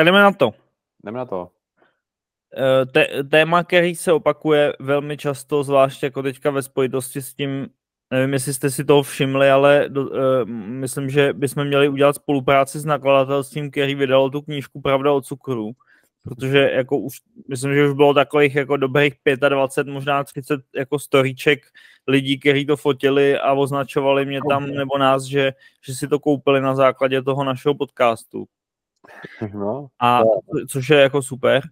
Tak 0.00 0.04
jdeme 0.04 0.22
na 0.22 0.32
to. 0.32 0.54
Jdeme 1.04 1.18
na 1.18 1.26
to. 1.26 1.48
Té, 2.92 3.24
téma, 3.30 3.64
který 3.64 3.94
se 3.94 4.12
opakuje 4.12 4.72
velmi 4.78 5.16
často, 5.16 5.64
zvláště 5.64 6.06
jako 6.06 6.22
teďka 6.22 6.50
ve 6.50 6.62
spojitosti 6.62 7.22
s 7.22 7.34
tím, 7.34 7.68
nevím, 8.10 8.32
jestli 8.32 8.54
jste 8.54 8.70
si 8.70 8.84
toho 8.84 9.02
všimli, 9.02 9.50
ale 9.50 9.84
do, 9.88 10.02
uh, 10.02 10.16
myslím, 10.54 11.10
že 11.10 11.32
bychom 11.32 11.64
měli 11.64 11.88
udělat 11.88 12.16
spolupráci 12.16 12.80
s 12.80 12.84
nakladatelstvím, 12.84 13.70
který 13.70 13.94
vydalo 13.94 14.30
tu 14.30 14.42
knížku 14.42 14.80
Pravda 14.80 15.12
o 15.12 15.20
cukru, 15.20 15.72
protože 16.24 16.58
jako 16.58 16.98
už, 16.98 17.16
myslím, 17.48 17.74
že 17.74 17.88
už 17.88 17.94
bylo 17.94 18.14
takových 18.14 18.54
jako 18.54 18.76
dobrých 18.76 19.14
25, 19.48 19.92
možná 19.92 20.24
30 20.24 20.60
jako 20.76 20.98
storíček 20.98 21.60
lidí, 22.06 22.40
kteří 22.40 22.66
to 22.66 22.76
fotili 22.76 23.38
a 23.38 23.52
označovali 23.52 24.26
mě 24.26 24.40
tam 24.48 24.66
nebo 24.66 24.98
nás, 24.98 25.24
že, 25.24 25.52
že 25.84 25.94
si 25.94 26.08
to 26.08 26.18
koupili 26.18 26.60
na 26.60 26.74
základě 26.74 27.22
toho 27.22 27.44
našeho 27.44 27.74
podcastu. 27.74 28.46
No, 29.54 29.86
a 30.00 30.20
což 30.68 30.90
je 30.90 31.00
jako 31.00 31.22
super. 31.22 31.62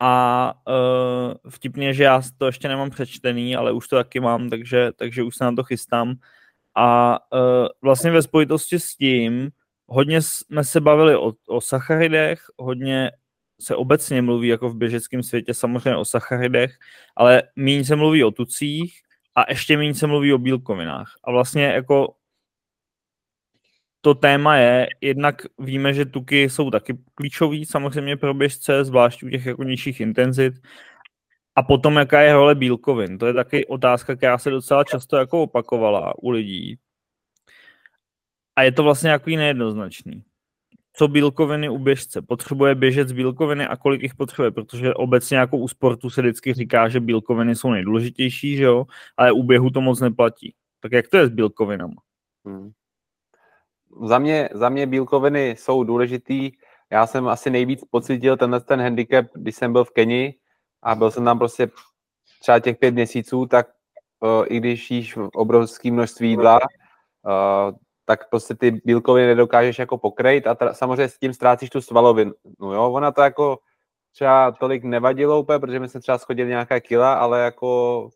A 0.00 0.54
uh, 0.68 1.50
vtipně, 1.50 1.94
že 1.94 2.04
já 2.04 2.22
to 2.38 2.46
ještě 2.46 2.68
nemám 2.68 2.90
přečtený, 2.90 3.56
ale 3.56 3.72
už 3.72 3.88
to 3.88 3.96
taky 3.96 4.20
mám, 4.20 4.50
takže, 4.50 4.92
takže 4.96 5.22
už 5.22 5.36
se 5.36 5.44
na 5.44 5.52
to 5.52 5.64
chystám. 5.64 6.14
A 6.74 7.18
uh, 7.32 7.68
vlastně 7.82 8.10
ve 8.10 8.22
spojitosti 8.22 8.80
s 8.80 8.96
tím 8.96 9.50
hodně 9.86 10.22
jsme 10.22 10.64
se 10.64 10.80
bavili 10.80 11.16
o, 11.16 11.32
o 11.48 11.60
sacharidech, 11.60 12.40
hodně 12.58 13.10
se 13.60 13.76
obecně 13.76 14.22
mluví 14.22 14.48
jako 14.48 14.68
v 14.70 14.76
běžeckém 14.76 15.22
světě 15.22 15.54
samozřejmě 15.54 15.96
o 15.96 16.04
sacharidech, 16.04 16.78
ale 17.16 17.42
méně 17.56 17.84
se 17.84 17.96
mluví 17.96 18.24
o 18.24 18.30
tucích 18.30 18.94
a 19.34 19.44
ještě 19.48 19.76
méně 19.76 19.94
se 19.94 20.06
mluví 20.06 20.32
o 20.32 20.38
bílkovinách. 20.38 21.12
A 21.24 21.30
vlastně 21.30 21.64
jako 21.64 22.14
to 24.04 24.14
téma 24.14 24.56
je, 24.56 24.88
jednak 25.00 25.42
víme, 25.58 25.94
že 25.94 26.04
tuky 26.04 26.50
jsou 26.50 26.70
taky 26.70 26.98
klíčový 27.14 27.66
samozřejmě 27.66 28.16
pro 28.16 28.34
běžce, 28.34 28.84
zvlášť 28.84 29.22
u 29.22 29.28
těch 29.28 29.46
jako 29.46 29.62
nižších 29.62 30.00
intenzit. 30.00 30.54
A 31.56 31.62
potom, 31.62 31.96
jaká 31.96 32.20
je 32.20 32.32
role 32.32 32.54
bílkovin. 32.54 33.18
To 33.18 33.26
je 33.26 33.34
taky 33.34 33.66
otázka, 33.66 34.16
která 34.16 34.38
se 34.38 34.50
docela 34.50 34.84
často 34.84 35.16
jako 35.16 35.42
opakovala 35.42 36.14
u 36.18 36.30
lidí. 36.30 36.78
A 38.56 38.62
je 38.62 38.72
to 38.72 38.82
vlastně 38.82 39.10
jako 39.10 39.30
nejednoznačný. 39.30 40.24
Co 40.92 41.08
bílkoviny 41.08 41.68
u 41.68 41.78
běžce? 41.78 42.22
Potřebuje 42.22 42.74
běžec 42.74 43.12
bílkoviny 43.12 43.66
a 43.66 43.76
kolik 43.76 44.02
jich 44.02 44.14
potřebuje? 44.14 44.50
Protože 44.50 44.94
obecně 44.94 45.36
jako 45.36 45.56
u 45.56 45.68
sportu 45.68 46.10
se 46.10 46.22
vždycky 46.22 46.54
říká, 46.54 46.88
že 46.88 47.00
bílkoviny 47.00 47.56
jsou 47.56 47.70
nejdůležitější, 47.70 48.56
že 48.56 48.64
jo? 48.64 48.84
ale 49.16 49.32
u 49.32 49.42
běhu 49.42 49.70
to 49.70 49.80
moc 49.80 50.00
neplatí. 50.00 50.54
Tak 50.80 50.92
jak 50.92 51.08
to 51.08 51.16
je 51.16 51.26
s 51.26 51.30
bílkovinami? 51.30 51.94
Hmm 52.44 52.72
za 54.00 54.18
mě, 54.18 54.48
za 54.52 54.68
mě 54.68 54.86
bílkoviny 54.86 55.50
jsou 55.58 55.84
důležitý. 55.84 56.52
Já 56.90 57.06
jsem 57.06 57.28
asi 57.28 57.50
nejvíc 57.50 57.84
pocítil 57.90 58.36
tenhle 58.36 58.60
ten 58.60 58.80
handicap, 58.80 59.26
když 59.34 59.56
jsem 59.56 59.72
byl 59.72 59.84
v 59.84 59.90
Keni 59.90 60.34
a 60.82 60.94
byl 60.94 61.10
jsem 61.10 61.24
tam 61.24 61.38
prostě 61.38 61.70
třeba 62.40 62.58
těch 62.58 62.76
pět 62.78 62.94
měsíců, 62.94 63.46
tak 63.46 63.66
uh, 64.20 64.44
i 64.48 64.58
když 64.58 64.90
jíš 64.90 65.18
obrovské 65.34 65.90
množství 65.90 66.30
jídla, 66.30 66.60
uh, 66.60 67.76
tak 68.04 68.30
prostě 68.30 68.54
ty 68.54 68.70
bílkoviny 68.84 69.26
nedokážeš 69.26 69.78
jako 69.78 69.98
pokrejt 69.98 70.46
a 70.46 70.54
tra- 70.54 70.72
samozřejmě 70.72 71.08
s 71.08 71.18
tím 71.18 71.32
ztrácíš 71.32 71.70
tu 71.70 71.80
svalovinu. 71.80 72.32
No 72.60 72.74
jo, 72.74 72.92
ona 72.92 73.12
to 73.12 73.22
jako 73.22 73.58
třeba 74.12 74.52
tolik 74.52 74.84
nevadilo 74.84 75.40
úplně, 75.40 75.58
protože 75.58 75.80
my 75.80 75.88
jsme 75.88 76.00
třeba 76.00 76.18
schodili 76.18 76.48
nějaká 76.48 76.80
kila, 76.80 77.14
ale 77.14 77.40
jako 77.40 78.08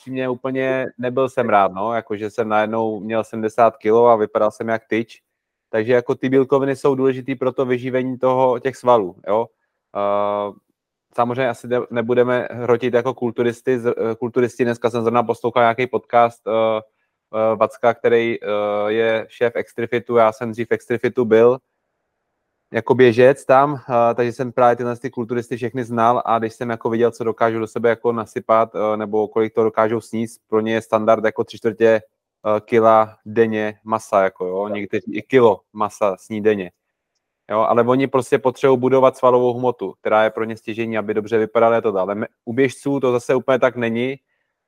upřímně 0.00 0.28
úplně 0.28 0.86
nebyl 0.98 1.28
jsem 1.28 1.48
rád, 1.48 1.72
no, 1.72 1.94
jakože 1.94 2.30
jsem 2.30 2.48
najednou 2.48 3.00
měl 3.00 3.24
70 3.24 3.76
kg 3.76 3.92
a 4.08 4.16
vypadal 4.16 4.50
jsem 4.50 4.68
jak 4.68 4.82
tyč, 4.88 5.22
takže 5.70 5.92
jako 5.92 6.14
ty 6.14 6.28
bílkoviny 6.28 6.76
jsou 6.76 6.94
důležité 6.94 7.34
pro 7.34 7.52
to 7.52 7.66
vyživení 7.66 8.18
toho, 8.18 8.58
těch 8.58 8.76
svalů, 8.76 9.16
jo. 9.28 9.46
Uh, 9.96 10.56
samozřejmě 11.14 11.48
asi 11.48 11.68
nebudeme 11.90 12.48
hrotit 12.50 12.94
jako 12.94 13.14
kulturisty, 13.14 13.80
kulturisti, 14.18 14.64
dneska 14.64 14.90
jsem 14.90 15.02
zrovna 15.02 15.22
poslouchal 15.22 15.62
nějaký 15.62 15.86
podcast 15.86 16.46
uh, 16.46 16.54
uh, 16.54 17.58
Vacka, 17.58 17.94
který 17.94 18.40
uh, 18.40 18.88
je 18.88 19.26
šéf 19.28 19.52
Extrifitu, 19.56 20.16
já 20.16 20.32
jsem 20.32 20.52
dřív 20.52 20.66
Extrifitu 20.70 21.24
byl, 21.24 21.58
jako 22.72 22.94
běžec 22.94 23.44
tam, 23.44 23.72
uh, 23.72 23.78
takže 24.14 24.32
jsem 24.32 24.52
právě 24.52 24.76
tyhle 24.76 24.96
ty 24.96 25.10
kulturisty 25.10 25.56
všechny 25.56 25.84
znal 25.84 26.22
a 26.24 26.38
když 26.38 26.54
jsem 26.54 26.70
jako 26.70 26.90
viděl, 26.90 27.10
co 27.10 27.24
dokážu 27.24 27.58
do 27.58 27.66
sebe 27.66 27.88
jako 27.88 28.12
nasypat, 28.12 28.74
uh, 28.74 28.96
nebo 28.96 29.28
kolik 29.28 29.54
to 29.54 29.64
dokážou 29.64 30.00
sníst, 30.00 30.40
pro 30.48 30.60
ně 30.60 30.72
je 30.72 30.82
standard 30.82 31.24
jako 31.24 31.44
tři 31.44 31.58
čtvrtě 31.58 32.00
uh, 32.44 32.60
kila 32.60 33.16
denně 33.26 33.78
masa, 33.84 34.22
jako 34.22 34.46
jo, 34.46 34.68
někteří 34.68 35.14
i 35.14 35.22
kilo 35.22 35.60
masa 35.72 36.16
sní 36.16 36.40
denně. 36.40 36.70
Jo, 37.50 37.58
ale 37.58 37.82
oni 37.82 38.06
prostě 38.06 38.38
potřebují 38.38 38.78
budovat 38.78 39.16
svalovou 39.16 39.54
hmotu, 39.54 39.94
která 40.00 40.24
je 40.24 40.30
pro 40.30 40.44
ně 40.44 40.56
stěžení, 40.56 40.98
aby 40.98 41.14
dobře 41.14 41.38
vypadaly 41.38 41.82
to 41.82 41.92
dále. 41.92 42.16
U 42.44 42.52
běžců 42.52 43.00
to 43.00 43.12
zase 43.12 43.34
úplně 43.34 43.58
tak 43.58 43.76
není, 43.76 44.16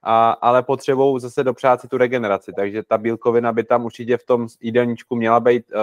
a, 0.02 0.30
ale 0.30 0.62
potřebují 0.62 1.20
zase 1.20 1.44
dopřát 1.44 1.80
si 1.80 1.88
tu 1.88 1.98
regeneraci, 1.98 2.52
takže 2.56 2.82
ta 2.82 2.98
bílkovina 2.98 3.52
by 3.52 3.64
tam 3.64 3.84
určitě 3.84 4.16
v 4.16 4.24
tom 4.24 4.46
jídelníčku 4.60 5.16
měla 5.16 5.40
být 5.40 5.64
uh, 5.74 5.80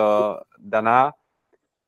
daná, 0.58 1.12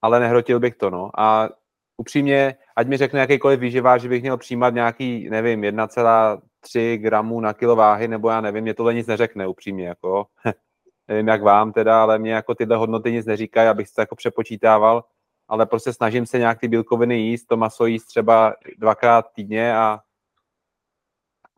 ale 0.02 0.20
nehrotil 0.20 0.60
bych 0.60 0.76
to, 0.76 0.90
no. 0.90 1.10
A 1.18 1.50
upřímně, 1.98 2.56
ať 2.76 2.88
mi 2.88 2.98
řekne 2.98 3.20
jakýkoliv 3.20 3.60
výživář, 3.60 4.02
že 4.02 4.10
bych 4.10 4.22
měl 4.22 4.38
přijímat 4.38 4.74
nějaký, 4.74 5.30
nevím, 5.30 5.62
1,3 5.62 6.96
gramů 6.96 7.40
na 7.40 7.54
kilo 7.54 7.76
váhy, 7.76 8.08
nebo 8.08 8.30
já 8.30 8.42
nevím, 8.42 8.64
mě 8.64 8.74
tohle 8.74 8.94
nic 8.94 9.08
neřekne, 9.08 9.48
upřímně, 9.48 9.88
jako. 9.88 10.26
nevím, 11.08 11.28
jak 11.28 11.42
vám 11.42 11.74
teda, 11.74 12.02
ale 12.02 12.20
mě 12.20 12.34
jako 12.34 12.56
tyhle 12.56 12.78
hodnoty 12.78 13.12
nic 13.12 13.26
neříkají, 13.26 13.70
abych 13.70 13.88
se 13.88 14.02
jako 14.02 14.16
přepočítával, 14.16 15.04
ale 15.48 15.66
prostě 15.66 15.94
snažím 15.94 16.26
se 16.26 16.40
nějak 16.40 16.60
ty 16.60 16.68
bílkoviny 16.68 17.16
jíst, 17.16 17.46
to 17.46 17.58
maso 17.58 17.86
jíst 17.86 18.06
třeba 18.06 18.56
dvakrát 18.78 19.26
týdně 19.34 19.76
a 19.76 20.00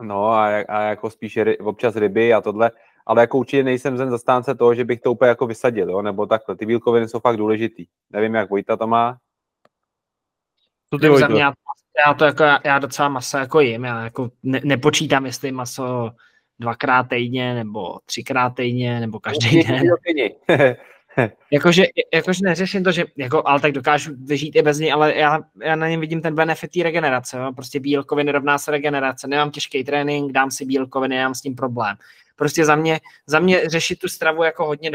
no 0.02 0.28
a, 0.28 0.48
a 0.48 0.82
jako 0.82 1.10
spíše 1.10 1.44
ry, 1.44 1.58
občas 1.58 1.96
ryby 1.96 2.34
a 2.34 2.42
tohle, 2.42 2.72
ale 3.06 3.22
jako 3.22 3.38
určitě 3.38 3.64
nejsem 3.64 3.98
zen 3.98 4.10
zastánce 4.10 4.56
toho, 4.56 4.76
že 4.76 4.86
bych 4.86 5.02
to 5.02 5.12
úplně 5.12 5.30
jako 5.30 5.48
vysadil, 5.48 5.90
jo? 5.90 6.02
nebo 6.02 6.26
takhle. 6.26 6.56
Ty 6.56 6.66
bílkoviny 6.66 7.08
jsou 7.08 7.20
fakt 7.20 7.38
důležitý. 7.38 7.86
Nevím, 8.10 8.36
jak 8.36 8.50
Vojta 8.50 8.78
to 8.78 8.88
má. 8.88 9.18
To 10.90 10.98
ty 10.98 11.20
Za 11.20 11.28
mě, 11.28 11.42
já, 11.42 11.54
já, 12.08 12.14
to 12.14 12.26
jako, 12.26 12.44
já 12.64 12.80
docela 12.80 13.10
maso 13.10 13.38
jako 13.38 13.60
jim, 13.60 13.84
já 13.84 14.04
jako 14.04 14.30
ne, 14.44 14.62
nepočítám, 14.64 15.26
jestli 15.26 15.52
maso 15.52 16.12
dvakrát 16.60 17.04
týdně, 17.04 17.54
nebo 17.54 18.00
třikrát 18.06 18.50
týdně, 18.50 19.00
nebo 19.00 19.20
každý 19.20 19.64
den. 19.64 19.84
jakože, 21.52 21.84
jakože 22.14 22.40
neřeším 22.44 22.84
to, 22.84 22.92
že 22.92 23.06
jako, 23.18 23.44
ale 23.46 23.60
tak 23.60 23.72
dokážu 23.72 24.12
vyžít 24.26 24.56
i 24.56 24.62
bez 24.62 24.80
něj, 24.80 24.94
ale 24.94 25.16
já, 25.16 25.40
já 25.64 25.76
na 25.76 25.88
něm 25.88 26.00
vidím 26.00 26.22
ten 26.22 26.36
benefit 26.36 26.72
té 26.72 26.84
regenerace. 26.84 27.38
Jo? 27.38 27.54
Prostě 27.56 27.80
bílkoviny 27.80 28.32
rovná 28.32 28.58
se 28.58 28.72
regenerace. 28.72 29.28
Nemám 29.28 29.52
těžký 29.52 29.84
trénink, 29.84 30.32
dám 30.32 30.52
si 30.52 30.66
bílkoviny, 30.66 31.16
nemám 31.16 31.36
s 31.36 31.42
tím 31.42 31.56
problém 31.56 31.98
prostě 32.36 32.66
za 32.66 32.76
mě, 32.76 33.00
za 33.28 33.40
mě 33.40 33.70
řešit 33.70 34.00
tu 34.00 34.08
stravu 34.08 34.44
jako 34.44 34.66
hodně 34.66 34.92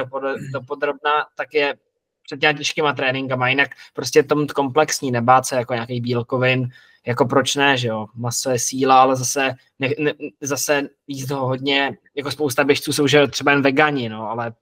dopodrobná, 0.52 1.26
tak 1.36 1.54
je 1.54 1.74
před 2.22 2.40
těma 2.40 2.52
těžkýma 2.52 2.92
tréninkama, 2.92 3.48
jinak 3.48 3.68
prostě 3.94 4.22
tom 4.22 4.46
komplexní, 4.46 5.10
nebát 5.10 5.46
se 5.46 5.56
jako 5.56 5.74
nějaký 5.74 6.00
bílkovin, 6.00 6.68
jako 7.06 7.24
proč 7.24 7.54
ne, 7.54 7.76
že 7.76 7.88
jo, 7.88 8.06
maso 8.14 8.50
je 8.50 8.58
síla, 8.58 9.00
ale 9.00 9.16
zase, 9.16 9.54
ne, 9.78 9.88
ne, 9.98 10.12
zase 10.40 10.88
jíst 11.06 11.28
toho 11.28 11.46
hodně, 11.46 11.98
jako 12.14 12.30
spousta 12.30 12.64
běžců 12.64 12.92
jsou 12.92 13.06
že 13.06 13.26
třeba 13.26 13.50
jen 13.50 13.62
vegani, 13.62 14.08
no, 14.08 14.30
ale, 14.30 14.52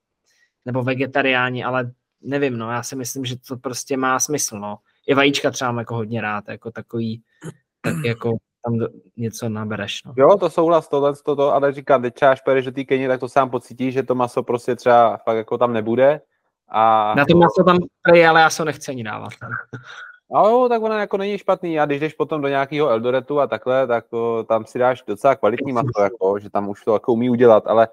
nebo 0.65 0.83
vegetariáni, 0.83 1.63
ale 1.63 1.91
nevím, 2.21 2.57
no, 2.57 2.71
já 2.71 2.83
si 2.83 2.95
myslím, 2.95 3.25
že 3.25 3.35
to 3.37 3.57
prostě 3.57 3.97
má 3.97 4.19
smysl, 4.19 4.59
no. 4.59 4.77
I 5.07 5.13
vajíčka 5.13 5.51
třeba 5.51 5.71
mám 5.71 5.79
jako 5.79 5.95
hodně 5.95 6.21
rád, 6.21 6.43
jako 6.47 6.71
takový, 6.71 7.23
tak 7.81 7.95
jako 8.05 8.37
tam 8.67 8.87
něco 9.17 9.49
nabereš. 9.49 10.03
No. 10.05 10.13
Jo, 10.17 10.37
to 10.37 10.49
souhlas, 10.49 10.87
tohle, 10.87 11.13
to, 11.25 11.35
to, 11.35 11.53
ale 11.53 11.73
říkám, 11.73 12.01
teď 12.01 12.13
třeba 12.13 12.31
až 12.31 12.41
pojedeš 12.41 12.65
do 12.65 12.71
té 12.71 12.83
Keni, 12.83 13.07
tak 13.07 13.19
to 13.19 13.29
sám 13.29 13.49
pocítíš, 13.49 13.93
že 13.93 14.03
to 14.03 14.15
maso 14.15 14.43
prostě 14.43 14.75
třeba 14.75 15.17
fakt 15.17 15.37
jako 15.37 15.57
tam 15.57 15.73
nebude. 15.73 16.21
A... 16.69 17.13
Na 17.15 17.25
to 17.25 17.37
maso 17.37 17.63
tam 17.63 17.77
je, 18.13 18.27
ale 18.27 18.41
já 18.41 18.49
se 18.49 18.65
nechci 18.65 18.91
ani 18.91 19.03
dávat. 19.03 19.29
No 20.31 20.49
jo, 20.49 20.69
tak 20.69 20.81
ona 20.81 20.99
jako 20.99 21.17
není 21.17 21.37
špatný. 21.37 21.79
A 21.79 21.85
když 21.85 21.99
jdeš 21.99 22.13
potom 22.13 22.41
do 22.41 22.47
nějakého 22.47 22.89
Eldoretu 22.89 23.39
a 23.39 23.47
takhle, 23.47 23.87
tak 23.87 24.07
to, 24.07 24.43
tam 24.43 24.65
si 24.65 24.79
dáš 24.79 25.03
docela 25.07 25.35
kvalitní 25.35 25.73
maso, 25.73 26.01
jako, 26.01 26.39
že 26.39 26.49
tam 26.49 26.69
už 26.69 26.83
to 26.83 26.93
jako 26.93 27.13
umí 27.13 27.29
udělat, 27.29 27.67
ale 27.67 27.87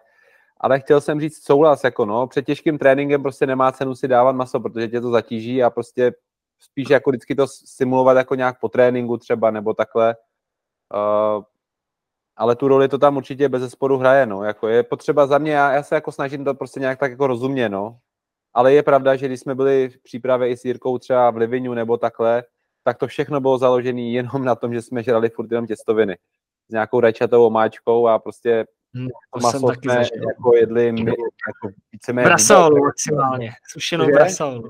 ale 0.61 0.81
chtěl 0.81 1.01
jsem 1.01 1.21
říct 1.21 1.45
souhlas, 1.45 1.85
jako 1.85 2.05
no, 2.05 2.27
před 2.27 2.47
těžkým 2.47 2.79
tréninkem 2.79 3.23
prostě 3.23 3.47
nemá 3.47 3.73
cenu 3.73 3.95
si 3.95 4.09
dávat 4.09 4.33
maso, 4.33 4.61
protože 4.61 4.89
tě 4.89 5.01
to 5.01 5.11
zatíží 5.11 5.63
a 5.63 5.71
prostě 5.71 6.13
spíš 6.61 6.91
jako 6.91 7.11
vždycky 7.11 7.35
to 7.35 7.47
simulovat 7.47 8.17
jako 8.17 8.35
nějak 8.35 8.61
po 8.61 8.69
tréninku 8.69 9.17
třeba, 9.17 9.51
nebo 9.51 9.75
takhle, 9.75 10.17
ale 12.37 12.57
tu 12.57 12.69
roli 12.69 12.89
to 12.89 12.99
tam 12.99 13.17
určitě 13.17 13.49
bez 13.49 13.63
zesporu 13.63 13.99
hraje, 13.99 14.27
no. 14.27 14.45
Jako 14.45 14.69
je 14.69 14.83
potřeba 14.83 15.27
za 15.27 15.39
mě, 15.39 15.53
já, 15.53 15.73
já 15.73 15.83
se 15.83 15.95
jako 15.95 16.13
snažím 16.13 16.45
to 16.45 16.55
prostě 16.55 16.81
nějak 16.81 16.99
tak 16.99 17.11
jako 17.11 17.27
rozumě, 17.27 17.69
no. 17.69 17.99
Ale 18.55 18.73
je 18.73 18.83
pravda, 18.83 19.17
že 19.17 19.27
když 19.27 19.41
jsme 19.41 19.55
byli 19.55 19.89
v 19.89 20.03
přípravě 20.03 20.49
i 20.49 20.57
s 20.57 20.65
Jirkou 20.65 20.99
třeba 20.99 21.31
v 21.31 21.37
Livinu 21.37 21.75
nebo 21.75 21.97
takhle, 21.97 22.45
tak 22.85 22.99
to 22.99 23.07
všechno 23.07 23.41
bylo 23.41 23.59
založené 23.59 24.01
jenom 24.01 24.45
na 24.45 24.55
tom, 24.55 24.75
že 24.75 24.83
jsme 24.83 25.03
žrali 25.03 25.31
furt 25.31 25.51
jenom 25.51 25.67
těstoviny 25.67 26.17
s 26.69 26.73
nějakou 26.73 27.01
rajčatou 27.01 27.47
omáčkou 27.47 28.09
a 28.09 28.19
prostě 28.19 28.67
hmm, 28.95 29.09
to 29.09 29.41
maso 29.43 29.73
jsme 29.73 29.95
jako 29.95 30.57
jedli 30.57 30.93
my, 30.93 31.01
jako 31.01 31.77
víceméně. 31.93 32.27
Brasolu 32.27 32.85
maximálně, 32.85 33.53
sušenou 33.73 34.07
brasolu. 34.07 34.69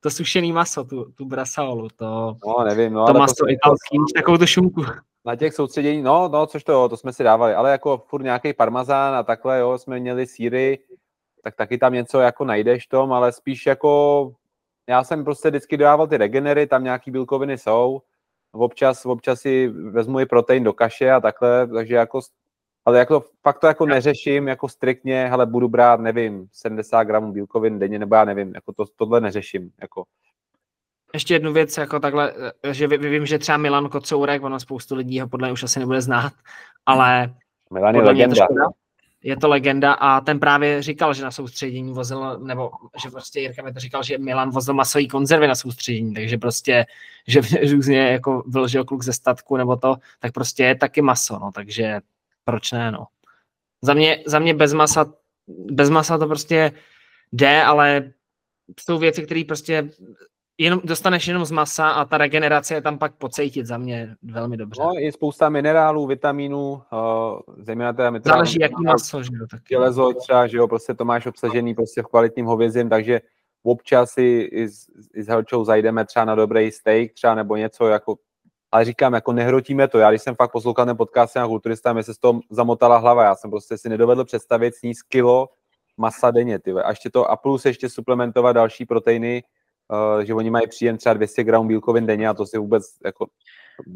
to 0.00 0.10
sušený 0.10 0.52
maso, 0.52 0.84
tu, 0.84 1.04
tu 1.04 1.24
brasaolu, 1.24 1.88
to, 1.96 2.36
no, 2.46 2.64
nevím, 2.64 2.92
no, 2.92 3.06
to 3.06 3.14
maso 3.14 3.44
to, 3.44 3.50
italský, 3.50 3.98
to, 3.98 4.04
takovou 4.14 4.38
tu 4.38 4.46
šunku. 4.46 4.84
Na 5.26 5.36
těch 5.36 5.54
soustředění, 5.54 6.02
no, 6.02 6.28
no, 6.28 6.46
což 6.46 6.64
to 6.64 6.72
jo, 6.72 6.88
to 6.88 6.96
jsme 6.96 7.12
si 7.12 7.24
dávali, 7.24 7.54
ale 7.54 7.70
jako 7.70 7.98
furt 8.06 8.22
nějaký 8.22 8.52
parmazán 8.52 9.14
a 9.14 9.22
takhle, 9.22 9.58
jo, 9.58 9.78
jsme 9.78 10.00
měli 10.00 10.26
síry, 10.26 10.78
tak 11.42 11.54
taky 11.54 11.78
tam 11.78 11.92
něco 11.92 12.20
jako 12.20 12.44
najdeš 12.44 12.86
tom, 12.86 13.12
ale 13.12 13.32
spíš 13.32 13.66
jako, 13.66 14.32
já 14.86 15.04
jsem 15.04 15.24
prostě 15.24 15.48
vždycky 15.50 15.76
dával 15.76 16.06
ty 16.06 16.16
regenery, 16.16 16.66
tam 16.66 16.84
nějaký 16.84 17.10
bílkoviny 17.10 17.58
jsou, 17.58 18.02
občas, 18.52 19.06
občas 19.06 19.40
si 19.40 19.68
vezmu 19.68 20.20
i 20.20 20.26
protein 20.26 20.64
do 20.64 20.72
kaše 20.72 21.10
a 21.12 21.20
takhle, 21.20 21.66
takže 21.66 21.94
jako, 21.94 22.20
ale 22.84 22.98
jako 22.98 23.24
fakt 23.42 23.58
to 23.58 23.66
jako 23.66 23.86
neřeším 23.86 24.48
jako 24.48 24.68
striktně, 24.68 25.30
ale 25.30 25.46
budu 25.46 25.68
brát, 25.68 26.00
nevím, 26.00 26.48
70 26.52 27.04
gramů 27.04 27.32
bílkovin 27.32 27.78
denně, 27.78 27.98
nebo 27.98 28.14
já 28.14 28.24
nevím, 28.24 28.54
jako 28.54 28.72
to, 28.72 28.84
tohle 28.96 29.20
neřeším, 29.20 29.70
jako. 29.80 30.04
Ještě 31.16 31.34
jednu 31.34 31.52
věc, 31.52 31.76
jako 31.76 32.00
takhle, 32.00 32.32
že 32.70 32.86
vím, 32.86 33.26
že 33.26 33.38
třeba 33.38 33.58
Milan 33.58 33.88
Kocourek, 33.88 34.42
ono 34.42 34.60
spoustu 34.60 34.94
lidí 34.94 35.20
ho 35.20 35.28
podle 35.28 35.48
mě 35.48 35.52
už 35.52 35.62
asi 35.62 35.78
nebude 35.78 36.00
znát, 36.00 36.32
ale 36.86 37.34
Milan 37.70 37.94
je 37.94 38.02
legenda. 38.02 38.46
Je 38.50 38.56
je 39.22 39.36
to 39.36 39.48
legenda 39.48 39.92
a 39.92 40.20
ten 40.20 40.40
právě 40.40 40.82
říkal, 40.82 41.14
že 41.14 41.22
na 41.22 41.30
soustředění 41.30 41.92
vozil, 41.92 42.38
nebo 42.38 42.70
že 43.02 43.10
prostě 43.10 43.40
Jirka 43.40 43.62
mi 43.62 43.72
to 43.72 43.80
říkal, 43.80 44.02
že 44.02 44.18
Milan 44.18 44.50
vozil 44.50 44.74
masový 44.74 45.08
konzervy 45.08 45.48
na 45.48 45.54
soustředění, 45.54 46.14
takže 46.14 46.38
prostě, 46.38 46.86
že 47.26 47.40
různě 47.72 47.98
jako 47.98 48.42
vylžil 48.46 48.84
kluk 48.84 49.02
ze 49.02 49.12
statku 49.12 49.56
nebo 49.56 49.76
to, 49.76 49.96
tak 50.20 50.32
prostě 50.32 50.64
je 50.64 50.74
taky 50.74 51.02
maso, 51.02 51.38
no, 51.38 51.50
takže 51.54 52.00
proč 52.44 52.72
ne, 52.72 52.90
no. 52.90 53.06
Za 53.82 53.94
mě, 53.94 54.22
za 54.26 54.38
mě 54.38 54.54
bez 54.54 54.72
masa, 54.72 55.12
bez 55.48 55.90
masa 55.90 56.18
to 56.18 56.26
prostě 56.26 56.72
jde, 57.32 57.62
ale 57.62 58.12
jsou 58.80 58.98
věci, 58.98 59.22
které 59.22 59.42
prostě 59.48 59.90
jenom, 60.58 60.80
dostaneš 60.84 61.28
jenom 61.28 61.44
z 61.44 61.50
masa 61.50 61.90
a 61.90 62.04
ta 62.04 62.18
regenerace 62.18 62.74
je 62.74 62.82
tam 62.82 62.98
pak 62.98 63.14
pocítit 63.14 63.66
za 63.66 63.78
mě 63.78 64.16
velmi 64.22 64.56
dobře. 64.56 64.82
No, 64.82 64.92
je 64.98 65.12
spousta 65.12 65.48
minerálů, 65.48 66.06
vitamínů, 66.06 66.72
uh, 66.72 66.80
zejména 67.56 67.92
teda 67.92 68.12
Záleží, 68.24 68.58
jaký 68.60 68.84
maso, 68.84 69.22
že 69.22 69.30
jo, 69.32 69.46
taky. 69.50 69.64
Železo 69.70 70.12
třeba, 70.12 70.46
že 70.46 70.56
jo, 70.56 70.68
prostě 70.68 70.94
to 70.94 71.04
máš 71.04 71.26
obsažený 71.26 71.74
prostě 71.74 72.02
v 72.02 72.06
kvalitním 72.06 72.46
hovězím, 72.46 72.88
takže 72.88 73.20
občas 73.62 74.10
si 74.10 74.48
i 74.52 74.68
s, 74.68 74.86
i 75.14 75.22
s 75.22 75.28
Helčou 75.28 75.64
zajdeme 75.64 76.04
třeba 76.04 76.24
na 76.24 76.34
dobrý 76.34 76.70
steak 76.72 77.12
třeba 77.12 77.34
nebo 77.34 77.56
něco 77.56 77.86
jako 77.86 78.16
ale 78.72 78.84
říkám, 78.84 79.14
jako 79.14 79.32
nehrotíme 79.32 79.88
to. 79.88 79.98
Já 79.98 80.10
když 80.10 80.22
jsem 80.22 80.34
fakt 80.34 80.52
poslouchal 80.52 80.86
ten 80.86 80.96
podcast 80.96 81.36
na 81.36 81.46
kulturista, 81.46 81.92
mi 81.92 82.02
se 82.02 82.14
z 82.14 82.18
toho 82.18 82.40
zamotala 82.50 82.98
hlava. 82.98 83.24
Já 83.24 83.34
jsem 83.34 83.50
prostě 83.50 83.78
si 83.78 83.88
nedovedl 83.88 84.24
představit 84.24 84.74
sníst 84.74 85.02
kilo 85.02 85.48
masa 85.96 86.30
denně, 86.30 86.58
ty. 86.58 86.72
A 86.72 86.90
ještě 86.90 87.10
to 87.10 87.30
a 87.30 87.36
plus 87.36 87.64
ještě 87.64 87.88
suplementovat 87.88 88.56
další 88.56 88.86
proteiny, 88.86 89.42
uh, 89.88 90.20
že 90.20 90.34
oni 90.34 90.50
mají 90.50 90.68
příjem 90.68 90.96
třeba 90.96 91.14
200 91.14 91.44
gramů 91.44 91.68
bílkovin 91.68 92.06
denně 92.06 92.28
a 92.28 92.34
to 92.34 92.46
si 92.46 92.58
vůbec 92.58 92.84
jako 93.04 93.26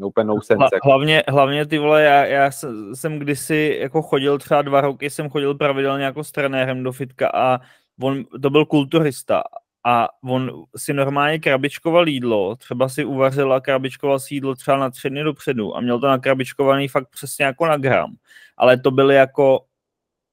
úplně 0.03 0.25
no 0.25 0.41
sense. 0.41 0.69
Jako. 0.73 0.89
Hlavně, 0.89 1.23
hlavně 1.27 1.65
ty 1.65 1.77
vole, 1.77 2.03
já, 2.03 2.25
já 2.25 2.51
jsem 2.93 3.19
kdysi 3.19 3.77
jako 3.81 4.01
chodil, 4.01 4.37
třeba 4.37 4.61
dva 4.61 4.81
roky 4.81 5.09
jsem 5.09 5.29
chodil 5.29 5.55
pravidelně 5.55 6.05
jako 6.05 6.23
s 6.23 6.31
trenérem 6.31 6.83
do 6.83 6.91
fitka 6.91 7.31
a 7.33 7.59
on, 8.01 8.23
to 8.41 8.49
byl 8.49 8.65
kulturista 8.65 9.43
a 9.85 10.07
on 10.23 10.63
si 10.77 10.93
normálně 10.93 11.39
krabičkoval 11.39 12.07
jídlo, 12.07 12.55
třeba 12.55 12.89
si 12.89 13.05
uvařil 13.05 13.53
a 13.53 13.61
krabičkoval 13.61 14.19
si 14.19 14.33
jídlo 14.33 14.55
třeba 14.55 14.77
na 14.77 14.89
tři 14.89 15.09
dny 15.09 15.23
dopředu 15.23 15.77
a 15.77 15.81
měl 15.81 15.99
to 15.99 16.07
nakrabičkovaný 16.07 16.87
fakt 16.87 17.09
přesně 17.09 17.45
jako 17.45 17.65
na 17.65 17.77
gram, 17.77 18.15
ale 18.57 18.77
to 18.77 18.91
byly 18.91 19.15
jako, 19.15 19.65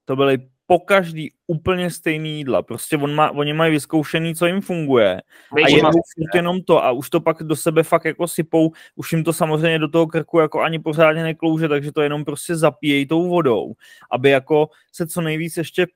to 0.05 0.15
byly 0.15 0.37
po 0.69 0.79
každý 0.79 1.31
úplně 1.47 1.91
stejný 1.91 2.37
jídla. 2.37 2.61
Prostě 2.61 2.97
on 2.97 3.15
má, 3.15 3.31
oni 3.31 3.53
mají 3.53 3.71
vyzkoušený, 3.71 4.35
co 4.35 4.45
jim 4.45 4.61
funguje. 4.61 5.21
A 5.65 5.69
jenom, 5.69 5.91
jenom 6.33 6.61
to 6.61 6.83
a 6.83 6.91
už 6.91 7.09
to 7.09 7.21
pak 7.21 7.43
do 7.43 7.55
sebe 7.55 7.83
fakt 7.83 8.05
jako 8.05 8.27
sypou, 8.27 8.71
už 8.95 9.11
jim 9.11 9.23
to 9.23 9.33
samozřejmě 9.33 9.79
do 9.79 9.87
toho 9.87 10.07
krku 10.07 10.39
jako 10.39 10.61
ani 10.61 10.79
pořádně 10.79 11.23
neklouže, 11.23 11.67
takže 11.67 11.91
to 11.91 12.01
jenom 12.01 12.25
prostě 12.25 12.55
zapíjejí 12.55 13.07
tou 13.07 13.29
vodou, 13.29 13.73
aby 14.11 14.29
jako 14.29 14.69
se 14.91 15.07
co 15.07 15.21
nejvíc 15.21 15.57
ještě 15.57 15.87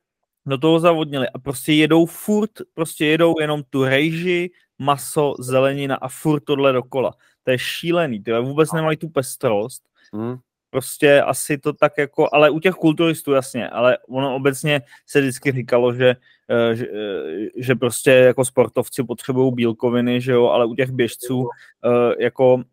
do 0.45 0.57
toho 0.57 0.79
zavodnili 0.79 1.29
a 1.29 1.39
prostě 1.39 1.73
jedou 1.73 2.05
furt, 2.05 2.51
prostě 2.73 3.05
jedou 3.05 3.39
jenom 3.39 3.63
tu 3.69 3.83
rejži, 3.85 4.51
maso, 4.79 5.33
zelenina 5.39 5.95
a 5.95 6.07
furt 6.07 6.43
tohle 6.43 6.71
dokola. 6.71 7.13
To 7.43 7.51
je 7.51 7.59
šílený, 7.59 8.23
ty 8.23 8.31
vůbec 8.41 8.71
nemají 8.71 8.97
tu 8.97 9.09
pestrost. 9.09 9.83
Mm 10.11 10.37
prostě 10.73 11.21
asi 11.21 11.57
to 11.57 11.73
tak 11.73 11.93
jako, 11.97 12.29
ale 12.31 12.49
u 12.49 12.59
těch 12.59 12.73
kulturistů 12.73 13.31
jasně, 13.31 13.69
ale 13.69 13.97
ono 14.09 14.35
obecně 14.35 14.81
se 15.05 15.21
vždycky 15.21 15.51
říkalo, 15.51 15.93
že, 15.93 16.15
eh, 16.49 16.75
že, 16.75 16.85
eh, 16.89 17.49
že 17.55 17.75
prostě 17.75 18.11
jako 18.11 18.45
sportovci 18.45 19.03
potřebují 19.03 19.53
bílkoviny, 19.53 20.21
že 20.21 20.31
jo, 20.31 20.47
ale 20.47 20.65
u 20.65 20.75
těch 20.75 20.91
běžců 20.91 21.45
eh, 21.85 22.23
jako 22.23 22.63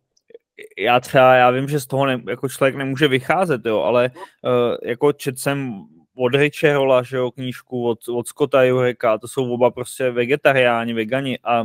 já 0.78 1.00
třeba, 1.00 1.34
já 1.34 1.50
vím, 1.50 1.68
že 1.68 1.80
z 1.80 1.86
toho 1.86 2.06
ne, 2.06 2.20
jako 2.28 2.48
člověk 2.48 2.76
nemůže 2.76 3.08
vycházet, 3.08 3.60
jo, 3.64 3.80
ale 3.80 4.10
jako 4.82 5.12
čet 5.12 5.38
jsem 5.38 5.84
od 6.16 6.34
Richerola, 6.34 7.02
že 7.02 7.16
jo, 7.16 7.30
knížku, 7.30 7.88
od, 7.88 8.08
od 8.08 8.28
Scotta 8.28 8.62
Jureka, 8.62 9.18
to 9.18 9.28
jsou 9.28 9.52
oba 9.52 9.70
prostě 9.70 10.10
vegetariáni, 10.10 10.92
vegani 10.92 11.38
a 11.44 11.64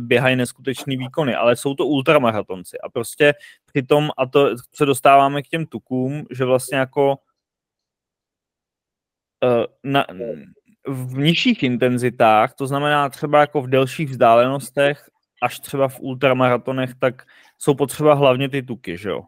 běhají 0.00 0.36
neskutečný 0.36 0.96
výkony, 0.96 1.34
ale 1.34 1.56
jsou 1.56 1.74
to 1.74 1.86
ultramaratonci 1.86 2.78
a 2.78 2.88
prostě 2.88 3.34
přitom, 3.66 4.10
a 4.18 4.26
to 4.26 4.50
se 4.74 4.86
dostáváme 4.86 5.42
k 5.42 5.48
těm 5.48 5.66
tukům, 5.66 6.26
že 6.30 6.44
vlastně 6.44 6.78
jako 6.78 7.18
eh, 9.44 9.66
na, 9.84 10.06
v 10.88 11.18
nižších 11.18 11.62
intenzitách, 11.62 12.54
to 12.54 12.66
znamená 12.66 13.08
třeba 13.08 13.40
jako 13.40 13.62
v 13.62 13.68
delších 13.68 14.10
vzdálenostech, 14.10 15.10
až 15.42 15.60
třeba 15.60 15.88
v 15.88 16.00
ultramaratonech, 16.00 16.90
tak 16.98 17.22
jsou 17.58 17.74
potřeba 17.74 18.14
hlavně 18.14 18.48
ty 18.48 18.62
tuky, 18.62 18.98
že 18.98 19.08
jo? 19.08 19.22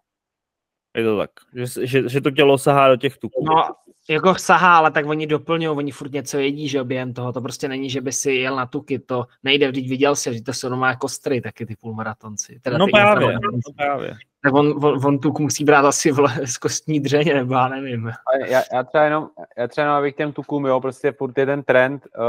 Je 0.99 1.05
to 1.05 1.19
tak, 1.19 1.31
že, 1.55 1.87
že, 1.87 2.09
že 2.09 2.21
to 2.21 2.31
tělo 2.31 2.59
sahá 2.59 2.89
do 2.89 2.97
těch 2.97 3.19
tuků. 3.19 3.45
No, 3.45 3.65
jako 4.11 4.35
sahá, 4.35 4.77
ale 4.77 4.91
tak 4.91 5.07
oni 5.07 5.27
doplňují, 5.27 5.77
oni 5.77 5.93
furt 5.93 6.13
něco 6.13 6.39
jedí, 6.39 6.69
že 6.69 6.85
během 6.85 7.13
toho, 7.15 7.33
to 7.33 7.41
prostě 7.41 7.69
není, 7.69 7.91
že 7.91 8.01
by 8.01 8.13
si 8.13 8.33
jel 8.33 8.57
na 8.57 8.67
tuky, 8.67 8.99
to 8.99 9.27
nejde, 9.45 9.69
vždyť 9.69 9.89
viděl 9.89 10.17
si, 10.17 10.35
že 10.35 10.43
to 10.43 10.53
jsou 10.53 10.69
normálně 10.69 10.97
kostry, 10.97 11.41
taky 11.41 11.67
ty 11.67 11.77
půlmaratonci. 11.77 12.61
Teda 12.63 12.79
no 12.79 12.87
právě, 12.87 13.35
no 13.35 13.73
právě. 13.77 14.17
Tak 14.43 14.55
on, 14.55 14.85
on, 14.85 15.07
on 15.07 15.19
tuk 15.19 15.39
musí 15.39 15.65
brát 15.65 15.85
asi 15.85 16.13
vle, 16.13 16.47
z 16.47 16.59
kostní 16.59 17.01
dřeně, 17.01 17.35
nebo 17.35 17.55
já 17.55 17.69
nevím. 17.69 18.11
Já, 18.47 18.63
já, 18.73 18.83
třeba 18.83 19.05
jenom, 19.05 19.29
já 19.57 19.69
třeba 19.69 19.85
jenom, 19.85 19.99
abych 19.99 20.15
těm 20.15 20.33
tukům, 20.33 20.67
jo, 20.67 20.81
prostě 20.81 21.13
furt 21.13 21.39
je 21.39 21.47
ten 21.47 21.63
trend 21.63 22.07
uh, 22.19 22.25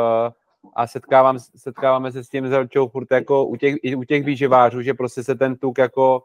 a 0.76 0.88
setkávám, 0.88 1.40
setkáváme 1.56 2.12
se 2.12 2.24
s 2.24 2.30
tím 2.30 2.50
zelčou 2.50 2.88
furt 2.88 3.12
jako 3.12 3.46
u 3.46 3.56
těch, 3.56 3.76
u 3.98 4.04
těch 4.04 4.24
výživářů, 4.24 4.82
že 4.82 4.94
prostě 4.94 5.24
se 5.24 5.36
ten 5.36 5.56
tuk 5.56 5.78
jako 5.78 6.24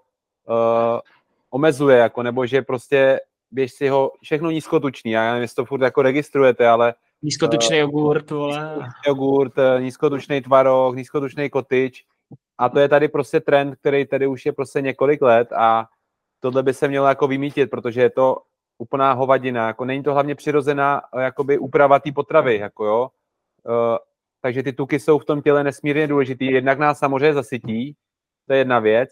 uh, 0.49 1.01
omezuje, 1.55 1.99
jako, 1.99 2.23
nebo 2.23 2.47
že 2.47 2.63
prostě 2.63 3.21
běž 3.51 3.73
si 3.73 3.89
ho 3.89 4.11
všechno 4.23 4.51
nízkotučný, 4.51 5.11
já 5.11 5.25
nevím, 5.25 5.43
jestli 5.43 5.55
to 5.55 5.65
furt 5.65 5.83
jako 5.83 6.03
registrujete, 6.03 6.69
ale 6.69 6.95
Nízkotučný 7.23 7.77
uh, 7.77 7.81
jogurt, 7.81 8.31
vole. 8.31 8.89
Jogurt, 9.07 9.59
eh, 9.59 9.83
nízkotučný 9.83 10.41
tvarok, 10.41 10.97
nízkotučný 10.97 11.51
kotyč. 11.51 12.05
A 12.59 12.69
to 12.69 12.79
je 12.79 12.89
tady 12.89 13.09
prostě 13.09 13.41
trend, 13.41 13.77
který 13.77 14.07
tady 14.07 14.27
už 14.27 14.47
je 14.47 14.53
prostě 14.53 14.81
několik 14.81 15.23
let 15.23 15.53
a 15.53 15.87
tohle 16.41 16.63
by 16.63 16.75
se 16.75 16.89
mělo 16.89 17.07
jako 17.07 17.27
vymítit, 17.27 17.71
protože 17.71 18.01
je 18.03 18.11
to 18.11 18.37
úplná 18.79 19.13
hovadina. 19.13 19.67
Jako 19.67 19.85
není 19.85 20.03
to 20.03 20.13
hlavně 20.13 20.35
přirozená 20.35 21.03
eh, 21.17 21.23
jakoby 21.23 21.59
úprava 21.59 21.99
té 21.99 22.13
potravy, 22.13 22.59
jako 22.59 22.85
jo. 22.85 23.09
Uh, 23.65 23.97
takže 24.41 24.63
ty 24.63 24.73
tuky 24.73 25.01
jsou 25.01 25.19
v 25.19 25.25
tom 25.25 25.43
těle 25.43 25.65
nesmírně 25.65 26.07
důležitý. 26.07 26.47
Jednak 26.47 26.79
nás 26.79 26.99
samozřejmě 26.99 27.35
zasytí, 27.35 27.97
to 28.47 28.53
je 28.53 28.59
jedna 28.59 28.79
věc, 28.79 29.11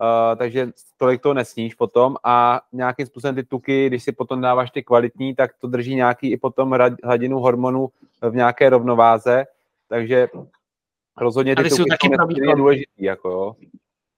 Uh, 0.00 0.36
takže 0.36 0.68
tolik 0.96 1.22
to 1.22 1.34
nesníš 1.34 1.74
potom 1.74 2.16
a 2.24 2.60
nějakým 2.72 3.06
způsobem 3.06 3.34
ty 3.34 3.42
tuky, 3.42 3.86
když 3.86 4.02
si 4.02 4.12
potom 4.12 4.40
dáváš 4.40 4.70
ty 4.70 4.82
kvalitní, 4.82 5.34
tak 5.34 5.50
to 5.60 5.66
drží 5.66 5.94
nějaký 5.94 6.32
i 6.32 6.36
potom 6.36 6.78
hladinu 7.04 7.38
hormonů 7.38 7.88
v 8.22 8.34
nějaké 8.34 8.70
rovnováze, 8.70 9.44
takže 9.88 10.28
rozhodně 11.16 11.56
ty, 11.56 11.62
ty 11.62 11.68
tuky 11.68 11.82
jsou 11.82 11.84
taky 11.84 12.08
jsou 12.44 12.54
důležitý, 12.54 13.04
jako 13.04 13.30
jo. 13.30 13.56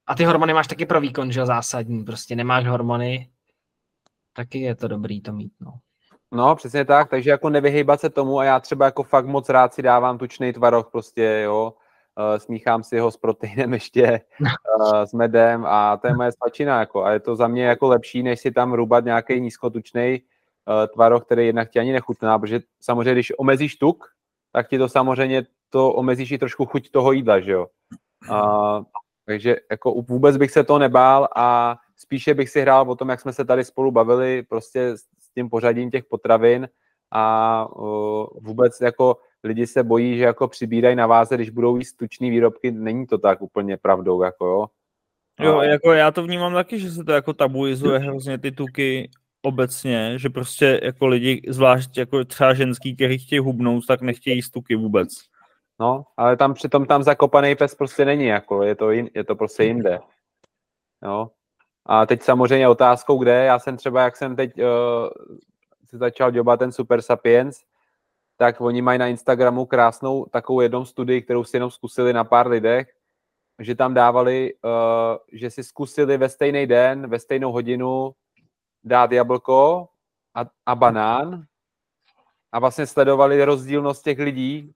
A 0.06 0.14
ty 0.14 0.24
hormony 0.24 0.54
máš 0.54 0.66
taky 0.66 0.86
pro 0.86 1.00
výkon, 1.00 1.32
že 1.32 1.46
zásadní, 1.46 2.04
prostě 2.04 2.36
nemáš 2.36 2.66
hormony, 2.66 3.30
taky 4.32 4.60
je 4.60 4.74
to 4.74 4.88
dobrý 4.88 5.20
to 5.20 5.32
mít, 5.32 5.52
no. 5.60 5.72
No, 6.32 6.56
přesně 6.56 6.84
tak, 6.84 7.10
takže 7.10 7.30
jako 7.30 7.50
nevyhejbat 7.50 8.00
se 8.00 8.10
tomu 8.10 8.38
a 8.38 8.44
já 8.44 8.60
třeba 8.60 8.84
jako 8.84 9.02
fakt 9.02 9.26
moc 9.26 9.48
rád 9.48 9.74
si 9.74 9.82
dávám 9.82 10.18
tučný 10.18 10.52
tvaroh 10.52 10.88
prostě, 10.90 11.42
jo, 11.44 11.74
smíchám 12.38 12.82
si 12.82 12.98
ho 12.98 13.10
s 13.10 13.16
proteinem 13.16 13.72
ještě, 13.72 14.20
uh, 14.40 15.02
s 15.02 15.12
medem 15.12 15.64
a 15.66 15.96
to 15.96 16.06
je 16.06 16.14
moje 16.14 16.32
svačina, 16.32 16.80
jako, 16.80 17.04
a 17.04 17.12
je 17.12 17.20
to 17.20 17.36
za 17.36 17.48
mě 17.48 17.64
jako 17.64 17.88
lepší, 17.88 18.22
než 18.22 18.40
si 18.40 18.50
tam 18.50 18.72
rubat 18.72 19.04
nějaký 19.04 19.40
nízkotučný 19.40 20.20
uh, 20.20 20.86
tvaroh, 20.94 21.24
který 21.24 21.46
jednak 21.46 21.70
ti 21.70 21.78
ani 21.78 21.92
nechutná, 21.92 22.38
protože 22.38 22.60
samozřejmě, 22.80 23.12
když 23.12 23.32
omezíš 23.38 23.76
tuk, 23.76 24.04
tak 24.52 24.68
ti 24.68 24.78
to 24.78 24.88
samozřejmě 24.88 25.42
to 25.70 25.92
omezíš 25.92 26.30
i 26.30 26.38
trošku 26.38 26.66
chuť 26.66 26.90
toho 26.90 27.12
jídla, 27.12 27.40
že 27.40 27.52
jo. 27.52 27.66
Uh, 28.30 28.84
takže 29.26 29.56
jako 29.70 29.92
vůbec 29.92 30.36
bych 30.36 30.50
se 30.50 30.64
to 30.64 30.78
nebál 30.78 31.28
a 31.36 31.76
spíše 31.96 32.34
bych 32.34 32.50
si 32.50 32.60
hrál 32.60 32.90
o 32.90 32.96
tom, 32.96 33.08
jak 33.08 33.20
jsme 33.20 33.32
se 33.32 33.44
tady 33.44 33.64
spolu 33.64 33.90
bavili, 33.90 34.42
prostě 34.42 34.96
s 34.96 35.32
tím 35.34 35.50
pořadím 35.50 35.90
těch 35.90 36.04
potravin 36.04 36.68
a 37.10 37.66
uh, 37.76 38.26
vůbec 38.40 38.80
jako 38.80 39.16
lidi 39.46 39.66
se 39.66 39.82
bojí, 39.82 40.18
že 40.18 40.24
jako 40.24 40.48
přibírají 40.48 40.96
na 40.96 41.06
váze, 41.06 41.34
když 41.34 41.50
budou 41.50 41.76
jíst 41.76 41.92
tučný 41.92 42.30
výrobky, 42.30 42.70
není 42.70 43.06
to 43.06 43.18
tak 43.18 43.42
úplně 43.42 43.76
pravdou, 43.76 44.22
jako 44.22 44.46
jo. 44.46 44.66
Jo, 45.40 45.60
jako 45.60 45.92
já 45.92 46.10
to 46.10 46.22
vnímám 46.22 46.54
taky, 46.54 46.78
že 46.78 46.90
se 46.90 47.04
to 47.04 47.12
jako 47.12 47.32
tabuizuje 47.32 47.98
hrozně 47.98 48.38
ty 48.38 48.52
tuky 48.52 49.10
obecně, 49.42 50.18
že 50.18 50.30
prostě 50.30 50.80
jako 50.82 51.06
lidi, 51.06 51.42
zvlášť 51.48 51.98
jako 51.98 52.24
třeba 52.24 52.54
ženský, 52.54 52.94
kteří 52.94 53.18
chtějí 53.18 53.38
hubnout, 53.38 53.86
tak 53.86 54.00
nechtějí 54.00 54.36
jíst 54.36 54.50
tuky 54.50 54.76
vůbec. 54.76 55.08
No, 55.80 56.04
ale 56.16 56.36
tam 56.36 56.54
přitom 56.54 56.86
tam 56.86 57.02
zakopaný 57.02 57.56
pes 57.56 57.74
prostě 57.74 58.04
není, 58.04 58.26
jako 58.26 58.62
je 58.62 58.74
to, 58.74 58.90
jin, 58.90 59.10
je 59.14 59.24
to 59.24 59.36
prostě 59.36 59.64
jinde. 59.64 59.98
Jo. 61.04 61.30
A 61.86 62.06
teď 62.06 62.22
samozřejmě 62.22 62.68
otázkou, 62.68 63.18
kde, 63.18 63.44
já 63.44 63.58
jsem 63.58 63.76
třeba, 63.76 64.02
jak 64.02 64.16
jsem 64.16 64.36
teď 64.36 64.50
uh, 64.58 64.64
si 65.84 65.96
začal 65.98 66.30
dělat 66.30 66.56
ten 66.56 66.72
Super 66.72 67.02
Sapiens, 67.02 67.60
tak 68.36 68.60
oni 68.60 68.82
mají 68.82 68.98
na 68.98 69.06
Instagramu 69.06 69.66
krásnou 69.66 70.26
takovou 70.30 70.60
jednou 70.60 70.84
studii, 70.84 71.22
kterou 71.22 71.44
si 71.44 71.56
jenom 71.56 71.70
zkusili 71.70 72.12
na 72.12 72.24
pár 72.24 72.48
lidech, 72.48 72.92
že 73.58 73.74
tam 73.74 73.94
dávali, 73.94 74.54
uh, 74.64 74.70
že 75.32 75.50
si 75.50 75.64
zkusili 75.64 76.16
ve 76.16 76.28
stejný 76.28 76.66
den, 76.66 77.06
ve 77.06 77.18
stejnou 77.18 77.52
hodinu 77.52 78.12
dát 78.84 79.12
jablko 79.12 79.88
a, 80.34 80.46
a 80.66 80.74
banán 80.74 81.44
a 82.52 82.58
vlastně 82.58 82.86
sledovali 82.86 83.44
rozdílnost 83.44 84.04
těch 84.04 84.18
lidí, 84.18 84.72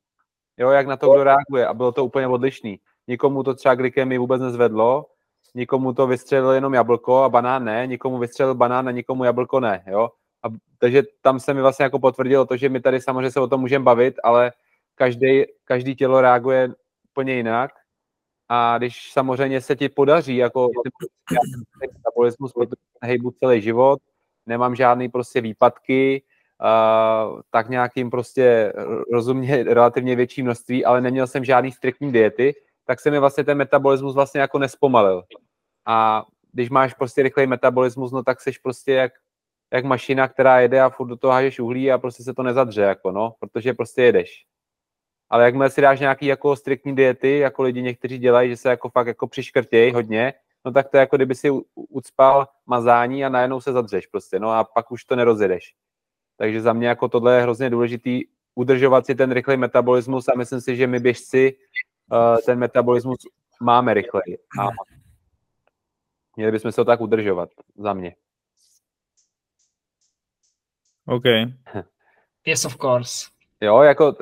jo, 0.56 0.70
jak 0.70 0.86
na 0.86 0.96
to 0.96 1.12
kdo 1.12 1.24
reaguje 1.24 1.66
a 1.66 1.74
bylo 1.74 1.92
to 1.92 2.04
úplně 2.04 2.26
odlišný. 2.26 2.80
Nikomu 3.08 3.42
to 3.42 3.54
třeba 3.54 3.74
glykemii 3.74 4.18
vůbec 4.18 4.42
nezvedlo, 4.42 5.06
nikomu 5.54 5.92
to 5.92 6.06
vystřelil 6.06 6.50
jenom 6.50 6.74
jablko 6.74 7.22
a 7.22 7.28
banán 7.28 7.64
ne, 7.64 7.86
nikomu 7.86 8.18
vystřelil 8.18 8.54
banán 8.54 8.88
a 8.88 8.90
nikomu 8.90 9.24
jablko 9.24 9.60
ne, 9.60 9.84
jo. 9.86 10.08
A, 10.42 10.48
takže 10.78 11.02
tam 11.20 11.40
se 11.40 11.54
mi 11.54 11.60
vlastně 11.60 11.82
jako 11.82 11.98
potvrdilo 11.98 12.46
to, 12.46 12.56
že 12.56 12.68
my 12.68 12.80
tady 12.80 13.00
samozřejmě 13.00 13.30
se 13.30 13.40
o 13.40 13.48
tom 13.48 13.60
můžeme 13.60 13.84
bavit, 13.84 14.14
ale 14.24 14.52
každý, 14.94 15.44
každý 15.64 15.94
tělo 15.94 16.20
reaguje 16.20 16.68
úplně 17.10 17.34
jinak 17.34 17.70
a 18.48 18.78
když 18.78 19.12
samozřejmě 19.12 19.60
se 19.60 19.76
ti 19.76 19.88
podaří 19.88 20.36
jako 20.36 20.68
metabolismus, 21.80 22.52
protože 22.52 22.82
hejbu 23.02 23.30
celý 23.30 23.62
život, 23.62 23.98
nemám 24.46 24.74
žádný 24.74 25.08
prostě 25.08 25.40
výpadky, 25.40 26.22
uh, 26.60 27.40
tak 27.50 27.68
nějakým 27.68 28.10
prostě 28.10 28.72
rozumně 29.12 29.62
relativně 29.62 30.16
větší 30.16 30.42
množství, 30.42 30.84
ale 30.84 31.00
neměl 31.00 31.26
jsem 31.26 31.44
žádný 31.44 31.72
striktní 31.72 32.12
diety, 32.12 32.54
tak 32.84 33.00
se 33.00 33.10
mi 33.10 33.18
vlastně 33.18 33.44
ten 33.44 33.58
metabolismus 33.58 34.14
vlastně 34.14 34.40
jako 34.40 34.58
nespomalil. 34.58 35.22
A 35.86 36.24
když 36.52 36.70
máš 36.70 36.94
prostě 36.94 37.22
rychlej 37.22 37.46
metabolismus, 37.46 38.12
no 38.12 38.22
tak 38.22 38.40
seš 38.40 38.58
prostě 38.58 38.92
jak, 38.92 39.12
jak 39.72 39.84
mašina, 39.84 40.28
která 40.28 40.60
jede 40.60 40.80
a 40.80 40.90
furt 40.90 41.06
do 41.06 41.16
toho 41.16 41.32
hážeš 41.32 41.60
uhlí 41.60 41.92
a 41.92 41.98
prostě 41.98 42.22
se 42.22 42.34
to 42.34 42.42
nezadře, 42.42 42.82
jako 42.82 43.12
no, 43.12 43.34
protože 43.40 43.74
prostě 43.74 44.02
jedeš. 44.02 44.46
Ale 45.30 45.44
jakmile 45.44 45.70
si 45.70 45.80
dáš 45.80 46.00
nějaký 46.00 46.26
jako 46.26 46.56
striktní 46.56 46.96
diety, 46.96 47.38
jako 47.38 47.62
lidi 47.62 47.82
někteří 47.82 48.18
dělají, 48.18 48.50
že 48.50 48.56
se 48.56 48.68
jako 48.68 48.88
fakt 48.88 49.06
jako 49.06 49.26
přiškrtějí 49.26 49.92
hodně, 49.92 50.34
no 50.64 50.72
tak 50.72 50.88
to 50.88 50.96
je 50.96 51.00
jako 51.00 51.16
kdyby 51.16 51.34
si 51.34 51.50
ucpal 51.74 52.48
mazání 52.66 53.24
a 53.24 53.28
najednou 53.28 53.60
se 53.60 53.72
zadřeš 53.72 54.06
prostě, 54.06 54.38
no 54.38 54.50
a 54.52 54.64
pak 54.64 54.92
už 54.92 55.04
to 55.04 55.16
nerozjedeš. 55.16 55.74
Takže 56.36 56.60
za 56.60 56.72
mě 56.72 56.88
jako 56.88 57.08
tohle 57.08 57.36
je 57.36 57.42
hrozně 57.42 57.70
důležitý 57.70 58.22
udržovat 58.54 59.06
si 59.06 59.14
ten 59.14 59.32
rychlej 59.32 59.56
metabolismus 59.56 60.28
a 60.28 60.36
myslím 60.36 60.60
si, 60.60 60.76
že 60.76 60.86
my 60.86 61.00
běžci 61.00 61.56
uh, 62.12 62.38
ten 62.46 62.58
metabolismus 62.58 63.18
máme 63.62 63.94
rychleji. 63.94 64.38
A 64.60 64.68
měli 66.36 66.52
bychom 66.52 66.72
se 66.72 66.76
to 66.76 66.84
tak 66.84 67.00
udržovat 67.00 67.48
za 67.76 67.92
mě. 67.92 68.14
OK. 71.10 71.24
Yes, 72.46 72.64
of 72.64 72.76
course. 72.76 73.26
Jo, 73.60 73.82
jako 73.82 74.08
uh, 74.08 74.16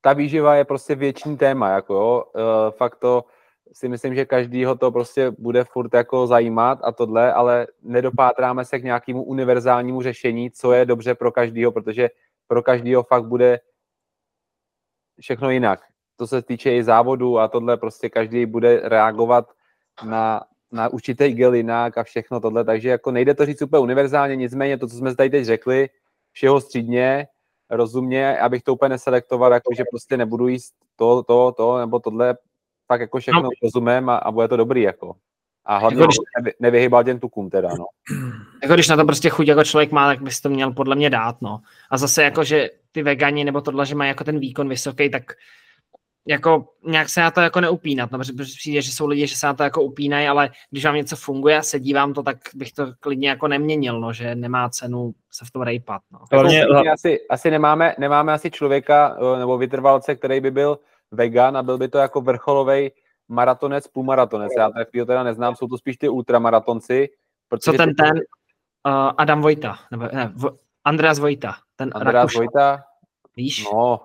ta 0.00 0.12
výživa 0.12 0.54
je 0.54 0.64
prostě 0.64 0.94
větší 0.94 1.36
téma, 1.36 1.68
jako 1.68 1.94
jo, 1.94 2.24
uh, 2.34 2.70
fakt 2.76 2.96
to 2.96 3.24
si 3.72 3.88
myslím, 3.88 4.14
že 4.14 4.24
každýho 4.24 4.74
to 4.74 4.92
prostě 4.92 5.30
bude 5.38 5.64
furt 5.64 5.94
jako 5.94 6.26
zajímat 6.26 6.78
a 6.82 6.92
tohle, 6.92 7.32
ale 7.32 7.66
nedopátráme 7.82 8.64
se 8.64 8.78
k 8.78 8.84
nějakému 8.84 9.24
univerzálnímu 9.24 10.02
řešení, 10.02 10.50
co 10.50 10.72
je 10.72 10.86
dobře 10.86 11.14
pro 11.14 11.32
každýho, 11.32 11.72
protože 11.72 12.08
pro 12.46 12.62
každýho 12.62 13.02
fakt 13.02 13.24
bude 13.24 13.60
všechno 15.20 15.50
jinak. 15.50 15.80
To 16.16 16.26
se 16.26 16.42
týče 16.42 16.76
i 16.76 16.84
závodu 16.84 17.38
a 17.38 17.48
tohle 17.48 17.76
prostě 17.76 18.10
každý 18.10 18.46
bude 18.46 18.88
reagovat 18.88 19.48
na, 20.04 20.44
na 20.74 20.88
určitý 20.88 21.32
gel 21.32 21.54
jinak 21.54 21.98
a 21.98 22.04
všechno 22.04 22.40
tohle, 22.40 22.64
takže 22.64 22.88
jako 22.88 23.10
nejde 23.10 23.34
to 23.34 23.46
říct 23.46 23.62
úplně 23.62 23.80
univerzálně, 23.80 24.36
nicméně 24.36 24.78
to, 24.78 24.88
co 24.88 24.96
jsme 24.96 25.14
tady 25.14 25.30
teď 25.30 25.44
řekli, 25.44 25.88
všeho 26.32 26.60
střídně, 26.60 27.26
rozumně, 27.70 28.38
abych 28.38 28.62
to 28.62 28.74
úplně 28.74 28.88
neselektoval, 28.88 29.52
jako 29.52 29.74
že 29.76 29.84
prostě 29.90 30.16
nebudu 30.16 30.48
jíst 30.48 30.74
to, 30.96 31.22
to, 31.22 31.52
to, 31.56 31.78
nebo 31.78 31.98
tohle, 31.98 32.36
tak 32.88 33.00
jako 33.00 33.18
všechno 33.18 33.42
no. 33.42 33.48
rozumím 33.62 34.08
a, 34.08 34.16
a 34.16 34.30
bude 34.30 34.48
to 34.48 34.56
dobrý, 34.56 34.82
jako. 34.82 35.14
A 35.64 35.78
hlavně 35.78 36.00
jako 36.00 36.06
když, 36.06 36.16
nevy, 36.38 36.52
nevyhybal 36.60 37.04
těm 37.04 37.20
tukům 37.20 37.50
teda, 37.50 37.68
no. 37.68 37.84
Jako 38.62 38.74
když 38.74 38.88
na 38.88 38.96
to 38.96 39.04
prostě 39.04 39.28
chuť 39.28 39.48
jako 39.48 39.64
člověk 39.64 39.92
má, 39.92 40.06
tak 40.06 40.22
bys 40.22 40.40
to 40.40 40.48
měl 40.50 40.72
podle 40.72 40.96
mě 40.96 41.10
dát, 41.10 41.42
no. 41.42 41.60
A 41.90 41.98
zase 41.98 42.22
jako, 42.22 42.44
že 42.44 42.70
ty 42.92 43.02
vegani 43.02 43.44
nebo 43.44 43.60
tohle, 43.60 43.86
že 43.86 43.94
mají 43.94 44.08
jako 44.08 44.24
ten 44.24 44.38
výkon 44.38 44.68
vysoký, 44.68 45.10
tak 45.10 45.32
jako 46.26 46.68
nějak 46.86 47.08
se 47.08 47.20
na 47.20 47.30
to 47.30 47.40
jako 47.40 47.60
neupínat, 47.60 48.10
no, 48.10 48.18
protože 48.18 48.32
přijde, 48.58 48.82
že 48.82 48.92
jsou 48.92 49.06
lidi, 49.06 49.26
že 49.26 49.36
se 49.36 49.46
na 49.46 49.54
to 49.54 49.62
jako 49.62 49.82
upínají, 49.82 50.28
ale 50.28 50.50
když 50.70 50.84
vám 50.84 50.94
něco 50.94 51.16
funguje 51.16 51.58
a 51.58 51.62
sedí 51.62 51.94
vám 51.94 52.14
to, 52.14 52.22
tak 52.22 52.36
bych 52.54 52.72
to 52.72 52.86
klidně 53.00 53.28
jako 53.28 53.48
neměnil, 53.48 54.00
no, 54.00 54.12
že 54.12 54.34
nemá 54.34 54.68
cenu 54.68 55.14
se 55.30 55.44
v 55.44 55.50
tom 55.50 55.62
rejpat. 55.62 56.02
No. 56.12 56.18
Hlavně, 56.32 56.58
jako, 56.58 56.90
asi, 56.92 57.20
asi 57.30 57.50
nemáme, 57.50 57.94
nemáme 57.98 58.32
asi 58.32 58.50
člověka 58.50 59.16
eh, 59.18 59.38
nebo 59.38 59.58
vytrvalce, 59.58 60.14
který 60.14 60.40
by 60.40 60.50
byl 60.50 60.78
vegan 61.10 61.56
a 61.56 61.62
byl 61.62 61.78
by 61.78 61.88
to 61.88 61.98
jako 61.98 62.20
vrcholový 62.20 62.90
maratonec, 63.28 63.88
půlmaratonec. 63.88 64.52
Já 64.58 64.70
takového 64.70 65.06
teda 65.06 65.22
neznám, 65.22 65.56
jsou 65.56 65.68
to 65.68 65.78
spíš 65.78 65.96
ty 65.96 66.08
ultramaratonci. 66.08 67.08
Co 67.60 67.72
ten 67.72 67.88
ty... 67.88 67.94
ten? 67.94 68.16
Uh, 68.86 69.12
Adam 69.18 69.42
Vojta, 69.42 69.78
nebo 69.90 70.08
ne, 70.12 70.32
v, 70.36 70.50
Andreas 70.84 71.18
Vojta. 71.18 71.54
Ten 71.76 71.90
Andreas 71.94 72.14
Rakuš. 72.14 72.36
Vojta? 72.36 72.84
Víš? 73.36 73.64
No, 73.64 74.00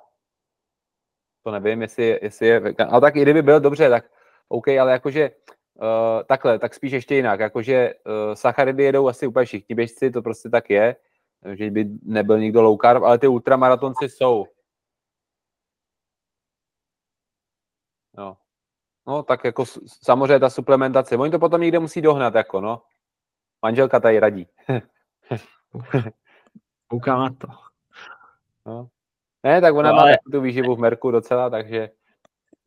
to 1.50 1.60
nevím, 1.60 1.82
jestli, 1.82 2.20
jestli 2.22 2.48
je 2.48 2.60
vegan. 2.60 2.88
Ale 2.92 3.02
tak 3.02 3.16
i 3.16 3.22
kdyby 3.22 3.42
byl, 3.42 3.60
dobře, 3.60 3.90
tak 3.90 4.06
OK, 4.48 4.68
ale 4.68 4.92
jakože 4.92 5.32
uh, 5.74 6.24
takhle, 6.28 6.60
tak 6.60 6.74
spíš 6.74 6.92
ještě 6.92 7.16
jinak, 7.16 7.40
jakože 7.40 7.94
uh, 7.94 8.34
sacharidy 8.34 8.84
jedou 8.84 9.08
asi 9.08 9.28
úplně 9.28 9.46
všichni 9.46 9.76
běžci, 9.76 10.12
to 10.12 10.22
prostě 10.22 10.50
tak 10.50 10.70
je, 10.70 10.96
že 11.54 11.72
by 11.72 11.86
nebyl 12.04 12.40
nikdo 12.40 12.62
low 12.62 12.78
carb, 12.82 13.04
ale 13.04 13.18
ty 13.18 13.28
ultramaratonci 13.28 14.10
jsou. 14.10 14.46
No. 18.18 18.38
no, 19.08 19.24
tak 19.24 19.44
jako 19.44 19.66
samozřejmě 20.04 20.40
ta 20.40 20.50
suplementace, 20.50 21.18
oni 21.18 21.32
to 21.32 21.40
potom 21.40 21.62
někde 21.62 21.80
musí 21.80 22.02
dohnat, 22.02 22.36
jako 22.36 22.62
no. 22.62 22.82
Manželka 23.62 24.00
tady 24.00 24.20
radí. 24.20 24.48
Koukám 26.88 27.20
na 27.20 27.30
to. 27.30 27.48
No. 28.66 28.90
Ne, 29.44 29.62
tak 29.62 29.76
ona 29.76 29.92
no, 29.92 30.00
ale... 30.00 30.12
má 30.12 30.32
tu 30.32 30.42
výživu 30.42 30.76
v 30.76 30.80
Merku 30.80 31.12
docela, 31.12 31.50
takže... 31.50 31.90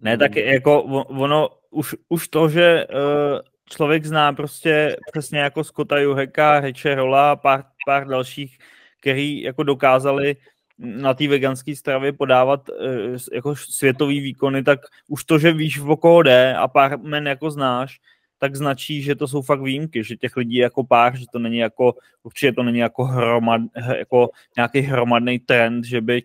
Ne, 0.01 0.19
tak 0.19 0.37
jako 0.37 0.83
ono, 0.83 1.49
už, 1.71 1.95
už 2.09 2.29
to, 2.29 2.49
že 2.49 2.87
uh, 2.87 3.41
člověk 3.71 4.05
zná 4.05 4.33
prostě 4.33 4.97
přesně 5.13 5.39
jako 5.39 5.65
Scotta 5.65 5.99
Juheka, 5.99 6.59
Heče 6.59 6.95
Rola 6.95 7.31
a 7.31 7.37
pár, 7.37 7.65
pár 7.87 8.07
dalších, 8.07 8.59
kteří 9.01 9.43
jako 9.43 9.63
dokázali 9.63 10.37
na 10.79 11.15
té 11.15 11.29
veganské 11.29 11.77
stravě 11.77 12.13
podávat 12.13 12.69
uh, 12.69 13.17
jako 13.33 13.57
světový 13.57 14.21
výkony, 14.21 14.63
tak 14.63 14.81
už 15.09 15.25
to, 15.25 15.39
že 15.39 15.53
víš, 15.53 15.81
o 15.81 15.97
koho 15.97 16.23
jde 16.23 16.55
a 16.55 16.69
pár 16.69 16.99
men 16.99 17.27
jako 17.27 17.51
znáš, 17.51 18.01
tak 18.39 18.57
značí, 18.57 19.03
že 19.03 19.15
to 19.15 19.29
jsou 19.29 19.43
fakt 19.43 19.63
výjimky, 19.63 20.05
že 20.05 20.17
těch 20.17 20.37
lidí 20.37 20.55
je 20.55 20.63
jako 20.63 20.85
pár, 20.85 21.17
že 21.17 21.25
to 21.33 21.39
není 21.39 21.59
jako, 21.59 21.95
určitě 22.23 22.53
to 22.53 22.63
není 22.63 22.79
jako, 22.79 23.05
hromad, 23.05 23.61
jako 23.99 24.31
nějaký 24.57 24.81
hromadný 24.81 25.39
trend, 25.39 25.85
že 25.85 26.01
by 26.01 26.23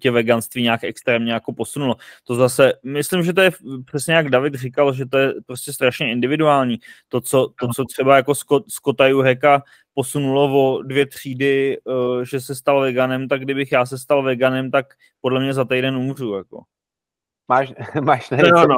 tě 0.00 0.10
veganství 0.10 0.62
nějak 0.62 0.84
extrémně 0.84 1.32
jako 1.32 1.52
posunulo. 1.52 1.96
To 2.24 2.34
zase, 2.34 2.72
myslím, 2.82 3.22
že 3.22 3.32
to 3.32 3.40
je 3.40 3.50
přesně 3.84 4.14
jak 4.14 4.28
David 4.28 4.54
říkal, 4.54 4.94
že 4.94 5.06
to 5.06 5.18
je 5.18 5.32
prostě 5.46 5.72
strašně 5.72 6.12
individuální. 6.12 6.78
To, 7.08 7.20
co, 7.20 7.48
to, 7.60 7.68
co 7.68 7.84
třeba 7.84 8.16
jako 8.16 8.32
Scotta 8.68 9.06
Juheka 9.06 9.62
posunulo 9.94 10.44
o 10.44 10.82
dvě 10.82 11.06
třídy, 11.06 11.78
uh, 11.84 12.22
že 12.22 12.40
se 12.40 12.54
stal 12.54 12.80
veganem, 12.80 13.28
tak 13.28 13.40
kdybych 13.40 13.72
já 13.72 13.86
se 13.86 13.98
stal 13.98 14.22
veganem, 14.22 14.70
tak 14.70 14.86
podle 15.20 15.40
mě 15.40 15.54
za 15.54 15.64
týden 15.64 15.96
umřu. 15.96 16.34
Jako. 16.34 16.62
Máš, 17.48 17.72
máš 18.00 18.30
ne, 18.30 18.42
no, 18.42 18.66
no. 18.66 18.76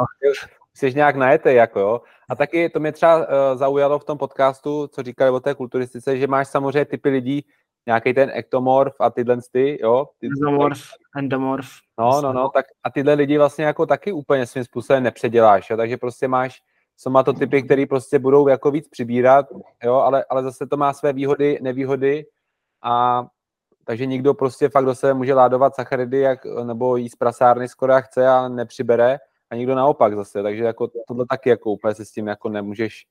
jsi 0.74 0.94
nějak 0.94 1.16
najetej, 1.16 1.56
jako 1.56 1.80
jo. 1.80 2.00
A 2.28 2.34
taky 2.34 2.68
to 2.68 2.80
mě 2.80 2.92
třeba 2.92 3.16
uh, 3.16 3.58
zaujalo 3.58 3.98
v 3.98 4.04
tom 4.04 4.18
podcastu, 4.18 4.86
co 4.86 5.02
říkali 5.02 5.30
o 5.30 5.40
té 5.40 5.54
kulturistice, 5.54 6.18
že 6.18 6.26
máš 6.26 6.48
samozřejmě 6.48 6.84
typy 6.84 7.08
lidí, 7.08 7.44
nějaký 7.86 8.14
ten 8.14 8.30
ektomorf 8.34 8.94
a 9.00 9.10
tyhle 9.10 9.38
ty, 9.52 9.78
jo. 9.82 10.08
Ty, 10.18 10.26
Endomorf, 10.26 10.80
endomorf. 11.16 11.68
No, 11.98 12.20
no, 12.22 12.32
no, 12.32 12.48
tak 12.48 12.66
a 12.84 12.90
tyhle 12.90 13.14
lidi 13.14 13.38
vlastně 13.38 13.64
jako 13.64 13.86
taky 13.86 14.12
úplně 14.12 14.46
svým 14.46 14.64
způsobem 14.64 15.02
nepředěláš, 15.02 15.70
jo, 15.70 15.76
takže 15.76 15.96
prostě 15.96 16.28
máš 16.28 16.62
somatotypy, 16.96 17.62
který 17.62 17.86
prostě 17.86 18.18
budou 18.18 18.48
jako 18.48 18.70
víc 18.70 18.88
přibírat, 18.88 19.46
jo, 19.84 19.94
ale, 19.94 20.24
ale 20.30 20.42
zase 20.42 20.66
to 20.66 20.76
má 20.76 20.92
své 20.92 21.12
výhody, 21.12 21.58
nevýhody 21.62 22.26
a 22.82 23.26
takže 23.84 24.06
nikdo 24.06 24.34
prostě 24.34 24.68
fakt 24.68 24.84
do 24.84 24.94
sebe 24.94 25.14
může 25.14 25.34
ládovat 25.34 25.74
sacharidy 25.74 26.18
jak, 26.18 26.44
nebo 26.64 26.96
jíst 26.96 27.16
prasárny 27.16 27.68
skoro 27.68 27.92
jak 27.92 28.04
chce 28.04 28.28
a 28.28 28.48
nepřibere 28.48 29.18
a 29.50 29.54
nikdo 29.54 29.74
naopak 29.74 30.16
zase, 30.16 30.42
takže 30.42 30.64
jako 30.64 30.90
tohle 31.08 31.24
taky 31.30 31.48
jako 31.48 31.70
úplně 31.70 31.94
se 31.94 32.04
s 32.04 32.12
tím 32.12 32.26
jako 32.26 32.48
nemůžeš 32.48 33.06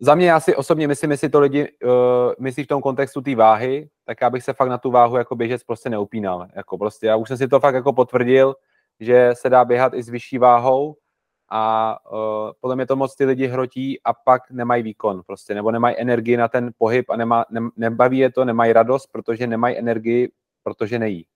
za 0.00 0.14
mě 0.14 0.26
já 0.26 0.40
si 0.40 0.56
osobně 0.56 0.88
myslím, 0.88 1.10
jestli 1.10 1.28
to 1.28 1.40
lidi 1.40 1.68
uh, 1.84 1.90
myslí 2.40 2.64
v 2.64 2.66
tom 2.66 2.82
kontextu 2.82 3.20
té 3.20 3.34
váhy, 3.34 3.88
tak 4.04 4.20
já 4.20 4.30
bych 4.30 4.44
se 4.44 4.52
fakt 4.52 4.68
na 4.68 4.78
tu 4.78 4.90
váhu 4.90 5.16
jako 5.16 5.36
běžec 5.36 5.64
prostě 5.64 5.90
neupínal. 5.90 6.48
Jako 6.56 6.78
prostě 6.78 7.06
já 7.06 7.16
už 7.16 7.28
jsem 7.28 7.36
si 7.36 7.48
to 7.48 7.60
fakt 7.60 7.74
jako 7.74 7.92
potvrdil, 7.92 8.54
že 9.00 9.30
se 9.32 9.50
dá 9.50 9.64
běhat 9.64 9.94
i 9.94 10.02
s 10.02 10.08
vyšší 10.08 10.38
váhou 10.38 10.96
a 11.50 11.96
uh, 12.12 12.50
podle 12.60 12.76
mě 12.76 12.86
to 12.86 12.96
moc 12.96 13.16
ty 13.16 13.24
lidi 13.24 13.46
hrotí 13.46 14.00
a 14.04 14.12
pak 14.12 14.50
nemají 14.50 14.82
výkon 14.82 15.22
prostě, 15.26 15.54
nebo 15.54 15.70
nemají 15.70 15.98
energii 15.98 16.36
na 16.36 16.48
ten 16.48 16.70
pohyb 16.78 17.10
a 17.10 17.16
nemá, 17.16 17.44
ne, 17.50 17.60
nebaví 17.76 18.18
je 18.18 18.32
to, 18.32 18.44
nemají 18.44 18.72
radost, 18.72 19.06
protože 19.12 19.46
nemají 19.46 19.78
energii, 19.78 20.32
protože 20.62 20.98
nejí. 20.98 21.26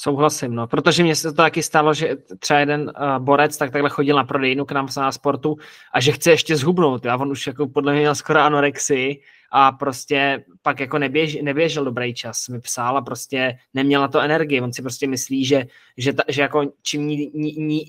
Souhlasím, 0.00 0.54
no, 0.54 0.66
protože 0.66 1.02
mně 1.02 1.16
se 1.16 1.28
to 1.28 1.36
taky 1.36 1.62
stalo, 1.62 1.94
že 1.94 2.16
třeba 2.38 2.60
jeden 2.60 2.80
uh, 3.00 3.24
borec 3.24 3.56
tak 3.56 3.70
takhle 3.70 3.90
chodil 3.90 4.16
na 4.16 4.24
prodejnu 4.24 4.64
k 4.64 4.72
nám 4.72 4.88
na 4.96 5.12
sportu 5.12 5.56
a 5.92 6.00
že 6.00 6.12
chce 6.12 6.30
ještě 6.30 6.56
zhubnout, 6.56 7.06
a 7.06 7.16
on 7.16 7.30
už 7.30 7.46
jako 7.46 7.66
podle 7.66 7.92
mě 7.92 8.00
měl 8.00 8.14
skoro 8.14 8.40
anorexii 8.40 9.22
a 9.50 9.72
prostě 9.72 10.44
pak 10.62 10.80
jako 10.80 10.98
neběž, 10.98 11.38
neběžel 11.42 11.84
dobrý 11.84 12.14
čas, 12.14 12.48
mi 12.48 12.60
psal 12.60 12.96
a 12.96 13.02
prostě 13.02 13.58
neměl 13.74 14.00
na 14.00 14.08
to 14.08 14.20
energii, 14.20 14.60
on 14.60 14.72
si 14.72 14.82
prostě 14.82 15.06
myslí, 15.06 15.44
že, 15.44 15.66
že, 15.96 16.12
ta, 16.12 16.22
že 16.28 16.42
jako 16.42 16.72
čím 16.82 17.06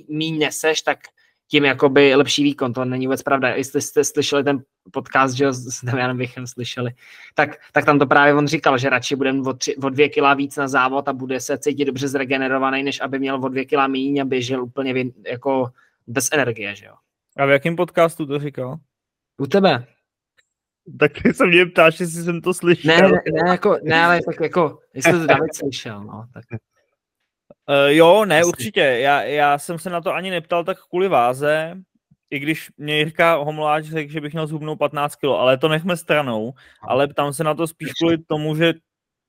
méně 0.09 0.39
neseš, 0.39 0.81
tak 0.81 0.99
tím 1.49 1.65
jakoby 1.65 2.15
lepší 2.15 2.43
výkon. 2.43 2.73
To 2.73 2.85
není 2.85 3.07
vůbec 3.07 3.23
pravda. 3.23 3.49
Jestli 3.49 3.81
jste 3.81 4.03
slyšeli 4.03 4.43
ten 4.43 4.63
podcast, 4.91 5.35
že 5.35 5.53
s 5.53 5.85
Damianem 5.85 6.17
Vichem 6.17 6.47
slyšeli, 6.47 6.91
tak, 7.35 7.49
tak 7.71 7.85
tam 7.85 7.99
to 7.99 8.07
právě 8.07 8.33
on 8.33 8.47
říkal, 8.47 8.77
že 8.77 8.89
radši 8.89 9.15
bude 9.15 9.33
o, 9.33 9.53
tři, 9.53 9.75
o 9.75 9.89
dvě 9.89 10.09
kila 10.09 10.33
víc 10.33 10.57
na 10.57 10.67
závod 10.67 11.07
a 11.07 11.13
bude 11.13 11.39
se 11.39 11.57
cítit 11.57 11.85
dobře 11.85 12.07
zregenerovaný, 12.07 12.83
než 12.83 13.01
aby 13.01 13.19
měl 13.19 13.35
o 13.35 13.49
dvě 13.49 13.65
kila 13.65 13.87
méně 13.87 14.21
a 14.21 14.25
běžel 14.25 14.63
úplně 14.63 14.93
vě, 14.93 15.05
jako 15.27 15.69
bez 16.07 16.29
energie, 16.31 16.75
že 16.75 16.85
jo. 16.85 16.93
A 17.37 17.45
v 17.45 17.49
jakém 17.49 17.75
podcastu 17.75 18.25
to 18.25 18.39
říkal? 18.39 18.77
U 19.37 19.47
tebe. 19.47 19.85
Tak 20.99 21.11
se 21.31 21.45
mě 21.45 21.65
ptáš, 21.65 21.99
jestli 21.99 22.23
jsem 22.23 22.41
to 22.41 22.53
slyšel. 22.53 22.95
Ne, 22.95 23.01
ne, 23.01 23.43
ne, 23.43 23.49
jako, 23.49 23.77
ne 23.83 24.03
ale 24.03 24.19
tak 24.25 24.39
jako, 24.41 24.79
jestli 24.93 25.11
to 25.11 25.25
David 25.25 25.55
slyšel, 25.55 26.03
no, 26.03 26.25
tak. 26.33 26.43
Uh, 27.69 27.87
jo, 27.87 28.25
ne, 28.25 28.45
určitě. 28.45 28.79
Já, 28.79 29.21
já 29.21 29.57
jsem 29.57 29.79
se 29.79 29.89
na 29.89 30.01
to 30.01 30.13
ani 30.13 30.31
neptal 30.31 30.63
tak 30.63 30.77
kvůli 30.89 31.07
váze, 31.07 31.77
i 32.29 32.39
když 32.39 32.69
mě 32.77 32.97
Jirka 32.97 33.35
Homláč 33.35 33.85
řekl, 33.85 34.11
že 34.11 34.21
bych 34.21 34.33
měl 34.33 34.47
zhubnout 34.47 34.79
15 34.79 35.15
kg, 35.15 35.25
ale 35.25 35.57
to 35.57 35.67
nechme 35.67 35.97
stranou, 35.97 36.53
ale 36.81 37.07
ptám 37.07 37.33
se 37.33 37.43
na 37.43 37.53
to 37.53 37.67
spíš 37.67 37.89
kvůli 37.93 38.17
tomu, 38.17 38.55
že 38.55 38.73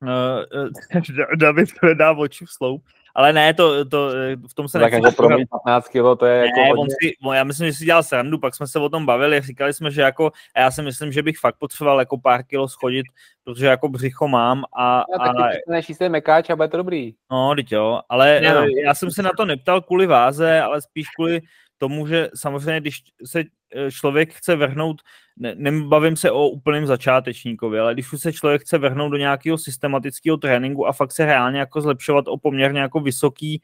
uh, 0.01 1.35
David 1.39 1.69
dá 1.97 2.11
oči 2.11 2.45
v 2.45 2.51
sloup, 2.51 2.83
ale 3.15 3.33
ne, 3.33 3.53
to, 3.53 3.85
to 3.85 4.09
v 4.47 4.53
tom 4.53 4.67
se 4.67 4.79
tak 4.79 4.93
jako 4.93 5.11
pro 5.11 5.29
mě 5.29 5.45
15 5.65 5.87
kg 5.87 6.19
to 6.19 6.25
je 6.25 6.41
ne, 6.41 6.47
jako 6.47 6.59
hodně... 6.59 6.81
on 6.81 6.87
si, 6.89 7.37
já 7.37 7.43
myslím, 7.43 7.67
že 7.67 7.73
si 7.73 7.85
dělal 7.85 8.03
srandu, 8.03 8.37
pak 8.37 8.55
jsme 8.55 8.67
se 8.67 8.79
o 8.79 8.89
tom 8.89 9.05
bavili, 9.05 9.41
říkali 9.41 9.73
jsme, 9.73 9.91
že 9.91 10.01
jako, 10.01 10.31
a 10.55 10.59
já 10.59 10.71
si 10.71 10.81
myslím, 10.81 11.11
že 11.11 11.23
bych 11.23 11.39
fakt 11.39 11.55
potřeboval 11.55 11.99
jako 11.99 12.17
pár 12.17 12.43
kilo 12.43 12.67
schodit, 12.67 13.05
protože 13.43 13.65
jako 13.65 13.89
břicho 13.89 14.27
mám 14.27 14.63
a... 14.77 15.03
No, 15.17 15.23
a 15.23 15.49
než 15.67 15.89
jste 15.89 16.09
mekáč 16.09 16.49
a 16.49 16.55
bude 16.55 16.67
to 16.67 16.77
dobrý. 16.77 17.13
No, 17.31 17.55
teď 17.55 17.71
jo, 17.71 18.01
ale 18.09 18.41
ne, 18.41 18.53
no. 18.53 18.65
já 18.85 18.93
jsem 18.93 19.11
se 19.11 19.23
na 19.23 19.31
to 19.37 19.45
neptal 19.45 19.81
kvůli 19.81 20.07
váze, 20.07 20.61
ale 20.61 20.81
spíš 20.81 21.07
kvůli 21.15 21.41
tomu, 21.77 22.07
že 22.07 22.29
samozřejmě, 22.35 22.79
když 22.79 23.01
se 23.25 23.39
eh, 23.39 23.43
člověk 23.91 24.33
chce 24.33 24.55
vrhnout, 24.55 25.01
ne, 25.37 25.55
nebavím 25.57 26.15
se 26.15 26.31
o 26.31 26.47
úplném 26.47 26.85
začátečníkovi, 26.85 27.79
ale 27.79 27.93
když 27.93 28.07
se 28.15 28.33
člověk 28.33 28.61
chce 28.61 28.77
vrhnout 28.77 29.11
do 29.11 29.17
nějakého 29.17 29.57
systematického 29.57 30.37
tréninku 30.37 30.87
a 30.87 30.93
fakt 30.93 31.11
se 31.11 31.25
reálně 31.25 31.59
jako 31.59 31.81
zlepšovat 31.81 32.27
o 32.27 32.37
poměrně 32.37 32.79
jako 32.79 32.99
vysoký 32.99 33.61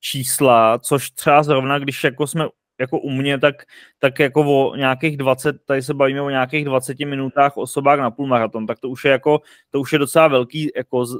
čísla, 0.00 0.78
což 0.78 1.10
třeba 1.10 1.42
zrovna, 1.42 1.78
když 1.78 2.04
jako 2.04 2.26
jsme 2.26 2.46
jako 2.80 2.98
u 2.98 3.10
mě, 3.10 3.38
tak, 3.38 3.54
tak 3.98 4.18
jako 4.18 4.68
o 4.70 4.76
nějakých 4.76 5.16
20, 5.16 5.56
tady 5.64 5.82
se 5.82 5.94
bavíme 5.94 6.20
o 6.20 6.30
nějakých 6.30 6.64
20 6.64 7.00
minutách 7.00 7.56
osobách 7.56 7.98
na 7.98 8.10
půlmaraton, 8.10 8.66
tak 8.66 8.80
to 8.80 8.88
už 8.88 9.04
je 9.04 9.10
jako, 9.10 9.40
to 9.70 9.80
už 9.80 9.92
je 9.92 9.98
docela 9.98 10.28
velký, 10.28 10.70
jako 10.76 11.06
z, 11.06 11.16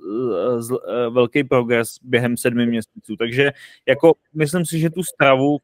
z, 0.59 0.71
velký 1.11 1.45
progres 1.45 1.97
během 2.03 2.37
sedmi 2.37 2.67
měsíců, 2.67 3.17
takže 3.19 3.53
jako 3.89 4.15
myslím 4.35 4.67
si, 4.67 4.79
že 4.79 4.91
tu 4.91 5.03
stravu 5.03 5.59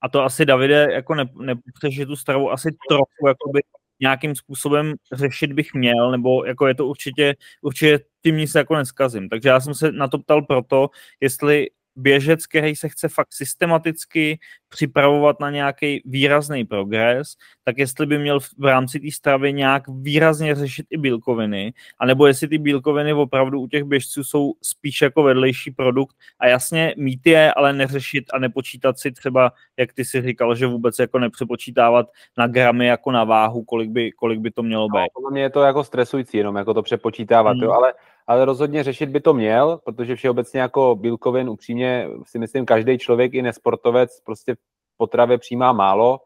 a 0.00 0.08
to 0.08 0.22
asi 0.22 0.46
Davide 0.46 0.86
jako 0.92 1.14
ne, 1.14 1.24
nepřeš, 1.34 2.06
tu 2.06 2.16
stravu 2.16 2.52
asi 2.52 2.68
trochu 2.88 3.28
jakoby 3.28 3.60
nějakým 4.00 4.34
způsobem 4.34 4.94
řešit 5.12 5.52
bych 5.52 5.74
měl, 5.74 6.10
nebo 6.10 6.44
jako 6.44 6.66
je 6.66 6.74
to 6.74 6.86
určitě, 6.86 7.34
určitě 7.62 8.00
tím 8.22 8.36
nic 8.36 8.54
jako 8.54 8.76
neskazím. 8.76 9.28
Takže 9.28 9.48
já 9.48 9.60
jsem 9.60 9.74
se 9.74 9.92
na 9.92 10.08
to 10.08 10.18
ptal 10.18 10.42
proto, 10.42 10.90
jestli 11.20 11.66
běžec, 11.98 12.46
který 12.46 12.76
se 12.76 12.88
chce 12.88 13.08
fakt 13.08 13.32
systematicky 13.32 14.38
připravovat 14.68 15.40
na 15.40 15.50
nějaký 15.50 16.02
výrazný 16.04 16.64
progres, 16.64 17.34
tak 17.64 17.78
jestli 17.78 18.06
by 18.06 18.18
měl 18.18 18.40
v 18.40 18.64
rámci 18.64 19.00
té 19.00 19.10
stravy 19.10 19.52
nějak 19.52 19.82
výrazně 19.88 20.54
řešit 20.54 20.86
i 20.90 20.98
bílkoviny, 20.98 21.72
anebo 21.98 22.26
jestli 22.26 22.48
ty 22.48 22.58
bílkoviny 22.58 23.12
opravdu 23.12 23.60
u 23.60 23.66
těch 23.66 23.84
běžců 23.84 24.24
jsou 24.24 24.52
spíš 24.62 25.02
jako 25.02 25.22
vedlejší 25.22 25.70
produkt 25.70 26.16
a 26.38 26.46
jasně 26.46 26.94
mít 26.96 27.26
je, 27.26 27.52
ale 27.52 27.72
neřešit 27.72 28.24
a 28.32 28.38
nepočítat 28.38 28.98
si 28.98 29.12
třeba, 29.12 29.52
jak 29.76 29.92
ty 29.92 30.04
si 30.04 30.22
říkal, 30.22 30.54
že 30.54 30.66
vůbec 30.66 30.98
jako 30.98 31.18
nepřepočítávat 31.18 32.06
na 32.38 32.46
gramy 32.46 32.86
jako 32.86 33.12
na 33.12 33.24
váhu, 33.24 33.64
kolik 33.64 33.90
by, 33.90 34.12
kolik 34.12 34.40
by 34.40 34.50
to 34.50 34.62
mělo 34.62 34.88
no, 34.94 35.00
být. 35.00 35.10
No, 35.24 35.30
mě 35.30 35.42
je 35.42 35.50
to 35.50 35.62
jako 35.62 35.84
stresující 35.84 36.36
jenom 36.36 36.56
jako 36.56 36.74
to 36.74 36.82
přepočítávat, 36.82 37.56
hmm. 37.56 37.62
jo, 37.62 37.72
ale 37.72 37.92
ale 38.28 38.44
rozhodně 38.44 38.84
řešit 38.84 39.08
by 39.08 39.20
to 39.20 39.34
měl, 39.34 39.80
protože 39.84 40.16
všeobecně 40.16 40.60
jako 40.60 40.96
bílkovin 40.96 41.48
upřímně 41.48 42.08
si 42.26 42.38
myslím, 42.38 42.66
každý 42.66 42.98
člověk 42.98 43.34
i 43.34 43.42
nesportovec 43.42 44.20
prostě 44.20 44.56
potravě 44.96 45.38
přijímá 45.38 45.72
málo, 45.72 46.20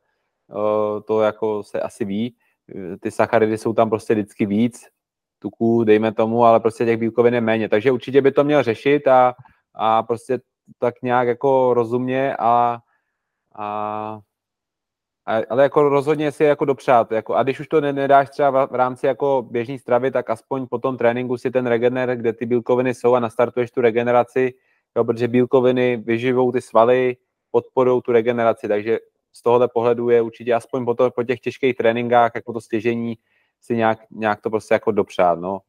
eh, 0.50 1.00
to 1.02 1.20
jako 1.20 1.62
se 1.62 1.80
asi 1.80 2.04
ví, 2.04 2.36
ty 3.00 3.10
sacharidy 3.10 3.58
jsou 3.58 3.72
tam 3.72 3.90
prostě 3.90 4.14
vždycky 4.14 4.46
víc, 4.46 4.86
tuků, 5.38 5.84
dejme 5.84 6.12
tomu, 6.12 6.44
ale 6.44 6.60
prostě 6.60 6.84
těch 6.84 6.96
bílkovin 6.96 7.34
je 7.34 7.40
méně, 7.40 7.68
takže 7.68 7.92
určitě 7.92 8.22
by 8.22 8.32
to 8.32 8.44
měl 8.44 8.62
řešit 8.62 9.08
a, 9.08 9.34
a 9.74 10.02
prostě 10.02 10.38
tak 10.78 10.94
nějak 11.02 11.28
jako 11.28 11.74
rozumně 11.74 12.36
a, 12.38 12.78
a 13.54 14.18
ale 15.26 15.62
jako 15.62 15.82
rozhodně 15.82 16.32
si 16.32 16.44
jako 16.44 16.64
dopřát. 16.64 17.12
Jako, 17.12 17.34
a 17.34 17.42
když 17.42 17.60
už 17.60 17.68
to 17.68 17.80
nedáš 17.80 18.30
třeba 18.30 18.66
v 18.66 18.74
rámci 18.74 19.06
jako 19.06 19.46
běžní 19.50 19.78
stravy, 19.78 20.10
tak 20.10 20.30
aspoň 20.30 20.66
po 20.66 20.78
tom 20.78 20.96
tréninku 20.96 21.36
si 21.36 21.50
ten 21.50 21.66
regener, 21.66 22.16
kde 22.16 22.32
ty 22.32 22.46
bílkoviny 22.46 22.94
jsou 22.94 23.14
a 23.14 23.20
nastartuješ 23.20 23.70
tu 23.70 23.80
regeneraci, 23.80 24.54
jo, 24.96 25.04
protože 25.04 25.28
bílkoviny 25.28 25.96
vyživou 25.96 26.52
ty 26.52 26.60
svaly, 26.60 27.16
podporují 27.50 28.02
tu 28.02 28.12
regeneraci, 28.12 28.68
takže 28.68 28.98
z 29.32 29.42
tohohle 29.42 29.68
pohledu 29.68 30.10
je 30.10 30.22
určitě 30.22 30.54
aspoň 30.54 30.84
po, 30.84 30.94
to, 30.94 31.10
po 31.10 31.22
těch 31.22 31.40
těžkých 31.40 31.76
tréninkách, 31.76 32.32
jako 32.34 32.52
to 32.52 32.60
stěžení, 32.60 33.18
si 33.60 33.76
nějak, 33.76 33.98
nějak 34.10 34.40
to 34.40 34.50
prostě 34.50 34.74
jako 34.74 34.92
dopřát, 34.92 35.38
no. 35.38 35.60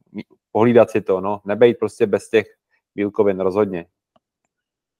Pohlídat 0.52 0.90
si 0.90 1.00
to, 1.00 1.20
no. 1.20 1.40
Nebejt 1.44 1.78
prostě 1.78 2.06
bez 2.06 2.28
těch 2.28 2.46
bílkovin, 2.94 3.40
rozhodně. 3.40 3.86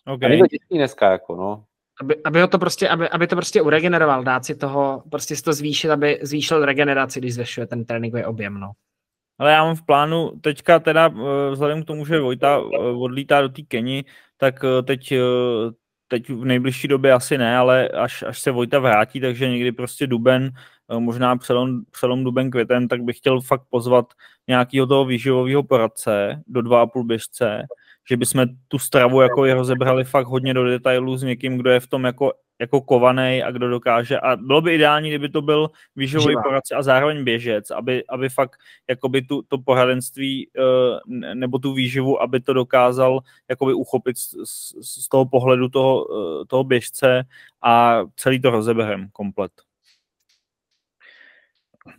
Okay. 0.07 0.31
A 0.31 0.33
je 0.33 0.39
to 0.39 0.49
těžký 0.49 0.77
dneska, 0.79 1.11
jako, 1.11 1.37
no. 1.37 1.65
Aby, 2.01 2.17
aby, 2.25 2.41
ho 2.41 2.49
to 2.49 2.59
prostě, 2.59 2.89
aby, 2.89 3.09
aby 3.09 3.27
to 3.27 3.37
prostě 3.37 3.63
uregeneroval, 3.63 4.25
dát 4.25 4.45
si 4.45 4.55
toho, 4.55 5.03
prostě 5.11 5.37
si 5.37 5.43
to 5.43 5.53
zvýšit, 5.53 5.91
aby 5.91 6.19
zvýšil 6.23 6.65
regeneraci, 6.65 7.21
když 7.21 7.35
zvyšuje 7.35 7.67
ten 7.67 7.85
tréninkový 7.85 8.25
objem, 8.25 8.55
no. 8.55 8.73
Ale 9.39 9.53
já 9.53 9.65
mám 9.65 9.77
v 9.77 9.87
plánu, 9.87 10.31
teďka 10.41 10.79
teda 10.79 11.11
eh, 11.17 11.51
vzhledem 11.51 11.83
k 11.83 11.87
tomu, 11.87 12.07
že 12.07 12.21
Vojta 12.21 12.59
eh, 12.59 12.79
odlítá 12.79 13.43
do 13.43 13.49
té 13.49 13.63
Keni, 13.63 14.05
tak 14.37 14.65
eh, 14.65 14.83
teď, 14.83 15.13
teď 16.09 16.29
v 16.29 16.45
nejbližší 16.45 16.89
době 16.89 17.13
asi 17.13 17.39
ne, 17.39 17.57
ale 17.57 17.89
až, 17.89 18.23
až 18.23 18.41
se 18.41 18.51
Vojta 18.51 18.79
vrátí, 18.79 19.21
takže 19.21 19.49
někdy 19.49 19.73
prostě 19.73 20.07
duben, 20.07 20.51
možná 20.99 21.37
přelom, 21.37 21.81
přelom 21.91 22.25
duben 22.25 22.51
květen, 22.51 22.89
tak 22.89 23.03
bych 23.03 23.17
chtěl 23.17 23.41
fakt 23.41 23.63
pozvat 23.71 24.07
nějakého 24.49 24.87
toho 24.87 25.05
výživového 25.05 25.63
poradce 25.63 26.43
do 26.47 26.61
2,5 26.61 27.07
běžce, 27.07 27.63
že 28.09 28.17
bychom 28.17 28.47
tu 28.69 28.79
stravu 28.79 29.21
jako 29.21 29.45
je 29.45 29.55
rozebrali 29.55 30.05
fakt 30.05 30.27
hodně 30.27 30.55
do 30.55 30.65
detailů 30.65 31.17
s 31.17 31.23
někým, 31.23 31.59
kdo 31.59 31.71
je 31.71 31.81
v 31.81 31.87
tom 31.87 32.05
jako, 32.05 32.33
jako 32.61 32.81
kovaný 32.81 33.43
a 33.43 33.51
kdo 33.51 33.71
dokáže. 33.71 34.21
A 34.21 34.37
bylo 34.37 34.61
by 34.61 34.75
ideální, 34.75 35.09
kdyby 35.09 35.29
to 35.29 35.43
byl 35.43 35.71
výživový 35.97 36.35
poradce 36.43 36.75
a 36.75 36.83
zároveň 36.83 37.25
běžec, 37.25 37.71
aby, 37.71 38.05
aby 38.09 38.29
fakt 38.29 38.57
jakoby 38.91 39.23
tu, 39.23 39.43
to 39.43 39.59
poradenství 39.59 40.51
eh, 40.57 41.35
nebo 41.35 41.59
tu 41.59 41.73
výživu, 41.73 42.23
aby 42.23 42.41
to 42.41 42.53
dokázal 42.53 43.21
jakoby 43.51 43.75
uchopit 43.75 44.19
z, 44.19 44.35
z 44.83 45.09
toho 45.09 45.27
pohledu 45.27 45.69
toho, 45.69 46.07
eh, 46.11 46.45
toho 46.47 46.65
běžce 46.65 47.25
a 47.63 48.01
celý 48.17 48.41
to 48.41 48.51
rozeberem 48.51 49.09
komplet. 49.13 49.53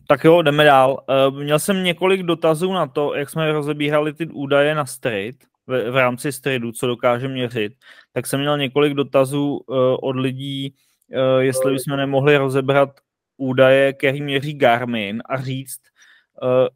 Tak 0.07 0.23
jo, 0.23 0.41
jdeme 0.41 0.63
dál. 0.63 1.03
Eh, 1.09 1.31
měl 1.31 1.59
jsem 1.59 1.83
několik 1.83 2.23
dotazů 2.23 2.73
na 2.73 2.87
to, 2.87 3.13
jak 3.15 3.29
jsme 3.29 3.51
rozebírali 3.51 4.13
ty 4.13 4.27
údaje 4.27 4.75
na 4.75 4.85
street 4.85 5.35
v, 5.67 5.91
v 5.91 5.95
rámci 5.95 6.31
stridu, 6.31 6.71
co 6.71 6.87
dokáže 6.87 7.27
měřit, 7.27 7.73
tak 8.13 8.27
jsem 8.27 8.39
měl 8.39 8.57
několik 8.57 8.93
dotazů 8.93 9.57
uh, 9.57 9.77
od 10.01 10.15
lidí, 10.15 10.75
uh, 11.07 11.41
jestli 11.41 11.73
bychom 11.73 11.97
nemohli 11.97 12.37
rozebrat 12.37 12.89
údaje, 13.37 13.93
který 13.93 14.21
měří 14.21 14.53
Garmin 14.53 15.23
a 15.25 15.41
říct, 15.41 15.79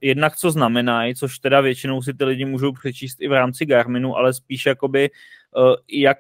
jednak 0.02 0.36
co 0.36 0.52
znamenají, 0.52 1.16
což 1.16 1.40
teda 1.40 1.62
většinou 1.62 2.02
si 2.02 2.14
ty 2.14 2.26
lidi 2.26 2.46
můžou 2.46 2.72
přečíst 2.72 3.22
i 3.22 3.28
v 3.28 3.32
rámci 3.32 3.66
Garminu, 3.66 4.16
ale 4.16 4.34
spíš 4.34 4.66
jakoby 4.66 5.10
uh, 5.58 5.76
jak 5.92 6.18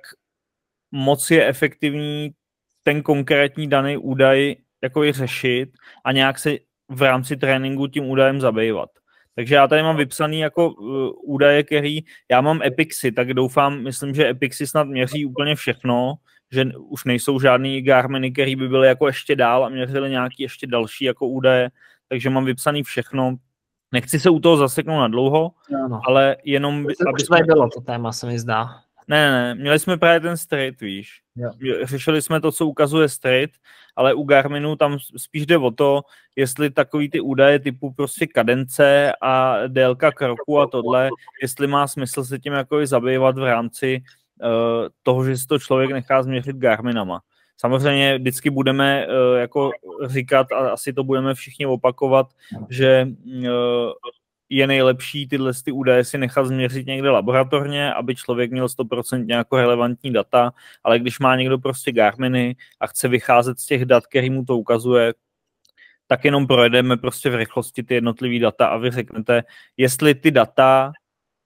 moc 0.91 1.31
je 1.31 1.47
efektivní 1.47 2.31
ten 2.83 3.01
konkrétní 3.01 3.67
daný 3.67 3.97
údaj 3.97 4.55
jako 4.83 5.03
i 5.03 5.11
řešit 5.11 5.69
a 6.05 6.11
nějak 6.11 6.39
se 6.39 6.57
v 6.89 7.01
rámci 7.01 7.37
tréninku 7.37 7.87
tím 7.87 8.05
údajem 8.05 8.41
zabývat. 8.41 8.89
Takže 9.35 9.55
já 9.55 9.67
tady 9.67 9.83
mám 9.83 9.97
vypsaný 9.97 10.39
jako 10.39 10.69
uh, 10.69 11.09
údaje, 11.23 11.63
který 11.63 11.99
já 12.31 12.41
mám 12.41 12.61
Epixy, 12.61 13.11
tak 13.11 13.33
doufám, 13.33 13.83
myslím, 13.83 14.15
že 14.15 14.29
Epixy 14.29 14.67
snad 14.67 14.83
měří 14.83 15.25
úplně 15.25 15.55
všechno, 15.55 16.15
že 16.51 16.65
už 16.79 17.05
nejsou 17.05 17.39
žádný 17.39 17.81
Garminy, 17.81 18.31
který 18.31 18.55
by 18.55 18.67
byly 18.67 18.87
jako 18.87 19.07
ještě 19.07 19.35
dál 19.35 19.65
a 19.65 19.69
měřili 19.69 20.09
nějaký 20.09 20.43
ještě 20.43 20.67
další 20.67 21.05
jako 21.05 21.27
údaje, 21.27 21.69
takže 22.07 22.29
mám 22.29 22.45
vypsaný 22.45 22.83
všechno. 22.83 23.35
Nechci 23.91 24.19
se 24.19 24.29
u 24.29 24.39
toho 24.39 24.57
zaseknout 24.57 24.99
na 24.99 25.07
dlouho, 25.07 25.51
no. 25.89 26.01
ale 26.07 26.37
jenom... 26.43 26.85
To 26.85 27.09
aby 27.09 27.21
jsme... 27.21 27.43
bylo 27.43 27.69
to 27.69 27.81
téma, 27.81 28.11
se 28.11 28.27
mi 28.27 28.39
zdá. 28.39 28.69
Ne, 29.09 29.31
ne, 29.31 29.55
měli 29.55 29.79
jsme 29.79 29.97
právě 29.97 30.19
ten 30.19 30.37
straight, 30.37 30.81
víš. 30.81 31.21
Jo. 31.35 31.51
Řešili 31.83 32.21
jsme 32.21 32.41
to, 32.41 32.51
co 32.51 32.67
ukazuje 32.67 33.09
straight, 33.09 33.55
ale 33.95 34.13
u 34.13 34.23
Garminu 34.23 34.75
tam 34.75 34.97
spíš 35.17 35.45
jde 35.45 35.57
o 35.57 35.71
to, 35.71 36.01
jestli 36.35 36.69
takový 36.69 37.09
ty 37.09 37.21
údaje 37.21 37.59
typu 37.59 37.93
prostě 37.93 38.27
kadence 38.27 39.13
a 39.21 39.55
délka 39.67 40.11
kroku 40.11 40.59
a 40.59 40.67
tohle, 40.67 41.09
jestli 41.41 41.67
má 41.67 41.87
smysl 41.87 42.23
se 42.23 42.39
tím 42.39 42.53
jako 42.53 42.85
zabývat 42.85 43.37
v 43.37 43.43
rámci 43.43 44.01
uh, 44.43 44.49
toho, 45.03 45.25
že 45.25 45.37
si 45.37 45.47
to 45.47 45.59
člověk 45.59 45.91
nechá 45.91 46.23
změřit 46.23 46.55
Garminama. 46.55 47.21
Samozřejmě 47.57 48.17
vždycky 48.17 48.49
budeme 48.49 49.07
uh, 49.07 49.37
jako 49.37 49.71
říkat 50.07 50.51
a 50.51 50.69
asi 50.69 50.93
to 50.93 51.03
budeme 51.03 51.33
všichni 51.33 51.65
opakovat, 51.65 52.27
že 52.69 53.07
uh, 53.25 53.43
je 54.49 54.67
nejlepší 54.67 55.27
tyhle 55.27 55.53
ty 55.65 55.71
údaje 55.71 56.03
si 56.03 56.17
nechat 56.17 56.45
změřit 56.45 56.87
někde 56.87 57.09
laboratorně, 57.09 57.93
aby 57.93 58.15
člověk 58.15 58.51
měl 58.51 58.65
100% 58.65 59.25
jako 59.29 59.57
relevantní 59.57 60.13
data, 60.13 60.53
ale 60.83 60.99
když 60.99 61.19
má 61.19 61.35
někdo 61.35 61.57
prostě 61.57 61.91
Garminy 61.91 62.55
a 62.79 62.87
chce 62.87 63.07
vycházet 63.07 63.59
z 63.59 63.65
těch 63.65 63.85
dat, 63.85 64.07
který 64.07 64.29
mu 64.29 64.45
to 64.45 64.57
ukazuje, 64.57 65.13
tak 66.07 66.25
jenom 66.25 66.47
projedeme 66.47 66.97
prostě 66.97 67.29
v 67.29 67.35
rychlosti 67.35 67.83
ty 67.83 67.93
jednotlivé 67.93 68.39
data 68.39 68.67
a 68.67 68.77
vy 68.77 68.91
řeknete, 68.91 69.43
jestli 69.77 70.15
ty 70.15 70.31
data, 70.31 70.91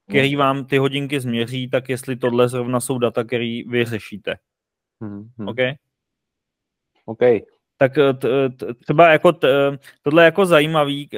který 0.09 0.35
vám 0.35 0.65
ty 0.65 0.77
hodinky 0.77 1.19
změří, 1.19 1.69
tak 1.69 1.89
jestli 1.89 2.15
tohle 2.15 2.49
zrovna 2.49 2.79
jsou 2.79 2.97
data, 2.97 3.23
který 3.23 3.63
vy 3.63 3.85
řešíte. 3.85 4.35
Hmm, 5.01 5.29
hmm. 5.37 5.47
OK? 5.47 5.57
OK 7.05 7.52
tak 7.83 7.97
eh, 7.97 8.13
eh, 8.25 8.73
třeba 8.73 9.11
jako 9.11 9.31
t, 9.31 9.47
eh, 9.47 9.77
tohle 10.01 10.23
je 10.23 10.25
jako 10.25 10.45
zajímavý, 10.45 11.09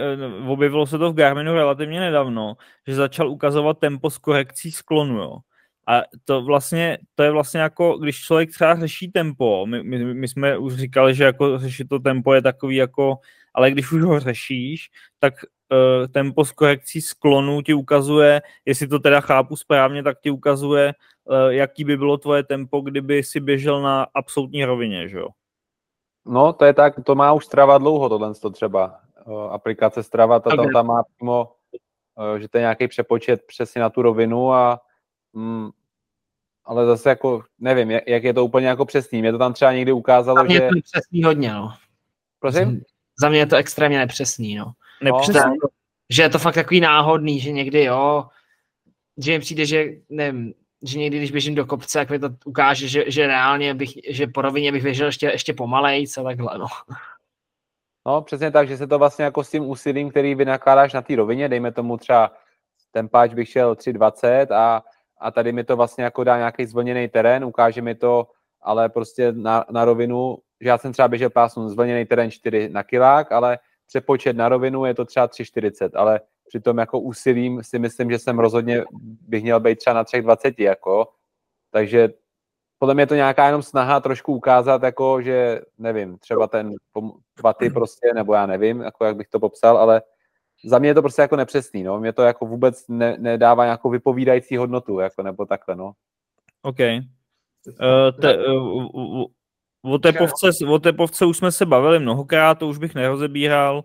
objevilo 0.48 0.86
se 0.86 0.98
to 0.98 1.12
v 1.12 1.16
Garminu 1.16 1.54
relativně 1.54 2.00
nedávno, 2.00 2.56
že 2.88 2.96
začal 2.96 3.30
ukazovat 3.30 3.80
tempo 3.80 4.10
s 4.10 4.18
korekcí 4.18 4.72
sklonu, 4.72 5.18
jo. 5.18 5.38
A 5.88 6.02
to 6.26 6.42
vlastně, 6.42 6.98
to 7.16 7.24
je 7.24 7.32
vlastně 7.32 7.60
jako, 7.60 7.98
když 7.98 8.22
člověk 8.22 8.52
třeba 8.52 8.76
řeší 8.76 9.12
tempo, 9.12 9.66
my, 9.66 9.84
my, 9.84 10.14
my 10.14 10.28
jsme 10.28 10.58
už 10.58 10.76
říkali, 10.76 11.16
že 11.16 11.24
jako 11.24 11.60
řešit 11.60 11.90
to 11.90 12.00
tempo 12.00 12.34
je 12.34 12.42
takový 12.42 12.76
jako, 12.76 13.18
ale 13.54 13.72
když 13.72 13.92
už 13.92 14.02
ho 14.02 14.20
řešíš, 14.20 14.90
tak 15.20 15.34
uh, 15.72 16.08
tempo 16.08 16.46
s 16.46 16.52
korekcí 16.52 17.02
sklonu 17.02 17.62
ti 17.62 17.74
ukazuje, 17.74 18.42
jestli 18.66 18.88
to 18.88 19.00
teda 19.00 19.22
chápu 19.22 19.56
správně, 19.56 20.04
tak 20.04 20.18
ti 20.22 20.32
ukazuje, 20.32 20.94
uh, 21.26 21.38
jaký 21.50 21.84
by 21.84 21.98
bylo 21.98 22.18
tvoje 22.18 22.44
tempo, 22.44 22.82
kdyby 22.82 23.24
si 23.24 23.40
běžel 23.40 23.82
na 23.82 24.08
absolutní 24.14 24.66
rovině, 24.66 25.10
že 25.10 25.18
jo. 25.18 25.28
No, 26.26 26.54
to 26.54 26.66
je 26.66 26.74
tak, 26.74 26.94
to 27.04 27.16
má 27.16 27.34
už 27.34 27.46
Strava 27.46 27.78
dlouho, 27.78 28.10
tohle 28.10 28.34
to 28.34 28.50
třeba. 28.50 29.00
Aplikace 29.50 30.04
Strava, 30.04 30.40
to 30.40 30.50
tam, 30.50 30.70
tam 30.74 30.88
má 30.88 31.04
přímo, 31.04 31.52
že 32.38 32.48
to 32.48 32.58
je 32.58 32.62
nějaký 32.62 32.88
přepočet 32.88 33.44
přesně 33.48 33.82
na 33.82 33.90
tu 33.90 34.02
rovinu 34.02 34.54
a 34.54 34.82
mm, 35.34 35.70
ale 36.66 36.86
zase 36.86 37.10
jako, 37.10 37.44
nevím, 37.60 37.92
jak, 37.92 38.04
jak 38.08 38.24
je 38.24 38.34
to 38.34 38.46
úplně 38.46 38.68
jako 38.68 38.86
přesný. 38.86 39.22
Mě 39.22 39.32
to 39.32 39.38
tam 39.38 39.54
třeba 39.54 39.74
někdy 39.74 39.92
ukázalo, 39.92 40.36
Za 40.36 40.44
mě 40.44 40.56
že... 40.56 40.64
je 40.64 40.70
to 40.70 40.76
přesný 40.84 41.24
hodně, 41.24 41.54
no. 41.54 41.74
Prosím? 42.40 42.82
Za 43.22 43.30
mě 43.30 43.40
je 43.40 43.46
to 43.46 43.56
extrémně 43.56 43.98
nepřesný, 43.98 44.56
no. 44.56 44.72
Nepřesný. 45.04 45.52
No. 45.64 45.70
Že 46.10 46.24
je 46.24 46.30
to 46.30 46.40
fakt 46.40 46.56
takový 46.56 46.80
náhodný, 46.80 47.40
že 47.40 47.52
někdy 47.52 47.84
jo, 47.84 48.26
že 49.18 49.32
mi 49.32 49.40
přijde, 49.40 49.66
že 49.66 49.86
nevím, 50.10 50.54
že 50.88 51.00
někdy, 51.00 51.18
když 51.18 51.32
běžím 51.32 51.56
do 51.56 51.66
kopce, 51.66 52.00
jak 52.00 52.10
mi 52.10 52.20
to 52.20 52.30
ukáže, 52.46 52.88
že, 52.88 53.04
že 53.08 53.28
reálně 53.28 53.74
bych, 53.74 53.94
že 54.10 54.28
po 54.28 54.42
rovině 54.42 54.72
bych 54.72 54.84
běžel 54.84 55.08
ještě, 55.08 55.28
ještě 55.28 55.54
pomalej, 55.54 56.08
co 56.08 56.24
takhle, 56.24 56.58
no. 56.58 56.66
No, 58.08 58.22
přesně 58.22 58.52
tak, 58.52 58.68
že 58.68 58.78
se 58.78 58.88
to 58.88 59.00
vlastně 59.00 59.26
jako 59.26 59.44
s 59.44 59.52
tím 59.52 59.70
úsilím, 59.70 60.10
který 60.10 60.36
vynakládáš 60.36 60.94
na 60.94 61.02
té 61.02 61.16
rovině, 61.16 61.50
dejme 61.50 61.72
tomu 61.72 61.98
třeba 61.98 62.32
ten 62.92 63.10
páč 63.10 63.34
bych 63.34 63.50
šel 63.50 63.74
3,20 63.74 64.56
a, 64.56 64.84
a 65.20 65.32
tady 65.32 65.52
mi 65.52 65.64
to 65.64 65.78
vlastně 65.78 66.04
jako 66.04 66.24
dá 66.24 66.38
nějaký 66.38 66.66
zvlněný 66.66 67.08
terén, 67.08 67.46
ukáže 67.46 67.82
mi 67.82 67.96
to, 67.96 68.28
ale 68.62 68.90
prostě 68.90 69.32
na, 69.32 69.66
na 69.72 69.86
rovinu, 69.86 70.38
že 70.62 70.70
já 70.70 70.78
jsem 70.78 70.94
třeba 70.94 71.08
běžel 71.08 71.30
pásnu 71.30 71.70
zvlněný 71.70 72.06
terén 72.06 72.32
4 72.32 72.70
na 72.70 72.84
kilák, 72.84 73.32
ale 73.32 73.60
přepočet 73.88 74.38
na 74.38 74.50
rovinu 74.50 74.86
je 74.86 74.94
to 74.94 75.06
třeba 75.06 75.28
3,40, 75.28 75.90
ale 75.96 76.20
přitom 76.48 76.78
jako 76.78 77.00
úsilím 77.00 77.64
si 77.64 77.80
myslím, 77.80 78.12
že 78.12 78.20
jsem 78.20 78.40
rozhodně 78.40 78.84
bych 79.28 79.44
měl 79.44 79.60
být 79.60 79.80
třeba 79.80 79.94
na 79.94 80.04
3,20 80.04 80.54
jako, 80.58 81.08
takže 81.72 82.10
podle 82.80 82.94
mě 82.94 83.02
je 83.02 83.08
to 83.08 83.16
nějaká 83.16 83.46
jenom 83.46 83.64
snaha 83.64 84.00
trošku 84.00 84.34
ukázat, 84.34 84.84
jako, 84.84 85.22
že 85.22 85.62
nevím, 85.78 86.18
třeba 86.18 86.48
ten 86.48 86.72
vaty 87.44 87.70
prostě, 87.70 88.12
nebo 88.16 88.34
já 88.34 88.46
nevím, 88.46 88.82
jako 88.82 89.06
jak 89.06 89.16
bych 89.16 89.28
to 89.28 89.40
popsal, 89.40 89.78
ale 89.78 90.02
za 90.66 90.80
mě 90.80 90.90
je 90.90 90.94
to 90.94 91.02
prostě 91.02 91.22
jako 91.22 91.36
nepřesný, 91.36 91.84
no. 91.84 92.00
Mě 92.00 92.14
to 92.14 92.22
jako 92.22 92.46
vůbec 92.46 92.88
ne, 92.88 93.18
nedává 93.20 93.64
nějakou 93.64 93.90
vypovídající 93.90 94.58
hodnotu, 94.58 95.00
jako, 95.00 95.24
nebo 95.24 95.46
takhle, 95.46 95.76
no. 95.76 95.92
OK. 96.62 96.80
Uh, 96.80 98.22
te, 98.22 98.48
uh, 98.48 99.26
o, 99.82 99.98
tepovce, 99.98 100.50
o 100.70 100.80
tepovce 100.80 101.26
už 101.26 101.38
jsme 101.38 101.52
se 101.52 101.66
bavili 101.66 102.00
mnohokrát, 102.00 102.60
to 102.60 102.68
už 102.68 102.78
bych 102.78 102.96
nerozebíral 102.96 103.84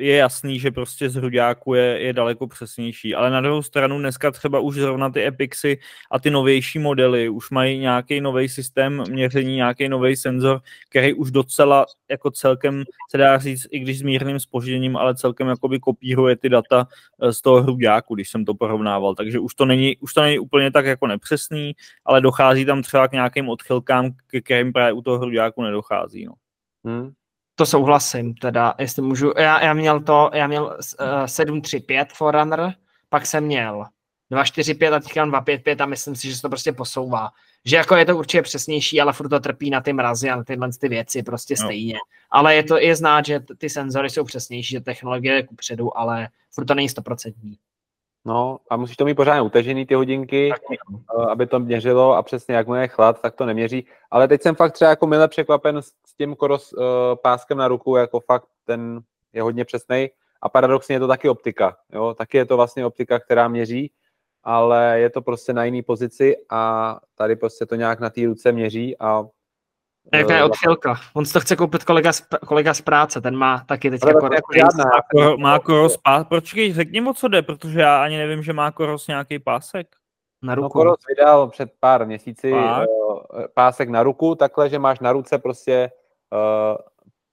je 0.00 0.16
jasný, 0.16 0.58
že 0.58 0.70
prostě 0.70 1.10
z 1.10 1.14
hruďáku 1.14 1.74
je, 1.74 2.00
je 2.00 2.12
daleko 2.12 2.46
přesnější, 2.46 3.14
ale 3.14 3.30
na 3.30 3.40
druhou 3.40 3.62
stranu 3.62 3.98
dneska 3.98 4.30
třeba 4.30 4.58
už 4.60 4.74
zrovna 4.74 5.10
ty 5.10 5.26
Epixy 5.26 5.78
a 6.10 6.18
ty 6.18 6.30
novější 6.30 6.78
modely 6.78 7.28
už 7.28 7.50
mají 7.50 7.78
nějaký 7.78 8.20
nový 8.20 8.48
systém 8.48 9.04
měření, 9.10 9.56
nějaký 9.56 9.88
nový 9.88 10.16
senzor, 10.16 10.60
který 10.90 11.14
už 11.14 11.30
docela 11.30 11.86
jako 12.10 12.30
celkem 12.30 12.84
se 13.10 13.18
dá 13.18 13.38
říct, 13.38 13.66
i 13.70 13.78
když 13.78 13.98
s 13.98 14.02
mírným 14.02 14.40
spožděním, 14.40 14.96
ale 14.96 15.14
celkem 15.14 15.48
jakoby 15.48 15.78
kopíruje 15.78 16.36
ty 16.36 16.48
data 16.48 16.88
eh, 17.22 17.32
z 17.32 17.40
toho 17.40 17.62
hruďáku, 17.62 18.14
když 18.14 18.30
jsem 18.30 18.44
to 18.44 18.54
porovnával, 18.54 19.14
takže 19.14 19.38
už 19.38 19.54
to 19.54 19.64
není, 19.64 19.96
už 19.96 20.14
to 20.14 20.22
není 20.22 20.38
úplně 20.38 20.70
tak 20.70 20.86
jako 20.86 21.06
nepřesný, 21.06 21.72
ale 22.04 22.20
dochází 22.20 22.64
tam 22.64 22.82
třeba 22.82 23.08
k 23.08 23.12
nějakým 23.12 23.48
odchylkám, 23.48 24.10
ke 24.26 24.40
kterým 24.40 24.72
právě 24.72 24.92
u 24.92 25.02
toho 25.02 25.18
hruďáku 25.18 25.62
nedochází. 25.62 26.24
No. 26.24 26.32
Hmm. 26.84 27.12
To 27.60 27.66
souhlasím, 27.66 28.34
teda, 28.34 28.74
jestli 28.78 29.02
můžu. 29.02 29.32
Já, 29.38 29.64
já 29.64 29.74
měl 29.74 30.00
to, 30.00 30.30
já 30.34 30.46
měl 30.46 30.64
uh, 30.64 30.70
eh, 31.24 31.28
735 31.28 32.08
Forerunner, 32.12 32.74
pak 33.08 33.26
jsem 33.26 33.44
měl 33.44 33.86
245 34.30 34.92
a 34.92 35.00
teďka 35.00 35.24
255 35.24 35.80
a 35.80 35.86
myslím 35.86 36.16
si, 36.16 36.28
že 36.28 36.36
se 36.36 36.42
to 36.42 36.48
prostě 36.48 36.72
posouvá. 36.72 37.30
Že 37.64 37.76
jako 37.76 37.96
je 37.96 38.04
to 38.04 38.16
určitě 38.16 38.42
přesnější, 38.42 39.00
ale 39.00 39.12
furt 39.12 39.28
to 39.28 39.40
trpí 39.40 39.70
na 39.70 39.80
ty 39.80 39.92
mrazy 39.92 40.30
a 40.30 40.36
na 40.36 40.44
tyhle 40.44 40.68
ty 40.80 40.88
věci 40.88 41.22
prostě 41.22 41.54
no. 41.60 41.66
stejně. 41.66 41.94
Ale 42.30 42.54
je 42.54 42.62
to 42.62 42.78
je 42.78 42.96
znát, 42.96 43.26
že 43.26 43.40
ty 43.58 43.70
senzory 43.70 44.10
jsou 44.10 44.24
přesnější, 44.24 44.70
že 44.70 44.80
technologie 44.80 45.34
je 45.34 45.46
kupředu, 45.46 45.98
ale 45.98 46.28
furt 46.50 46.64
to 46.64 46.74
není 46.74 46.88
stoprocentní. 46.88 47.58
No 48.24 48.58
a 48.70 48.76
musíš 48.76 48.96
to 48.96 49.04
mít 49.04 49.14
pořádně 49.14 49.42
utažený 49.42 49.86
ty 49.86 49.94
hodinky, 49.94 50.48
tak, 50.48 50.60
eh, 50.70 51.30
aby 51.30 51.46
to 51.46 51.60
měřilo 51.60 52.14
a 52.14 52.22
přesně 52.22 52.54
jak 52.54 52.66
mu 52.66 52.74
je 52.74 52.88
chlad, 52.88 53.22
tak 53.22 53.34
to 53.34 53.46
neměří. 53.46 53.86
Ale 54.10 54.28
teď 54.28 54.42
jsem 54.42 54.54
fakt 54.54 54.72
třeba 54.72 54.90
jako 54.90 55.06
mile 55.06 55.28
překvapen 55.28 55.82
s 55.82 56.16
tím 56.18 56.36
koros 56.36 56.72
uh, 56.72 56.84
páskem 57.22 57.58
na 57.58 57.68
ruku, 57.68 57.96
jako 57.96 58.20
fakt 58.20 58.44
ten 58.64 59.00
je 59.32 59.42
hodně 59.42 59.64
přesný. 59.64 60.10
A 60.42 60.48
paradoxně 60.48 60.94
je 60.96 61.00
to 61.00 61.08
taky 61.08 61.28
optika. 61.28 61.76
Jo? 61.92 62.14
Taky 62.18 62.36
je 62.36 62.44
to 62.44 62.56
vlastně 62.56 62.86
optika, 62.86 63.18
která 63.18 63.48
měří, 63.48 63.90
ale 64.44 65.00
je 65.00 65.10
to 65.10 65.22
prostě 65.22 65.52
na 65.52 65.64
jiný 65.64 65.82
pozici 65.82 66.36
a 66.50 66.96
tady 67.14 67.36
prostě 67.36 67.66
to 67.66 67.74
nějak 67.74 68.00
na 68.00 68.10
té 68.10 68.26
ruce 68.26 68.52
měří 68.52 68.96
a 69.00 69.24
Jaká 70.14 70.36
je 70.36 70.44
odchylka? 70.44 70.94
On 71.14 71.24
si 71.24 71.32
to 71.32 71.40
chce 71.40 71.56
koupit 71.56 71.84
kolega 71.84 72.12
z, 72.12 72.22
kolega 72.46 72.74
z 72.74 72.80
práce, 72.80 73.20
ten 73.20 73.36
má 73.36 73.64
taky 73.68 73.90
teď 73.90 74.00
jako 74.06 74.28
má, 75.14 75.36
má 75.36 75.58
koros 75.58 75.96
pás, 75.96 76.26
počkej, 76.26 76.72
řekni 76.72 77.00
mu, 77.00 77.12
co 77.12 77.28
jde, 77.28 77.42
protože 77.42 77.80
já 77.80 78.02
ani 78.02 78.18
nevím, 78.18 78.42
že 78.42 78.52
má 78.52 78.70
koros 78.70 79.06
nějaký 79.06 79.38
pásek. 79.38 79.86
Na 80.42 80.54
no, 80.54 80.62
ruku. 80.62 80.78
No, 80.78 80.82
koros 80.82 80.98
vydal 81.08 81.48
před 81.48 81.70
pár 81.80 82.06
měsíci 82.06 82.50
Pák. 82.50 82.88
Uh, 82.88 83.42
pásek 83.54 83.88
na 83.88 84.02
ruku, 84.02 84.34
takhle, 84.34 84.68
že 84.68 84.78
máš 84.78 85.00
na 85.00 85.12
ruce 85.12 85.38
prostě 85.38 85.90
uh, 86.32 86.78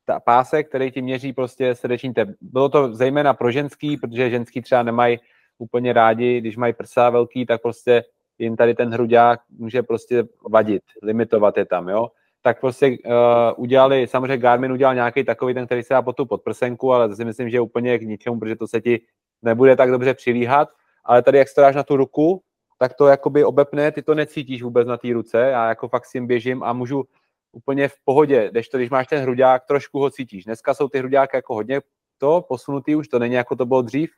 ta 0.05 0.19
pásek, 0.19 0.69
který 0.69 0.91
ti 0.91 1.01
měří 1.01 1.33
prostě 1.33 1.75
srdeční 1.75 2.13
tep. 2.13 2.29
Bylo 2.41 2.69
to 2.69 2.95
zejména 2.95 3.33
pro 3.33 3.51
ženský, 3.51 3.97
protože 3.97 4.29
ženský 4.29 4.61
třeba 4.61 4.83
nemají 4.83 5.19
úplně 5.57 5.93
rádi, 5.93 6.41
když 6.41 6.57
mají 6.57 6.73
prsa 6.73 7.09
velký, 7.09 7.45
tak 7.45 7.61
prostě 7.61 8.03
jim 8.39 8.55
tady 8.55 8.75
ten 8.75 8.93
hruďák 8.93 9.39
může 9.49 9.83
prostě 9.83 10.23
vadit, 10.49 10.83
limitovat 11.03 11.57
je 11.57 11.65
tam, 11.65 11.89
jo 11.89 12.07
tak 12.47 12.59
prostě 12.59 12.97
uh, 13.05 13.13
udělali, 13.57 14.07
samozřejmě 14.07 14.37
Garmin 14.37 14.71
udělal 14.71 14.95
nějaký 14.95 15.23
takový 15.23 15.53
ten, 15.53 15.65
který 15.65 15.83
se 15.83 15.93
dá 15.93 16.01
pod 16.01 16.15
tu 16.15 16.25
podprsenku, 16.25 16.93
ale 16.93 17.09
to 17.09 17.15
si 17.15 17.25
myslím, 17.25 17.49
že 17.49 17.57
je 17.57 17.61
úplně 17.61 17.99
k 17.99 18.01
ničemu, 18.01 18.39
protože 18.39 18.55
to 18.55 18.67
se 18.67 18.81
ti 18.81 19.01
nebude 19.41 19.75
tak 19.75 19.91
dobře 19.91 20.13
přilíhat, 20.13 20.69
ale 21.05 21.21
tady 21.21 21.37
jak 21.37 21.47
staráš 21.47 21.75
na 21.75 21.83
tu 21.83 21.97
ruku, 21.97 22.41
tak 22.79 22.93
to 22.93 23.07
jakoby 23.07 23.43
obepne, 23.43 23.91
ty 23.91 24.01
to 24.01 24.15
necítíš 24.15 24.63
vůbec 24.63 24.87
na 24.87 24.97
té 24.97 25.13
ruce, 25.13 25.37
já 25.37 25.69
jako 25.69 25.87
fakt 25.87 26.05
s 26.05 26.11
tím 26.11 26.27
běžím 26.27 26.63
a 26.63 26.73
můžu 26.73 27.03
úplně 27.51 27.87
v 27.87 27.95
pohodě, 28.03 28.49
když 28.51 28.69
to, 28.69 28.77
když 28.77 28.89
máš 28.89 29.07
ten 29.07 29.21
hruďák, 29.21 29.65
trošku 29.67 29.99
ho 29.99 30.09
cítíš. 30.09 30.45
Dneska 30.45 30.73
jsou 30.73 30.87
ty 30.87 30.99
hruďáky 30.99 31.37
jako 31.37 31.53
hodně 31.53 31.81
to 32.17 32.45
posunutý 32.47 32.95
už, 32.95 33.07
to 33.07 33.19
není 33.19 33.35
jako 33.35 33.55
to 33.55 33.65
bylo 33.65 33.81
dřív, 33.81 34.09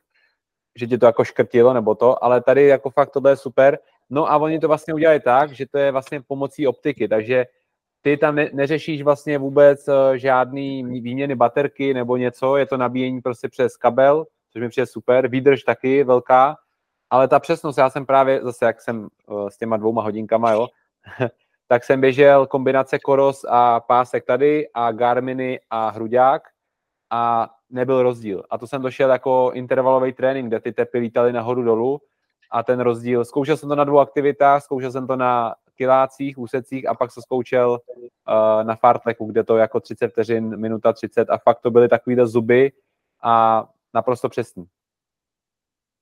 že 0.78 0.86
tě 0.86 0.98
to 0.98 1.06
jako 1.06 1.24
škrtilo 1.24 1.74
nebo 1.74 1.94
to, 1.94 2.24
ale 2.24 2.42
tady 2.42 2.66
jako 2.66 2.90
fakt 2.90 3.10
tohle 3.10 3.32
je 3.32 3.36
super. 3.36 3.78
No 4.10 4.30
a 4.30 4.36
oni 4.36 4.58
to 4.58 4.68
vlastně 4.68 4.94
udělají 4.94 5.20
tak, 5.20 5.52
že 5.52 5.66
to 5.66 5.78
je 5.78 5.92
vlastně 5.92 6.22
pomocí 6.22 6.66
optiky, 6.66 7.08
takže 7.08 7.46
ty 8.02 8.16
tam 8.16 8.34
ne, 8.34 8.50
neřešíš 8.52 9.02
vlastně 9.02 9.38
vůbec 9.38 9.88
uh, 9.88 9.94
žádný 10.14 11.00
výměny 11.00 11.34
baterky 11.34 11.94
nebo 11.94 12.16
něco, 12.16 12.56
je 12.56 12.66
to 12.66 12.76
nabíjení 12.76 13.20
prostě 13.20 13.48
přes 13.48 13.76
kabel, 13.76 14.26
což 14.52 14.62
mi 14.62 14.68
přijde 14.68 14.86
super, 14.86 15.28
výdrž 15.28 15.62
taky 15.62 16.04
velká, 16.04 16.56
ale 17.10 17.28
ta 17.28 17.40
přesnost, 17.40 17.78
já 17.78 17.90
jsem 17.90 18.06
právě 18.06 18.42
zase, 18.42 18.64
jak 18.64 18.80
jsem 18.80 19.08
uh, 19.26 19.48
s 19.48 19.56
těma 19.56 19.76
dvouma 19.76 20.02
hodinkama, 20.02 20.52
jo, 20.52 20.68
tak 21.68 21.84
jsem 21.84 22.00
běžel 22.00 22.46
kombinace 22.46 22.98
Koros 22.98 23.44
a 23.48 23.80
pásek 23.80 24.24
tady 24.24 24.68
a 24.74 24.92
Garminy 24.92 25.60
a 25.70 25.90
Hruďák 25.90 26.42
a 27.10 27.50
nebyl 27.70 28.02
rozdíl. 28.02 28.42
A 28.50 28.58
to 28.58 28.66
jsem 28.66 28.82
došel 28.82 29.10
jako 29.10 29.50
intervalový 29.54 30.12
trénink, 30.12 30.48
kde 30.48 30.60
ty 30.60 30.72
tepy 30.72 30.98
lítaly 30.98 31.32
nahoru 31.32 31.62
dolů 31.62 32.00
a 32.50 32.62
ten 32.62 32.80
rozdíl, 32.80 33.24
zkoušel 33.24 33.56
jsem 33.56 33.68
to 33.68 33.74
na 33.74 33.84
dvou 33.84 33.98
aktivitách, 33.98 34.62
zkoušel 34.62 34.92
jsem 34.92 35.06
to 35.06 35.16
na 35.16 35.54
kilácích, 35.80 36.38
úsecích 36.38 36.88
a 36.88 36.94
pak 36.94 37.12
se 37.12 37.22
zkoušel 37.22 37.70
uh, 37.70 38.64
na 38.64 38.76
fartleku, 38.76 39.26
kde 39.26 39.44
to 39.44 39.56
jako 39.56 39.80
30 39.80 40.08
vteřin, 40.08 40.56
minuta 40.56 40.92
30 40.92 41.30
a 41.30 41.38
fakt 41.38 41.60
to 41.60 41.70
byly 41.70 41.88
takovýhle 41.88 42.26
zuby 42.26 42.72
a 43.22 43.64
naprosto 43.94 44.28
přesný. 44.28 44.66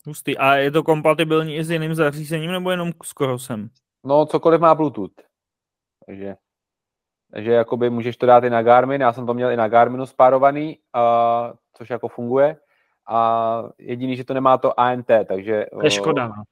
Hustý. 0.07 0.39
A 0.39 0.55
je 0.55 0.71
to 0.71 0.83
kompatibilní 0.83 1.57
i 1.57 1.65
s 1.65 1.71
jiným 1.71 1.95
zařízením 1.95 2.53
nebo 2.53 2.71
jenom 2.71 2.93
s 3.05 3.13
Korosem? 3.13 3.71
No, 4.05 4.27
cokoliv 4.27 4.61
má 4.61 4.75
Bluetooth. 4.75 5.15
Takže, 6.07 6.37
takže 7.33 7.53
jakoby 7.53 7.91
můžeš 7.91 8.17
to 8.17 8.27
dát 8.27 8.45
i 8.45 8.51
na 8.51 8.63
Garmin, 8.63 9.01
já 9.01 9.13
jsem 9.13 9.27
to 9.27 9.35
měl 9.35 9.51
i 9.51 9.57
na 9.57 9.69
Garminu 9.69 10.07
spárovaný, 10.07 10.79
uh, 10.97 11.57
což 11.77 11.91
jako 11.91 12.09
funguje. 12.09 12.57
A 13.09 13.63
jediný, 13.79 14.17
že 14.17 14.25
to 14.25 14.35
nemá 14.35 14.59
to 14.59 14.81
ANT, 14.81 15.07
takže... 15.07 15.67
To 15.73 15.85
je 15.85 15.91
škoda, 15.91 16.29
no. 16.29 16.43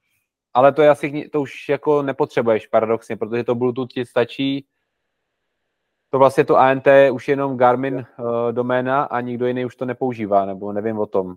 Ale 0.56 0.72
to 0.72 0.82
je 0.82 0.90
asi, 0.90 1.28
to 1.32 1.40
už 1.40 1.68
jako 1.68 2.02
nepotřebuješ 2.02 2.66
paradoxně, 2.66 3.16
protože 3.16 3.44
to 3.44 3.54
Bluetooth 3.54 3.88
ti 3.88 4.06
stačí. 4.06 4.66
To 6.10 6.18
vlastně 6.18 6.44
to 6.44 6.56
ANT 6.56 6.86
už 7.12 7.28
jenom 7.28 7.56
Garmin 7.56 7.94
uh, 7.94 8.52
doména 8.52 9.02
a 9.02 9.20
nikdo 9.20 9.46
jiný 9.46 9.64
už 9.64 9.76
to 9.76 9.84
nepoužívá, 9.84 10.46
nebo 10.46 10.72
nevím 10.72 10.98
o 10.98 11.06
tom. 11.06 11.34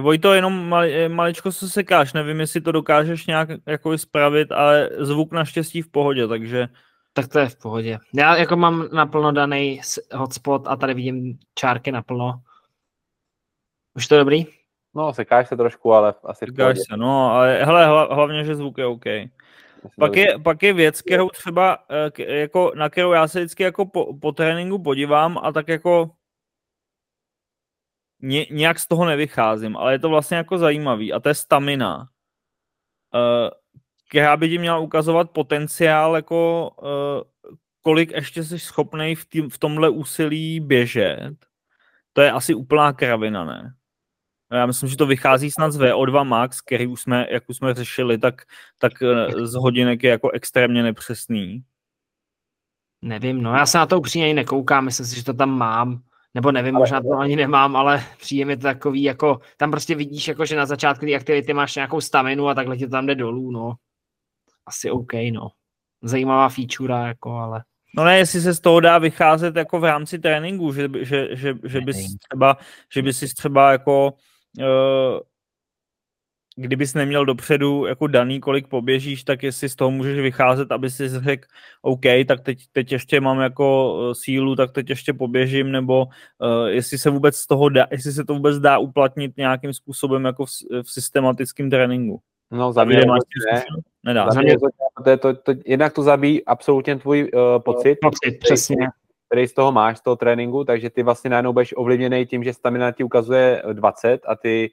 Vojto, 0.00 0.34
jenom 0.34 0.68
mali, 0.68 0.94
eh, 0.94 1.08
maličko 1.08 1.52
se 1.52 1.68
sekáš, 1.68 2.12
nevím, 2.12 2.40
jestli 2.40 2.60
to 2.60 2.72
dokážeš 2.72 3.26
nějak 3.26 3.48
jako 3.66 3.98
spravit, 3.98 4.52
ale 4.52 4.90
zvuk 4.98 5.32
naštěstí 5.32 5.82
v 5.82 5.90
pohodě, 5.90 6.28
takže... 6.28 6.68
Tak 7.12 7.28
to 7.28 7.38
je 7.38 7.48
v 7.48 7.56
pohodě. 7.56 7.98
Já 8.14 8.36
jako 8.36 8.56
mám 8.56 8.88
naplno 8.92 9.32
daný 9.32 9.80
hotspot 10.14 10.66
a 10.66 10.76
tady 10.76 10.94
vidím 10.94 11.38
čárky 11.54 11.92
naplno. 11.92 12.42
Už 13.94 14.06
to 14.06 14.18
dobrý? 14.18 14.59
No, 14.94 15.12
sekáš 15.12 15.48
se 15.48 15.56
trošku, 15.56 15.92
ale 15.92 16.14
asi 16.24 16.46
Sekáš 16.46 16.76
se, 16.78 16.96
no, 16.96 17.32
ale 17.32 17.64
hele, 17.64 17.86
hlavně, 18.14 18.44
že 18.44 18.54
zvuk 18.54 18.78
je 18.78 18.86
OK. 18.86 19.04
Pak 19.98 20.16
je, 20.16 20.38
pak 20.38 20.62
je 20.62 20.72
věc, 20.72 21.02
kterou 21.02 21.28
třeba, 21.28 21.78
eh, 22.18 22.34
jako, 22.40 22.72
na 22.74 22.88
kterou 22.88 23.12
já 23.12 23.28
se 23.28 23.38
vždycky 23.40 23.62
jako 23.62 23.86
po, 23.86 24.18
po 24.18 24.32
tréninku 24.32 24.82
podívám 24.82 25.38
a 25.42 25.52
tak 25.52 25.68
jako 25.68 26.10
ně, 28.22 28.46
nějak 28.50 28.78
z 28.78 28.88
toho 28.88 29.04
nevycházím, 29.04 29.76
ale 29.76 29.92
je 29.92 29.98
to 29.98 30.08
vlastně 30.08 30.36
jako 30.36 30.58
zajímavý 30.58 31.12
a 31.12 31.20
to 31.20 31.28
je 31.28 31.34
stamina, 31.34 31.98
uh, 31.98 33.50
která 34.08 34.36
by 34.36 34.48
ti 34.48 34.58
měla 34.58 34.78
ukazovat 34.78 35.30
potenciál, 35.30 36.16
jako 36.16 36.70
uh, 36.82 37.52
kolik 37.82 38.12
ještě 38.12 38.44
jsi 38.44 38.58
schopný 38.58 39.14
v, 39.14 39.24
tým, 39.24 39.50
v 39.50 39.58
tomhle 39.58 39.88
úsilí 39.88 40.60
běžet. 40.60 41.36
To 42.12 42.20
je 42.20 42.32
asi 42.32 42.54
úplná 42.54 42.92
kravina, 42.92 43.44
ne? 43.44 43.74
Já 44.52 44.66
myslím, 44.66 44.88
že 44.88 44.96
to 44.96 45.06
vychází 45.06 45.50
snad 45.50 45.70
z 45.70 45.78
VO2 45.78 46.24
Max, 46.24 46.60
který 46.60 46.86
už 46.86 47.00
jsme, 47.02 47.26
jak 47.30 47.42
už 47.48 47.56
jsme 47.56 47.74
řešili, 47.74 48.18
tak, 48.18 48.42
tak 48.78 48.92
eh, 49.02 49.46
z 49.46 49.54
hodinek 49.54 50.02
je 50.02 50.10
jako 50.10 50.30
extrémně 50.30 50.82
nepřesný. 50.82 51.64
Nevím, 53.02 53.42
no 53.42 53.54
já 53.54 53.66
se 53.66 53.78
na 53.78 53.86
to 53.86 53.98
upřímně 53.98 54.34
nekoukám, 54.34 54.84
myslím 54.84 55.06
si, 55.06 55.16
že 55.16 55.24
to 55.24 55.34
tam 55.34 55.58
mám. 55.58 56.02
Nebo 56.34 56.52
nevím, 56.52 56.76
ale, 56.76 56.82
možná 56.82 57.00
to 57.00 57.18
ani 57.18 57.36
nemám, 57.36 57.76
ale 57.76 58.04
příjem 58.20 58.50
je 58.50 58.56
to 58.56 58.62
takový, 58.62 59.02
jako 59.02 59.40
tam 59.56 59.70
prostě 59.70 59.94
vidíš, 59.94 60.28
jako, 60.28 60.44
že 60.46 60.56
na 60.56 60.66
začátku 60.66 61.06
té 61.06 61.14
aktivity 61.14 61.52
máš 61.52 61.74
nějakou 61.74 62.00
staminu 62.00 62.48
a 62.48 62.54
takhle 62.54 62.76
ti 62.76 62.84
to 62.84 62.90
tam 62.90 63.06
jde 63.06 63.14
dolů, 63.14 63.50
no. 63.50 63.74
Asi 64.66 64.90
OK, 64.90 65.12
no. 65.32 65.48
Zajímavá 66.02 66.48
feature, 66.48 66.94
jako, 66.94 67.30
ale... 67.30 67.62
No 67.96 68.04
ne, 68.04 68.18
jestli 68.18 68.40
se 68.40 68.54
z 68.54 68.60
toho 68.60 68.80
dá 68.80 68.98
vycházet 68.98 69.56
jako 69.56 69.80
v 69.80 69.84
rámci 69.84 70.18
tréninku, 70.18 70.72
že, 70.72 70.88
že, 71.00 71.36
že, 71.36 71.54
že 71.64 71.80
bys 71.80 71.96
třeba, 72.28 72.56
že 72.92 73.02
bys 73.02 73.18
si 73.18 73.34
třeba 73.34 73.72
jako 73.72 74.14
kdybys 76.56 76.94
neměl 76.94 77.24
dopředu 77.24 77.86
jako 77.86 78.06
daný, 78.06 78.40
kolik 78.40 78.68
poběžíš, 78.68 79.24
tak 79.24 79.42
jestli 79.42 79.68
z 79.68 79.76
toho 79.76 79.90
můžeš 79.90 80.18
vycházet, 80.18 80.72
aby 80.72 80.90
si 80.90 81.08
řekl, 81.08 81.48
OK, 81.82 82.04
tak 82.28 82.40
teď, 82.40 82.58
teď 82.72 82.92
ještě 82.92 83.20
mám 83.20 83.40
jako 83.40 83.96
eh, 84.10 84.14
sílu, 84.14 84.56
tak 84.56 84.72
teď 84.72 84.90
ještě 84.90 85.12
poběžím, 85.12 85.72
nebo 85.72 86.04
uh, 86.04 86.66
jestli 86.66 86.98
se 86.98 87.10
vůbec 87.10 87.36
z 87.36 87.46
toho 87.46 87.68
dá, 87.68 87.86
jestli 87.90 88.12
se 88.12 88.24
to 88.24 88.34
vůbec 88.34 88.58
dá 88.58 88.78
uplatnit 88.78 89.36
nějakým 89.36 89.72
způsobem 89.72 90.24
jako 90.24 90.46
v, 90.46 90.50
v 90.82 90.90
systematickém 90.90 91.70
tréninku. 91.70 92.20
No, 92.50 92.72
za 92.72 92.84
mě 92.84 93.02
máš 93.06 93.20
ne. 93.52 93.64
Nedá. 94.04 94.30
Za 94.30 94.40
mě 94.40 94.56
to, 94.58 94.66
to, 95.04 95.16
to, 95.16 95.34
to, 95.34 95.52
jednak 95.66 95.92
to 95.92 96.02
zabíjí 96.02 96.44
absolutně 96.44 96.96
tvůj 96.96 97.30
uh, 97.34 97.62
pocit. 97.62 97.98
Pocit, 98.02 98.38
přesně. 98.38 98.76
Který 99.30 99.46
z 99.46 99.52
toho 99.52 99.72
máš, 99.72 99.98
z 99.98 100.02
toho 100.02 100.16
tréninku, 100.16 100.64
takže 100.64 100.90
ty 100.90 101.02
vlastně 101.02 101.30
najednou 101.30 101.52
budeš 101.52 101.74
ovlivněný 101.76 102.26
tím, 102.26 102.44
že 102.44 102.54
stamina 102.54 102.92
ti 102.92 103.04
ukazuje 103.04 103.62
20 103.72 104.20
a 104.26 104.36
ty 104.36 104.70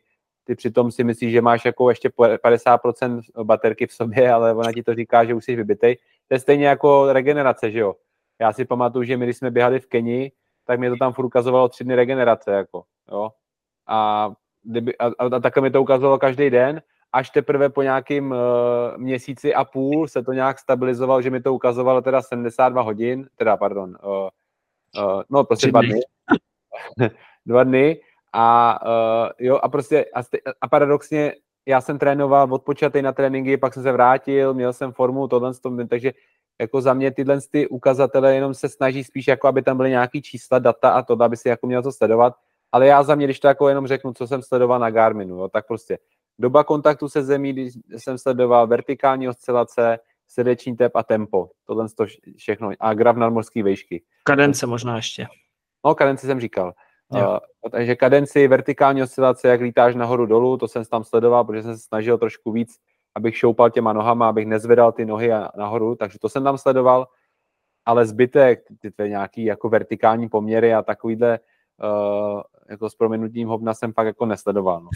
ty 0.47 0.55
přitom 0.55 0.91
si 0.91 1.03
myslíš, 1.03 1.31
že 1.31 1.41
máš 1.41 1.65
jako 1.65 1.89
ještě 1.89 2.09
50% 2.09 3.21
baterky 3.43 3.87
v 3.87 3.93
sobě, 3.93 4.31
ale 4.31 4.53
ona 4.53 4.71
ti 4.71 4.83
to 4.83 4.95
říká, 4.95 5.25
že 5.25 5.33
už 5.33 5.45
jsi 5.45 5.55
vybitej. 5.55 5.95
To 6.27 6.35
je 6.35 6.39
stejně 6.39 6.67
jako 6.67 7.13
regenerace, 7.13 7.71
že 7.71 7.79
jo. 7.79 7.95
Já 8.41 8.53
si 8.53 8.65
pamatuju, 8.65 9.03
že 9.03 9.17
my, 9.17 9.25
když 9.25 9.37
jsme 9.37 9.51
běhali 9.51 9.79
v 9.79 9.87
Keni, 9.87 10.31
tak 10.65 10.79
mě 10.79 10.89
to 10.89 10.95
tam 10.95 11.13
furt 11.13 11.25
ukazovalo 11.25 11.69
tři 11.69 11.83
dny 11.83 11.95
regenerace, 11.95 12.51
jako, 12.51 12.83
jo. 13.11 13.29
A, 13.87 14.31
a, 14.99 15.25
a 15.35 15.39
takhle 15.39 15.63
mi 15.63 15.71
to 15.71 15.81
ukazovalo 15.81 16.19
každý 16.19 16.49
den, 16.49 16.81
až 17.13 17.29
teprve 17.29 17.69
po 17.69 17.81
nějakým 17.81 18.31
uh, 18.31 18.37
měsíci 18.97 19.55
a 19.55 19.65
půl 19.65 20.07
se 20.07 20.23
to 20.23 20.33
nějak 20.33 20.59
stabilizovalo, 20.59 21.21
že 21.21 21.29
mi 21.29 21.41
to 21.41 21.53
ukazovalo 21.53 22.01
teda 22.01 22.21
72 22.21 22.81
hodin, 22.81 23.27
teda 23.35 23.57
pardon, 23.57 23.89
uh, 23.89 24.29
uh, 24.97 25.21
no 25.29 25.43
prostě 25.43 25.67
dva 25.67 25.81
dny. 25.81 25.99
dva 27.45 27.63
dny. 27.63 28.01
A 28.33 28.79
uh, 28.85 29.29
jo, 29.39 29.59
a 29.63 29.69
prostě 29.69 30.05
a, 30.15 30.21
a 30.61 30.67
paradoxně 30.67 31.33
já 31.67 31.81
jsem 31.81 31.99
trénoval 31.99 32.53
odpočatý 32.53 33.01
na 33.01 33.11
tréninky, 33.11 33.57
pak 33.57 33.73
jsem 33.73 33.83
se 33.83 33.91
vrátil, 33.91 34.53
měl 34.53 34.73
jsem 34.73 34.91
formu, 34.93 35.27
tohle, 35.27 35.53
tohle 35.53 35.87
takže 35.87 36.13
jako 36.61 36.81
za 36.81 36.93
mě 36.93 37.11
tyhle 37.11 37.39
ty 37.51 37.67
ukazatele 37.67 38.35
jenom 38.35 38.53
se 38.53 38.69
snaží 38.69 39.03
spíš 39.03 39.27
jako, 39.27 39.47
aby 39.47 39.61
tam 39.61 39.77
byly 39.77 39.89
nějaký 39.89 40.21
čísla, 40.21 40.59
data 40.59 40.89
a 40.89 41.01
to, 41.01 41.23
aby 41.23 41.37
si 41.37 41.49
jako 41.49 41.67
měl 41.67 41.83
to 41.83 41.91
sledovat, 41.91 42.33
ale 42.71 42.87
já 42.87 43.03
za 43.03 43.15
mě, 43.15 43.25
když 43.25 43.39
to 43.39 43.47
jako 43.47 43.69
jenom 43.69 43.87
řeknu, 43.87 44.13
co 44.13 44.27
jsem 44.27 44.41
sledoval 44.41 44.79
na 44.79 44.89
Garminu, 44.89 45.37
jo, 45.37 45.49
tak 45.49 45.67
prostě 45.67 45.97
doba 46.39 46.63
kontaktu 46.63 47.09
se 47.09 47.23
zemí, 47.23 47.53
když 47.53 47.73
jsem 47.97 48.17
sledoval 48.17 48.67
vertikální 48.67 49.29
oscilace, 49.29 49.99
srdeční 50.27 50.75
tep 50.75 50.95
a 50.95 51.03
tempo, 51.03 51.49
tohle 51.65 51.89
to 51.97 52.05
všechno, 52.37 52.71
a 52.79 52.93
graf 52.93 53.15
nadmorské 53.15 53.63
vejšky. 53.63 54.03
Kadence 54.23 54.67
možná 54.67 54.95
ještě. 54.95 55.27
No, 55.85 55.95
kadenci 55.95 56.27
jsem 56.27 56.39
říkal. 56.39 56.73
Uh, 57.09 57.37
takže 57.71 57.95
kadenci, 57.95 58.47
vertikální 58.47 59.03
oscilace, 59.03 59.47
jak 59.47 59.61
lítáš 59.61 59.95
nahoru 59.95 60.25
dolů, 60.25 60.57
to 60.57 60.67
jsem 60.67 60.85
tam 60.85 61.03
sledoval, 61.03 61.45
protože 61.45 61.63
jsem 61.63 61.77
se 61.77 61.83
snažil 61.83 62.17
trošku 62.17 62.51
víc, 62.51 62.77
abych 63.15 63.37
šoupal 63.37 63.69
těma 63.69 63.93
nohama, 63.93 64.29
abych 64.29 64.45
nezvedal 64.45 64.91
ty 64.91 65.05
nohy 65.05 65.29
nahoru, 65.57 65.95
takže 65.95 66.19
to 66.19 66.29
jsem 66.29 66.43
tam 66.43 66.57
sledoval, 66.57 67.07
ale 67.85 68.05
zbytek, 68.05 68.63
ty 68.79 68.91
tvé 68.91 69.09
nějaký 69.09 69.43
jako 69.43 69.69
vertikální 69.69 70.29
poměry 70.29 70.73
a 70.73 70.81
takovýhle 70.81 71.39
uh, 71.83 72.41
jako 72.69 72.89
s 72.89 72.95
proměnutím 72.95 73.47
hovna 73.47 73.73
jsem 73.73 73.93
fakt 73.93 74.05
jako 74.05 74.25
nesledoval. 74.25 74.81
No. 74.81 74.89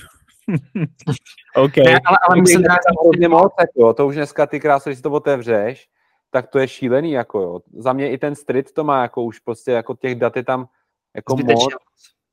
OK. 1.64 1.78
Ne, 1.78 2.00
ale, 2.06 2.18
ale 2.30 2.42
dát 2.68 2.80
hodně 2.98 3.28
moc, 3.28 3.54
jako, 3.60 3.94
to 3.94 4.08
už 4.08 4.16
dneska 4.16 4.46
ty 4.46 4.60
krásy, 4.60 4.90
když 4.90 5.02
to 5.02 5.12
otevřeš, 5.12 5.88
tak 6.32 6.48
to 6.48 6.60
je 6.60 6.68
šílený, 6.68 7.12
jako 7.12 7.42
jo. 7.42 7.60
Za 7.74 7.94
mě 7.94 8.12
i 8.12 8.18
ten 8.18 8.36
street 8.36 8.72
to 8.72 8.84
má 8.84 9.02
jako 9.02 9.24
už 9.24 9.40
prostě, 9.40 9.72
jako 9.72 9.96
těch 9.96 10.16
dat 10.16 10.36
je 10.36 10.44
tam 10.44 10.68
jako 11.16 11.34
Zbytečně. 11.34 11.64
moc 11.64 11.74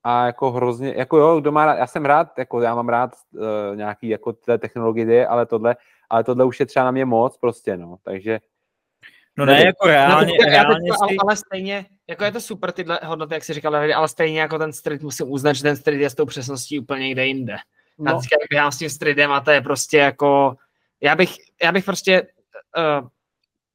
a 0.05 0.27
jako 0.27 0.51
hrozně, 0.51 0.95
jako 0.97 1.19
jo, 1.19 1.41
kdo 1.41 1.53
má 1.53 1.67
rád, 1.67 1.75
já 1.75 1.87
jsem 1.87 2.05
rád, 2.05 2.39
jako 2.39 2.61
já 2.61 2.75
mám 2.75 2.89
rád 2.89 3.15
uh, 3.33 3.77
nějaký 3.77 4.09
jako 4.09 4.33
té 4.33 4.59
technologie, 4.59 5.27
ale 5.27 5.47
tohle, 5.47 5.77
ale 6.11 6.25
tohle 6.25 6.45
už 6.45 6.61
je 6.61 6.67
třeba 6.67 6.85
na 6.85 6.91
mě 6.91 7.05
moc 7.05 7.39
prostě, 7.39 7.77
no, 7.77 7.97
takže 8.03 8.41
No 9.39 9.47
ne, 9.47 9.65
jako 9.65 9.87
reálně, 9.87 10.33
no, 10.41 10.51
reálně 10.51 10.93
si... 10.93 10.99
ale, 11.03 11.11
ale 11.21 11.37
stejně, 11.37 11.87
jako 12.09 12.25
je 12.25 12.33
to 12.33 12.41
super 12.41 12.73
tyhle 12.73 13.01
hodnoty, 13.05 13.35
jak 13.35 13.45
si 13.45 13.55
říkal, 13.55 13.77
ale 13.77 14.09
stejně 14.09 14.41
jako 14.41 14.59
ten 14.59 14.73
street 14.73 15.03
musím 15.03 15.31
uznat, 15.31 15.53
že 15.53 15.63
ten 15.63 15.77
street 15.77 16.01
je 16.01 16.11
s 16.11 16.15
tou 16.15 16.27
přesností 16.27 16.81
úplně 16.81 17.03
někde 17.03 17.27
jinde. 17.27 17.57
No. 17.99 18.13
Já 18.13 18.21
běhám 18.51 18.73
s 18.73 18.79
tím 18.79 18.91
streetem 18.91 19.33
a 19.33 19.41
to 19.41 19.51
je 19.51 19.61
prostě 19.61 19.97
jako, 19.97 20.57
já 21.01 21.17
bych, 21.17 21.35
já 21.63 21.73
bych 21.73 21.85
prostě, 21.85 22.23
uh, 22.77 23.09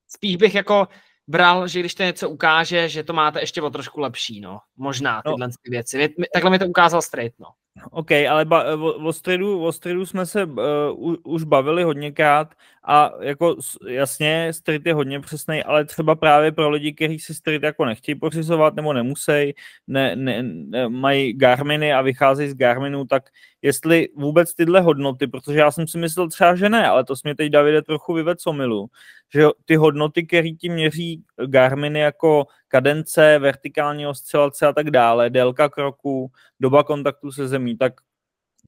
spíš 0.07 0.35
bych 0.35 0.55
jako 0.55 0.87
bral, 1.27 1.67
že 1.67 1.79
když 1.79 1.95
to 1.95 2.03
něco 2.03 2.29
ukáže, 2.29 2.89
že 2.89 3.03
to 3.03 3.13
máte 3.13 3.39
ještě 3.39 3.61
o 3.61 3.69
trošku 3.69 3.99
lepší, 3.99 4.41
no. 4.41 4.59
Možná 4.77 5.21
no. 5.25 5.31
tyhle 5.31 5.47
no. 5.47 5.53
věci. 5.65 6.15
Takhle 6.33 6.51
mi 6.51 6.59
to 6.59 6.65
ukázal 6.65 7.01
straight, 7.01 7.39
no. 7.39 7.47
OK, 7.91 8.11
ale 8.11 8.45
ba, 8.45 8.75
o, 8.75 8.93
o, 8.93 9.13
středu, 9.13 9.65
o 9.65 9.71
středu 9.71 10.05
jsme 10.05 10.25
se 10.25 10.45
uh, 10.45 11.15
už 11.23 11.43
bavili 11.43 11.83
hodněkrát 11.83 12.53
a 12.85 13.11
jako 13.21 13.55
jasně, 13.87 14.53
street 14.53 14.85
je 14.85 14.93
hodně 14.93 15.19
přesný, 15.19 15.63
ale 15.63 15.85
třeba 15.85 16.15
právě 16.15 16.51
pro 16.51 16.69
lidi, 16.69 16.93
kteří 16.93 17.19
si 17.19 17.33
street 17.33 17.63
jako 17.63 17.85
nechtějí 17.85 18.15
pořizovat 18.15 18.75
nebo 18.75 18.93
nemusí, 18.93 19.53
ne, 19.87 20.15
ne, 20.15 20.43
ne, 20.43 20.89
mají 20.89 21.33
Garminy 21.33 21.93
a 21.93 22.01
vycházejí 22.01 22.49
z 22.49 22.55
Garminu, 22.55 23.05
tak 23.05 23.29
jestli 23.61 24.09
vůbec 24.15 24.53
tyhle 24.53 24.81
hodnoty, 24.81 25.27
protože 25.27 25.59
já 25.59 25.71
jsem 25.71 25.87
si 25.87 25.97
myslel 25.97 26.29
třeba, 26.29 26.55
že 26.55 26.69
ne, 26.69 26.87
ale 26.87 27.03
to 27.03 27.15
jsme 27.15 27.35
teď 27.35 27.51
Davide 27.51 27.81
trochu 27.81 28.13
vyvedl 28.13 28.53
milu, 28.53 28.87
že 29.33 29.43
ty 29.65 29.75
hodnoty, 29.75 30.25
které 30.25 30.49
ti 30.51 30.69
měří 30.69 31.23
Garminy 31.45 31.99
jako 31.99 32.47
kadence, 32.67 33.39
vertikální 33.39 34.07
oscilace 34.07 34.67
a 34.67 34.73
tak 34.73 34.91
dále, 34.91 35.29
délka 35.29 35.69
kroku, 35.69 36.31
doba 36.59 36.83
kontaktu 36.83 37.31
se 37.31 37.47
zemí, 37.47 37.77
tak, 37.77 37.93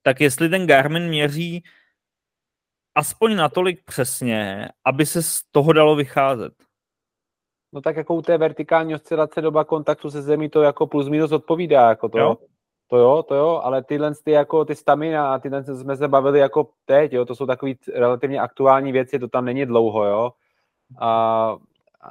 tak 0.02 0.22
jestli 0.22 0.50
ten 0.50 0.68
Garmin 0.68 1.08
měří 1.08 1.64
aspoň 2.96 3.36
natolik 3.36 3.84
přesně, 3.86 4.70
aby 4.86 5.06
se 5.06 5.24
z 5.24 5.42
toho 5.52 5.74
dalo 5.74 5.96
vycházet. 5.96 6.54
No 7.74 7.82
tak 7.82 7.96
jako 7.96 8.16
u 8.16 8.22
té 8.22 8.38
vertikální 8.38 8.96
oscilace 8.96 9.42
doba 9.42 9.64
kontaktu 9.64 10.12
se 10.12 10.22
zemí 10.22 10.50
to 10.50 10.62
jako 10.62 10.88
plus 10.88 11.10
minus 11.10 11.32
odpovídá, 11.32 11.90
jako 11.90 12.10
to, 12.10 12.20
jo? 12.20 12.38
to 12.88 12.98
jo, 12.98 13.24
to 13.24 13.36
jo, 13.36 13.62
ale 13.64 13.84
tyhle 13.84 14.16
ty 14.24 14.32
jako 14.32 14.66
ty 14.66 14.76
stamina 14.76 15.34
a 15.34 15.40
tyhle 15.40 15.64
jsme 15.64 15.98
se 15.98 16.08
bavili 16.08 16.40
jako 16.40 16.70
teď, 16.86 17.14
jo, 17.14 17.26
to 17.26 17.36
jsou 17.36 17.46
takový 17.46 17.78
relativně 17.94 18.40
aktuální 18.40 18.92
věci, 18.92 19.20
to 19.20 19.28
tam 19.28 19.46
není 19.46 19.66
dlouho, 19.66 20.06
jo, 20.06 20.32
a, 21.00 21.58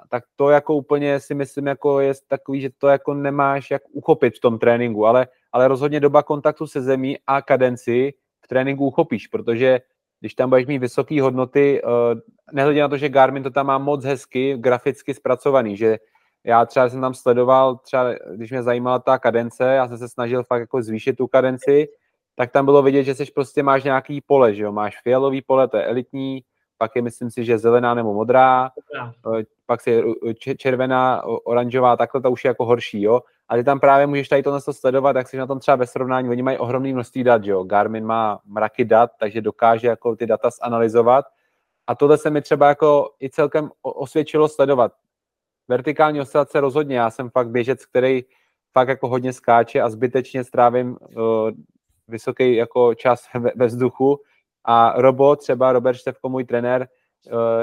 tak 0.09 0.25
to 0.37 0.51
jako 0.51 0.75
úplně 0.75 1.21
si 1.21 1.35
myslím, 1.35 1.67
jako 1.67 2.01
je 2.01 2.13
takový, 2.29 2.61
že 2.61 2.71
to 2.79 2.89
jako 2.89 3.15
nemáš 3.15 3.71
jak 3.71 3.83
uchopit 3.93 4.37
v 4.37 4.41
tom 4.41 4.59
tréninku, 4.59 5.07
ale, 5.07 5.27
ale 5.53 5.69
rozhodně 5.69 6.01
doba 6.01 6.23
kontaktu 6.23 6.67
se 6.67 6.83
zemí 6.83 7.17
a 7.27 7.43
kadenci 7.43 8.15
v 8.45 8.49
tréninku 8.49 8.87
uchopíš, 8.87 9.27
protože 9.27 9.81
když 10.21 10.35
tam 10.35 10.51
budeš 10.51 10.67
mít 10.67 10.79
vysoké 10.79 11.23
hodnoty, 11.23 11.83
uh, 11.83 11.91
nehledě 12.53 12.81
na 12.81 12.89
to, 12.89 12.97
že 12.97 13.09
Garmin 13.09 13.43
to 13.43 13.51
tam 13.51 13.67
má 13.67 13.79
moc 13.79 14.05
hezky 14.05 14.57
graficky 14.57 15.15
zpracovaný, 15.15 15.77
že 15.77 15.99
já 16.45 16.67
třeba 16.67 16.89
jsem 16.89 17.01
tam 17.01 17.15
sledoval, 17.15 17.77
třeba 17.77 18.15
když 18.35 18.51
mě 18.51 18.63
zajímala 18.63 18.99
ta 18.99 19.19
kadence, 19.19 19.65
já 19.65 19.89
jsem 19.89 19.99
se 19.99 20.09
snažil 20.09 20.45
fakt 20.45 20.61
jako 20.61 20.83
zvýšit 20.83 21.17
tu 21.17 21.27
kadenci, 21.27 21.89
tak 22.37 22.51
tam 22.51 22.65
bylo 22.65 22.83
vidět, 22.83 23.05
že 23.05 23.15
jsi 23.15 23.25
prostě 23.35 23.63
máš 23.63 23.85
nějaký 23.85 24.21
pole, 24.21 24.55
že 24.55 24.63
jo, 24.63 24.73
máš 24.73 25.03
fialový 25.03 25.43
pole, 25.43 25.69
to 25.69 25.77
je 25.77 25.85
elitní, 25.87 26.43
pak 26.79 26.97
je 26.97 27.03
myslím 27.03 27.31
si, 27.31 27.45
že 27.45 27.59
zelená 27.59 27.95
nebo 27.95 28.15
modrá, 28.15 28.71
eh, 29.39 29.45
pak 29.67 29.81
si 29.81 30.03
červená, 30.59 31.23
oranžová, 31.25 31.97
takhle 31.97 32.21
to 32.21 32.31
už 32.31 32.45
je 32.45 32.49
jako 32.49 32.65
horší, 32.65 33.03
jo. 33.03 33.21
A 33.49 33.57
ty 33.57 33.65
tam 33.65 33.81
právě 33.81 34.07
můžeš 34.07 34.29
tady 34.29 34.43
to 34.43 34.61
sledovat, 34.61 35.17
jak 35.17 35.29
jsi 35.29 35.37
na 35.37 35.47
tom 35.47 35.59
třeba 35.59 35.77
ve 35.77 35.87
srovnání, 35.87 36.29
oni 36.29 36.43
mají 36.43 36.59
ohromný 36.59 36.93
množství 36.93 37.25
dat, 37.25 37.45
jo. 37.45 37.65
Garmin 37.65 38.07
má 38.07 38.39
mraky 38.45 38.85
dat, 38.85 39.11
takže 39.19 39.41
dokáže 39.41 39.87
jako 39.87 40.17
ty 40.17 40.27
data 40.27 40.51
zanalizovat. 40.65 41.25
A 41.87 41.95
tohle 41.95 42.19
se 42.19 42.31
mi 42.31 42.43
třeba 42.43 42.69
jako 42.69 43.11
i 43.23 43.31
celkem 43.31 43.71
osvědčilo 43.83 44.49
sledovat. 44.49 44.93
Vertikální 45.69 46.21
oscilace 46.21 46.61
rozhodně, 46.61 46.99
já 46.99 47.11
jsem 47.11 47.31
fakt 47.31 47.49
běžec, 47.49 47.87
který 47.87 48.23
fakt 48.73 48.89
jako 48.89 49.09
hodně 49.09 49.33
skáče 49.33 49.81
a 49.81 49.89
zbytečně 49.89 50.45
strávím 50.45 50.97
uh, 51.17 51.51
vysoký 52.09 52.55
jako 52.55 52.95
čas 52.95 53.27
ve, 53.35 53.51
ve 53.57 53.67
vzduchu, 53.67 54.21
a 54.65 54.95
Robo, 54.97 55.37
třeba 55.37 55.73
Robert 55.73 55.97
Števko, 55.97 56.29
můj 56.29 56.45
trenér, 56.45 56.83
eh, 56.83 56.87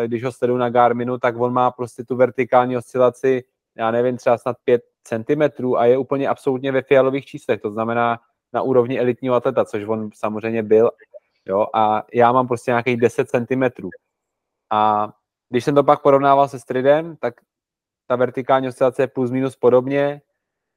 když 0.06 0.24
ho 0.24 0.32
sleduju 0.32 0.58
na 0.58 0.70
Garminu, 0.70 1.18
tak 1.18 1.40
on 1.40 1.54
má 1.54 1.72
prostě 1.72 2.04
tu 2.04 2.16
vertikální 2.16 2.78
oscilaci, 2.78 3.44
já 3.76 3.92
nevím, 3.92 4.18
třeba 4.18 4.38
snad 4.38 4.58
5 4.64 4.82
cm 5.04 5.76
a 5.78 5.86
je 5.86 5.98
úplně 5.98 6.28
absolutně 6.28 6.72
ve 6.72 6.82
fialových 6.82 7.26
číslech, 7.26 7.62
to 7.62 7.72
znamená 7.72 8.20
na 8.54 8.62
úrovni 8.62 9.00
elitního 9.00 9.36
atleta, 9.36 9.66
což 9.66 9.84
on 9.84 10.10
samozřejmě 10.14 10.64
byl, 10.64 10.92
jo, 11.46 11.68
a 11.74 12.04
já 12.14 12.32
mám 12.32 12.48
prostě 12.48 12.72
nějakých 12.72 12.98
10 12.98 13.30
cm. 13.30 13.88
A 14.72 15.10
když 15.50 15.66
jsem 15.66 15.76
to 15.76 15.84
pak 15.84 16.02
porovnával 16.02 16.48
se 16.48 16.60
stridem, 16.60 17.16
tak 17.16 17.34
ta 18.08 18.16
vertikální 18.16 18.68
oscilace 18.68 19.04
je 19.04 19.08
plus 19.08 19.32
minus 19.32 19.56
podobně, 19.56 20.22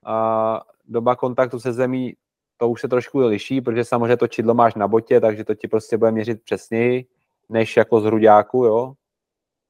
a 0.04 0.60
doba 0.84 1.16
kontaktu 1.16 1.60
se 1.60 1.72
zemí 1.72 2.14
to 2.56 2.68
už 2.68 2.80
se 2.80 2.88
trošku 2.88 3.18
liší, 3.18 3.60
protože 3.60 3.84
samozřejmě 3.84 4.16
to 4.16 4.28
čidlo 4.28 4.54
máš 4.54 4.74
na 4.74 4.88
botě, 4.88 5.20
takže 5.20 5.44
to 5.44 5.54
ti 5.54 5.68
prostě 5.68 5.96
bude 5.96 6.10
měřit 6.10 6.42
přesněji, 6.42 7.06
než 7.48 7.76
jako 7.76 8.00
z 8.00 8.04
hruďáku, 8.04 8.64
jo. 8.64 8.92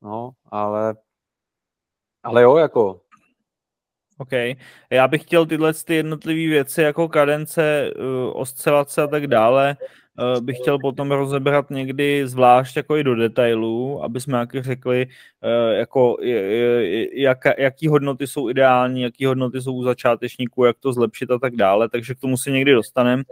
No, 0.02 0.30
ale, 0.50 0.94
ale 2.22 2.42
jo, 2.42 2.56
jako. 2.56 3.00
OK. 4.18 4.32
Já 4.90 5.08
bych 5.08 5.22
chtěl 5.22 5.46
tyhle 5.46 5.74
ty 5.74 5.94
jednotlivé 5.94 6.50
věci 6.50 6.82
jako 6.82 7.08
kadence, 7.08 7.90
uh, 7.96 8.40
oscilace 8.40 9.02
a 9.02 9.06
tak 9.06 9.26
dále 9.26 9.76
uh, 10.36 10.40
bych 10.40 10.56
chtěl 10.58 10.78
potom 10.78 11.10
rozebrat 11.10 11.70
někdy 11.70 12.28
zvlášť 12.28 12.76
jako 12.76 12.96
i 12.96 13.04
do 13.04 13.14
detailů, 13.14 14.04
aby 14.04 14.20
jsme 14.20 14.38
jak 14.38 14.64
řekli, 14.64 15.06
uh, 15.06 15.74
jako, 15.74 16.16
jak, 17.12 17.38
jaký 17.58 17.88
hodnoty 17.88 18.26
jsou 18.26 18.50
ideální, 18.50 19.02
jaký 19.02 19.26
hodnoty 19.26 19.60
jsou 19.60 19.74
u 19.74 19.84
začátečníků, 19.84 20.64
jak 20.64 20.76
to 20.80 20.92
zlepšit 20.92 21.30
a 21.30 21.38
tak 21.38 21.56
dále, 21.56 21.88
takže 21.88 22.14
k 22.14 22.20
tomu 22.20 22.36
si 22.36 22.52
někdy 22.52 22.72
dostaneme. 22.72 23.22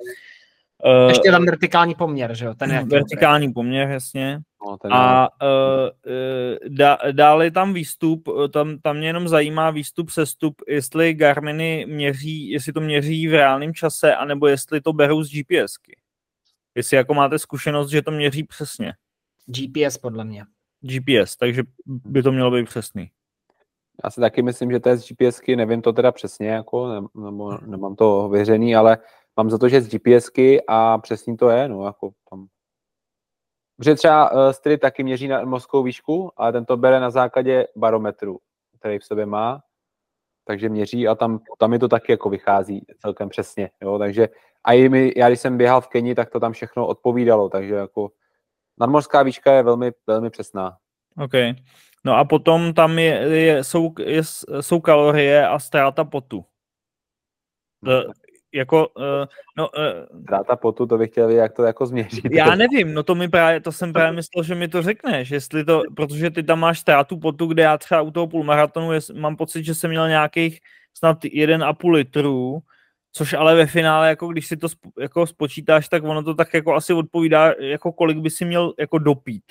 Uh, 0.84 1.08
Ještě 1.08 1.30
tam 1.30 1.44
vertikální 1.44 1.94
poměr, 1.94 2.34
že 2.34 2.44
jo? 2.44 2.54
Ten 2.54 2.70
je 2.70 2.84
vertikální 2.86 3.52
poměr, 3.52 3.88
jasně. 3.88 4.40
No, 4.66 4.76
a 4.92 5.28
uh, 5.42 5.88
dá, 6.68 6.98
dále 7.12 7.50
tam 7.50 7.74
výstup, 7.74 8.28
tam, 8.52 8.78
tam 8.78 8.96
mě 8.96 9.06
jenom 9.06 9.28
zajímá 9.28 9.70
výstup, 9.70 10.10
sestup, 10.10 10.54
jestli 10.68 11.14
Garminy 11.14 11.86
měří, 11.88 12.50
jestli 12.50 12.72
to 12.72 12.80
měří 12.80 13.28
v 13.28 13.32
reálném 13.32 13.74
čase, 13.74 14.14
anebo 14.14 14.46
jestli 14.46 14.80
to 14.80 14.92
berou 14.92 15.22
z 15.22 15.30
GPSky. 15.30 15.96
Jestli 16.74 16.96
jako 16.96 17.14
máte 17.14 17.38
zkušenost, 17.38 17.90
že 17.90 18.02
to 18.02 18.10
měří 18.10 18.44
přesně. 18.44 18.92
GPS 19.46 19.98
podle 19.98 20.24
mě. 20.24 20.44
GPS, 20.80 21.36
takže 21.36 21.62
by 21.86 22.22
to 22.22 22.32
mělo 22.32 22.50
být 22.50 22.68
přesný. 22.68 23.10
Já 24.04 24.10
si 24.10 24.20
taky 24.20 24.42
myslím, 24.42 24.70
že 24.70 24.80
to 24.80 24.88
je 24.88 24.96
z 24.96 25.08
GPSky, 25.08 25.56
nevím 25.56 25.82
to 25.82 25.92
teda 25.92 26.12
přesně, 26.12 26.48
jako, 26.48 27.08
nebo 27.14 27.58
nemám 27.66 27.96
to 27.96 28.28
věřený, 28.28 28.76
ale 28.76 28.98
mám 29.36 29.50
za 29.50 29.58
to, 29.58 29.68
že 29.68 29.80
z 29.80 29.88
GPSky 29.88 30.62
a 30.68 30.98
přesně 30.98 31.36
to 31.36 31.50
je, 31.50 31.68
no, 31.68 31.86
jako 31.86 32.10
tam. 32.30 32.46
Protože 33.76 33.94
třeba 33.94 34.32
uh, 34.32 34.50
Stry 34.50 34.78
taky 34.78 35.02
měří 35.02 35.28
na 35.28 35.44
mozkovou 35.44 35.82
výšku, 35.82 36.32
ale 36.36 36.52
ten 36.52 36.64
to 36.64 36.76
bere 36.76 37.00
na 37.00 37.10
základě 37.10 37.66
barometru, 37.76 38.38
který 38.78 38.98
v 38.98 39.04
sobě 39.04 39.26
má, 39.26 39.62
takže 40.44 40.68
měří 40.68 41.08
a 41.08 41.14
tam, 41.14 41.38
tam 41.58 41.70
mi 41.70 41.78
to 41.78 41.88
taky 41.88 42.12
jako 42.12 42.30
vychází 42.30 42.86
celkem 42.98 43.28
přesně, 43.28 43.70
jo, 43.82 43.98
takže 43.98 44.28
a 44.64 44.72
i 44.72 44.88
mi, 44.88 45.12
já 45.16 45.28
když 45.28 45.40
jsem 45.40 45.58
běhal 45.58 45.80
v 45.80 45.88
Keni, 45.88 46.14
tak 46.14 46.30
to 46.30 46.40
tam 46.40 46.52
všechno 46.52 46.86
odpovídalo, 46.86 47.48
takže 47.48 47.74
jako 47.74 48.10
nadmorská 48.80 49.22
výška 49.22 49.52
je 49.52 49.62
velmi, 49.62 49.92
velmi 50.06 50.30
přesná. 50.30 50.76
OK. 51.24 51.32
No 52.04 52.16
a 52.16 52.24
potom 52.24 52.74
tam 52.74 52.98
je, 52.98 53.14
je, 53.38 53.64
jsou, 53.64 53.92
je, 53.98 54.22
jsou 54.60 54.80
kalorie 54.80 55.48
a 55.48 55.58
ztráta 55.58 56.04
potu. 56.04 56.44
Jako, 58.54 58.88
uh, 58.88 59.04
no, 59.56 59.68
uh, 59.68 60.22
Ztráta 60.22 60.56
potu, 60.56 60.86
to 60.86 60.98
bych 60.98 61.10
chtěl 61.10 61.26
vědět, 61.26 61.42
jak 61.42 61.52
to 61.52 61.62
jako 61.62 61.86
změřit. 61.86 62.24
Já 62.32 62.54
nevím, 62.54 62.94
no 62.94 63.02
to 63.02 63.14
mi 63.14 63.28
právě, 63.28 63.60
to 63.60 63.72
jsem 63.72 63.92
právě 63.92 64.12
myslel, 64.12 64.44
že 64.44 64.54
mi 64.54 64.68
to 64.68 64.82
řekneš, 64.82 65.30
jestli 65.30 65.64
to, 65.64 65.82
protože 65.96 66.30
ty 66.30 66.42
tam 66.42 66.60
máš 66.60 66.78
ztrátu 66.78 67.18
potu, 67.18 67.46
kde 67.46 67.62
já 67.62 67.78
třeba 67.78 68.00
u 68.00 68.10
toho 68.10 68.26
půlmaratonu 68.26 68.92
je, 68.92 69.00
mám 69.14 69.36
pocit, 69.36 69.64
že 69.64 69.74
jsem 69.74 69.90
měl 69.90 70.08
nějakých 70.08 70.60
snad 70.94 71.24
1,5 71.24 71.90
litru, 71.90 72.62
Což 73.12 73.32
ale 73.32 73.54
ve 73.54 73.66
finále, 73.66 74.08
jako 74.08 74.28
když 74.28 74.46
si 74.46 74.56
to 74.56 74.68
jako 75.00 75.26
spočítáš, 75.26 75.88
tak 75.88 76.04
ono 76.04 76.22
to 76.22 76.34
tak 76.34 76.54
jako 76.54 76.74
asi 76.74 76.92
odpovídá, 76.92 77.54
jako 77.58 77.92
kolik 77.92 78.18
by 78.18 78.30
si 78.30 78.44
měl 78.44 78.74
jako 78.78 78.98
dopít. 78.98 79.44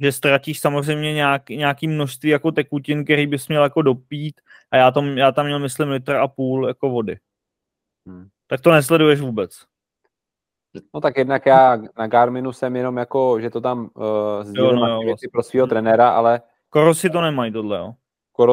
Že 0.00 0.12
ztratíš 0.12 0.60
samozřejmě 0.60 1.12
nějak, 1.12 1.48
nějaký 1.48 1.88
množství 1.88 2.30
jako 2.30 2.52
tekutin, 2.52 3.04
který 3.04 3.26
bys 3.26 3.48
měl 3.48 3.62
jako 3.62 3.82
dopít 3.82 4.40
a 4.70 4.76
já, 4.76 4.90
tom, 4.90 5.18
já 5.18 5.32
tam 5.32 5.46
měl, 5.46 5.58
myslím, 5.58 5.88
litr 5.88 6.16
a 6.16 6.28
půl 6.28 6.68
jako 6.68 6.90
vody. 6.90 7.16
Hmm. 8.06 8.28
Tak 8.46 8.60
to 8.60 8.70
nesleduješ 8.70 9.20
vůbec. 9.20 9.50
No 10.94 11.00
tak 11.00 11.16
jednak 11.16 11.46
já 11.46 11.78
na 11.98 12.06
Garminu 12.06 12.52
jsem 12.52 12.76
jenom 12.76 12.96
jako, 12.96 13.40
že 13.40 13.50
to 13.50 13.60
tam 13.60 13.90
uh, 13.94 14.04
sdílím 14.42 14.76
no, 14.76 15.00
vlastně. 15.02 15.28
pro 15.32 15.42
svého 15.42 15.66
trenéra, 15.66 16.10
ale... 16.10 16.40
Korosi 16.70 17.10
to 17.10 17.20
nemají 17.20 17.52
tohle, 17.52 17.78
jo? 17.78 17.94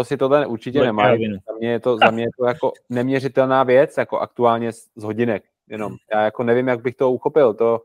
si 0.03 0.17
to 0.17 0.29
určitě 0.47 0.81
nemá. 0.81 1.03
Za 1.47 1.53
mě, 1.59 1.71
je 1.71 1.79
to, 1.79 1.97
za 1.97 2.11
mě 2.11 2.23
je 2.23 2.29
to 2.39 2.45
jako 2.45 2.71
neměřitelná 2.89 3.63
věc, 3.63 3.97
jako 3.97 4.19
aktuálně 4.19 4.71
z 4.71 5.03
hodinek. 5.03 5.43
Jenom. 5.69 5.95
Já 6.13 6.21
jako 6.21 6.43
nevím, 6.43 6.67
jak 6.67 6.81
bych 6.81 6.95
to 6.95 7.11
uchopil. 7.11 7.53
To, 7.53 7.81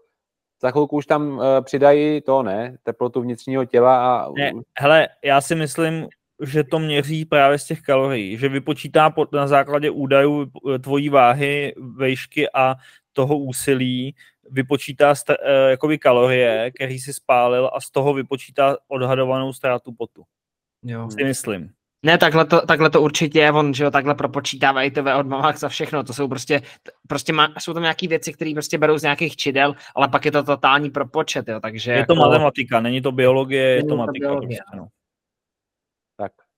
za 0.63 0.71
chvilku 0.71 0.97
už 0.97 1.07
tam 1.07 1.39
uh, 1.39 1.45
přidají 1.61 2.21
to, 2.21 2.43
ne, 2.43 2.77
teplotu 2.83 3.21
vnitřního 3.21 3.65
těla 3.65 4.17
a... 4.17 4.33
Ne, 4.33 4.53
hele, 4.81 5.09
já 5.25 5.41
si 5.41 5.55
myslím, 5.55 6.09
že 6.43 6.65
to 6.65 6.79
měří 6.79 7.25
právě 7.25 7.59
z 7.59 7.65
těch 7.65 7.81
kalorií, 7.81 8.39
že 8.39 8.49
vypočítá 8.49 9.15
na 9.33 9.47
základě 9.47 9.91
údajů 9.91 10.47
tvojí 10.81 11.09
váhy, 11.09 11.75
vejšky 11.97 12.51
a 12.55 12.75
toho 13.13 13.39
úsilí, 13.39 14.15
vypočítá 14.51 15.13
st- 15.13 15.37
uh, 15.41 15.71
jakoby 15.71 15.99
kalorie, 15.99 16.71
který 16.71 16.99
si 16.99 17.13
spálil 17.13 17.71
a 17.75 17.81
z 17.81 17.91
toho 17.91 18.15
vypočítá 18.15 18.77
odhadovanou 18.89 19.53
ztrátu 19.53 19.93
potu. 19.93 20.23
Jo. 20.83 21.11
Si 21.11 21.25
myslím. 21.25 21.71
Ne, 22.03 22.19
takhle 22.19 22.45
to, 22.45 22.67
takhle 22.67 22.91
to 22.91 23.03
určitě 23.03 23.39
je, 23.39 23.53
on, 23.53 23.75
že 23.75 23.85
jo, 23.85 23.91
takhle 23.91 24.15
propočítávají 24.15 24.91
to 24.91 25.05
od 25.19 25.27
Max 25.27 25.63
a 25.63 25.69
všechno, 25.69 26.05
to 26.05 26.13
jsou 26.13 26.29
prostě, 26.29 26.63
prostě 27.09 27.33
má, 27.33 27.49
jsou 27.59 27.75
tam 27.75 27.83
nějaké 27.83 28.09
věci, 28.09 28.33
které 28.33 28.53
prostě 28.55 28.79
berou 28.79 28.99
z 28.99 29.03
nějakých 29.03 29.37
čidel, 29.37 29.75
ale 29.95 30.09
pak 30.09 30.25
je 30.25 30.33
to 30.33 30.43
totální 30.43 30.91
propočet, 30.91 31.49
jo, 31.49 31.61
takže... 31.61 31.93
Je 31.93 31.99
jako... 31.99 32.15
to 32.15 32.21
matematika, 32.21 32.81
není 32.81 33.01
to 33.03 33.13
biologie, 33.13 33.63
je 33.63 33.85
to 33.85 33.97
matematika. 33.97 34.29
Biologie. 34.29 34.59
Prostě, 34.59 34.77
no. 34.77 34.87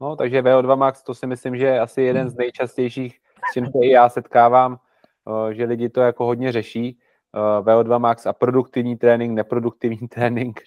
No, 0.00 0.16
takže 0.16 0.42
VO2 0.42 0.76
Max, 0.76 1.02
to 1.02 1.14
si 1.14 1.26
myslím, 1.26 1.56
že 1.56 1.66
je 1.66 1.80
asi 1.80 2.02
jeden 2.02 2.30
z 2.30 2.34
nejčastějších, 2.34 3.20
s 3.50 3.52
čím 3.52 3.66
se 3.66 3.78
i 3.82 3.90
já 3.90 4.08
setkávám, 4.08 4.78
eh, 5.50 5.54
že 5.54 5.64
lidi 5.64 5.88
to 5.88 6.00
jako 6.00 6.24
hodně 6.24 6.52
řeší, 6.52 6.98
eh, 7.34 7.62
VO2 7.62 7.98
Max 7.98 8.26
a 8.26 8.32
produktivní 8.32 8.96
trénink, 8.96 9.34
neproduktivní 9.34 10.08
trénink, 10.08 10.60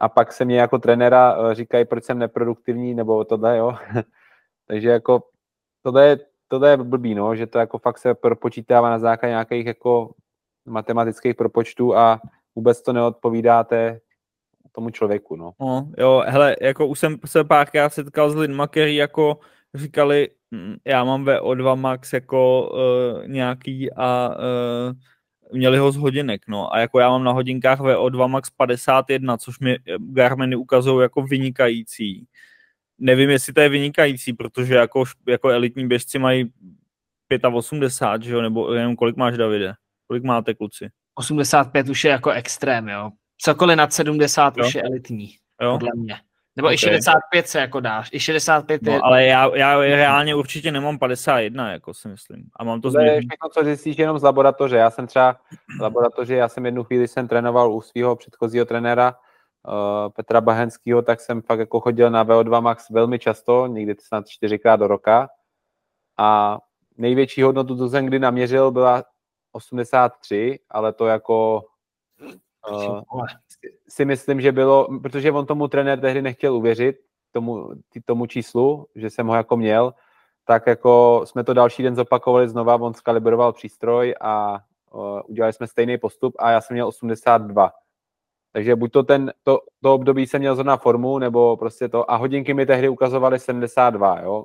a 0.00 0.08
pak 0.08 0.32
se 0.32 0.44
mě 0.44 0.60
jako 0.60 0.78
trenéra 0.78 1.36
eh, 1.36 1.54
říkají, 1.54 1.84
proč 1.84 2.04
jsem 2.04 2.18
neproduktivní, 2.18 2.94
nebo 2.94 3.24
tohle, 3.24 3.56
jo. 3.56 3.76
Takže 4.66 4.88
jako 4.88 5.22
tohle 5.82 6.06
je, 6.06 6.18
tohle 6.48 6.70
je 6.70 6.76
blbý, 6.76 7.14
no, 7.14 7.36
že 7.36 7.46
to 7.46 7.58
jako 7.58 7.78
fakt 7.78 7.98
se 7.98 8.14
propočítává 8.14 8.90
na 8.90 8.98
základě 8.98 9.30
nějakých 9.30 9.66
jako 9.66 10.10
matematických 10.66 11.34
propočtů 11.34 11.96
a 11.96 12.20
vůbec 12.54 12.82
to 12.82 12.92
neodpovídáte 12.92 14.00
tomu 14.74 14.90
člověku, 14.90 15.36
no. 15.36 15.52
no 15.60 15.92
jo, 15.98 16.22
hele, 16.26 16.56
jako 16.60 16.86
už 16.86 16.98
jsem 16.98 17.18
se 17.26 17.44
párkrát 17.44 17.90
setkal 17.90 18.30
s 18.30 18.34
lidma, 18.34 18.66
kteří 18.66 18.96
jako 18.96 19.38
říkali, 19.74 20.28
hm, 20.54 20.76
já 20.84 21.04
mám 21.04 21.24
VO2 21.24 21.76
max 21.76 22.12
jako 22.12 22.70
uh, 22.72 23.28
nějaký 23.28 23.92
a 23.92 24.28
uh, 24.28 24.96
měli 25.52 25.78
ho 25.78 25.92
z 25.92 25.96
hodinek, 25.96 26.42
no. 26.48 26.74
A 26.74 26.78
jako 26.78 27.00
já 27.00 27.08
mám 27.08 27.24
na 27.24 27.32
hodinkách 27.32 27.80
VO2 27.80 28.28
max 28.28 28.50
51, 28.50 29.36
což 29.36 29.58
mi 29.58 29.78
Garminy 29.98 30.56
ukazují 30.56 31.02
jako 31.02 31.22
vynikající. 31.22 32.26
Nevím, 32.98 33.30
jestli 33.30 33.52
to 33.52 33.60
je 33.60 33.68
vynikající, 33.68 34.32
protože 34.32 34.74
jako, 34.74 35.04
jako 35.28 35.48
elitní 35.48 35.88
běžci 35.88 36.18
mají 36.18 36.52
85, 37.52 38.26
že 38.28 38.34
jo, 38.34 38.42
nebo 38.42 38.72
jenom 38.72 38.96
kolik 38.96 39.16
máš, 39.16 39.36
Davide? 39.36 39.74
Kolik 40.06 40.24
máte, 40.24 40.54
kluci? 40.54 40.90
85 41.14 41.88
už 41.88 42.04
je 42.04 42.10
jako 42.10 42.30
extrém, 42.30 42.88
jo. 42.88 43.10
Cokoliv 43.38 43.76
nad 43.76 43.92
70 43.92 44.56
jo. 44.56 44.66
už 44.66 44.74
je 44.74 44.82
elitní, 44.82 45.36
jo. 45.62 45.72
podle 45.72 45.90
mě. 45.96 46.16
Nebo 46.56 46.66
okay. 46.66 46.74
i 46.74 46.78
65 46.78 47.48
se 47.48 47.58
jako 47.58 47.80
dáš. 47.80 48.10
I 48.12 48.20
65 48.20 48.82
no, 48.82 48.92
je... 48.92 49.00
ale 49.00 49.24
já, 49.24 49.56
já 49.56 49.78
reálně 49.78 50.34
určitě 50.34 50.72
nemám 50.72 50.98
51, 50.98 51.72
jako 51.72 51.94
si 51.94 52.08
myslím. 52.08 52.48
A 52.56 52.64
mám 52.64 52.80
to, 52.80 52.92
to 52.92 53.00
je 53.00 53.20
všechno, 53.20 53.48
co 53.52 53.64
zjistíš 53.64 53.98
jenom 53.98 54.18
z 54.18 54.22
laboratoře. 54.22 54.76
Já 54.76 54.90
jsem 54.90 55.06
třeba 55.06 55.40
v 55.78 55.82
laboratoři, 55.82 56.34
já 56.34 56.48
jsem 56.48 56.66
jednu 56.66 56.84
chvíli 56.84 57.08
jsem 57.08 57.28
trénoval 57.28 57.72
u 57.72 57.80
svého 57.80 58.16
předchozího 58.16 58.64
trenéra 58.64 59.14
uh, 59.68 60.12
Petra 60.12 60.40
Bahenského, 60.40 61.02
tak 61.02 61.20
jsem 61.20 61.42
fakt 61.42 61.58
jako 61.58 61.80
chodil 61.80 62.10
na 62.10 62.24
VO2 62.24 62.62
max 62.62 62.90
velmi 62.90 63.18
často, 63.18 63.66
někdy 63.66 63.94
snad 64.00 64.28
čtyřikrát 64.28 64.76
do 64.76 64.86
roka. 64.86 65.28
A 66.18 66.58
největší 66.96 67.42
hodnotu, 67.42 67.76
co 67.76 67.88
jsem 67.88 68.06
kdy 68.06 68.18
naměřil, 68.18 68.70
byla 68.70 69.04
83, 69.52 70.58
ale 70.70 70.92
to 70.92 71.06
jako 71.06 71.64
uh, 72.70 73.26
si 73.88 74.04
myslím, 74.04 74.40
že 74.40 74.52
bylo, 74.52 74.88
protože 75.02 75.32
on 75.32 75.46
tomu 75.46 75.68
trenér 75.68 76.00
tehdy 76.00 76.22
nechtěl 76.22 76.54
uvěřit, 76.54 76.96
tomu, 77.32 77.70
tomu 78.04 78.26
číslu, 78.26 78.86
že 78.94 79.10
jsem 79.10 79.26
ho 79.26 79.34
jako 79.34 79.56
měl, 79.56 79.94
tak 80.46 80.66
jako 80.66 81.22
jsme 81.24 81.44
to 81.44 81.54
další 81.54 81.82
den 81.82 81.96
zopakovali 81.96 82.48
znova, 82.48 82.74
on 82.74 82.94
skalibroval 82.94 83.52
přístroj 83.52 84.14
a 84.20 84.58
uh, 84.90 85.20
udělali 85.26 85.52
jsme 85.52 85.66
stejný 85.66 85.98
postup 85.98 86.34
a 86.38 86.50
já 86.50 86.60
jsem 86.60 86.74
měl 86.74 86.88
82. 86.88 87.72
Takže 88.52 88.76
buď 88.76 88.92
to 88.92 89.02
ten, 89.02 89.32
to, 89.42 89.60
to 89.82 89.94
období 89.94 90.26
jsem 90.26 90.40
měl 90.40 90.54
zrovna 90.54 90.76
formu, 90.76 91.18
nebo 91.18 91.56
prostě 91.56 91.88
to, 91.88 92.10
a 92.10 92.16
hodinky 92.16 92.54
mi 92.54 92.66
tehdy 92.66 92.88
ukazovaly 92.88 93.38
72, 93.38 94.20
jo, 94.20 94.44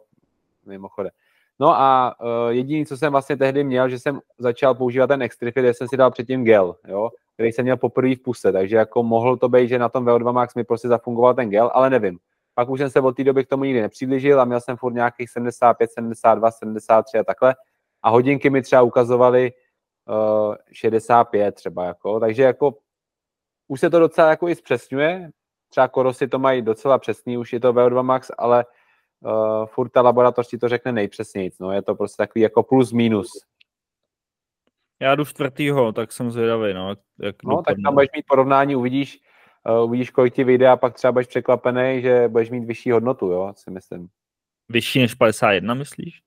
mimochodem. 0.65 1.11
No 1.59 1.79
a 1.79 2.15
uh, 2.21 2.49
jediný, 2.49 2.85
co 2.85 2.97
jsem 2.97 3.11
vlastně 3.11 3.37
tehdy 3.37 3.63
měl, 3.63 3.89
že 3.89 3.99
jsem 3.99 4.19
začal 4.37 4.75
používat 4.75 5.07
ten 5.07 5.21
Extrifit, 5.21 5.63
kde 5.63 5.73
jsem 5.73 5.87
si 5.87 5.97
dal 5.97 6.11
předtím 6.11 6.43
gel, 6.43 6.75
jo, 6.87 7.09
který 7.39 7.51
jsem 7.51 7.65
měl 7.65 7.77
poprvé 7.77 8.15
v 8.15 8.19
puse, 8.19 8.51
takže 8.51 8.75
jako 8.75 9.03
mohl 9.03 9.37
to 9.37 9.49
být, 9.49 9.67
že 9.67 9.79
na 9.79 9.89
tom 9.89 10.05
VO2 10.05 10.33
Max 10.33 10.55
mi 10.55 10.63
prostě 10.63 10.87
zafungoval 10.87 11.33
ten 11.33 11.49
gel, 11.49 11.71
ale 11.73 11.89
nevím. 11.89 12.19
Pak 12.53 12.69
už 12.69 12.79
jsem 12.79 12.89
se 12.89 13.01
od 13.01 13.15
té 13.15 13.23
doby 13.23 13.45
k 13.45 13.47
tomu 13.47 13.63
nikdy 13.63 13.81
nepřiblížil 13.81 14.41
a 14.41 14.45
měl 14.45 14.61
jsem 14.61 14.77
furt 14.77 14.93
nějakých 14.93 15.29
75, 15.29 15.91
72, 15.91 16.51
73 16.51 17.17
a 17.17 17.23
takhle. 17.23 17.55
A 18.03 18.09
hodinky 18.09 18.49
mi 18.49 18.61
třeba 18.61 18.81
ukazovaly 18.81 19.51
uh, 20.09 20.55
65 20.71 21.55
třeba, 21.55 21.85
jako, 21.85 22.19
takže 22.19 22.43
jako 22.43 22.77
už 23.67 23.79
se 23.79 23.89
to 23.89 23.99
docela 23.99 24.29
jako 24.29 24.49
i 24.49 24.55
zpřesňuje, 24.55 25.29
třeba 25.69 25.87
korosy 25.87 26.27
to 26.27 26.39
mají 26.39 26.61
docela 26.61 26.97
přesný, 26.97 27.37
už 27.37 27.53
je 27.53 27.59
to 27.59 27.73
VO2 27.73 28.03
Max, 28.03 28.31
ale 28.37 28.65
uh, 29.19 29.65
furt 29.65 29.89
ta 29.89 30.01
laboratoř 30.01 30.47
ti 30.47 30.57
to 30.57 30.69
řekne 30.69 30.91
nejpřesněji, 30.91 31.51
no, 31.59 31.71
je 31.71 31.81
to 31.81 31.95
prostě 31.95 32.23
takový 32.23 32.41
jako 32.41 32.63
plus 32.63 32.91
minus. 32.91 33.27
Já 35.01 35.15
jdu 35.15 35.25
čtvrtýho, 35.25 35.91
tak 35.91 36.11
jsem 36.11 36.31
zvědavý, 36.31 36.73
no. 36.73 36.95
Jak 37.19 37.43
no, 37.43 37.61
tak 37.61 37.77
tam 37.83 37.93
budeš 37.93 38.09
mít 38.15 38.25
porovnání, 38.27 38.75
uvidíš, 38.75 39.19
uh, 39.69 39.85
uvidíš, 39.85 40.09
kolik 40.09 40.33
ti 40.33 40.43
vyjde 40.43 40.69
a 40.69 40.77
pak 40.77 40.93
třeba 40.93 41.11
budeš 41.11 41.27
překvapený, 41.27 42.01
že 42.01 42.27
budeš 42.27 42.49
mít 42.49 42.65
vyšší 42.65 42.91
hodnotu, 42.91 43.25
jo, 43.25 43.53
si 43.55 43.71
myslím. 43.71 44.07
Vyšší 44.69 44.99
než 44.99 45.15
51, 45.15 45.73
myslíš? 45.73 46.21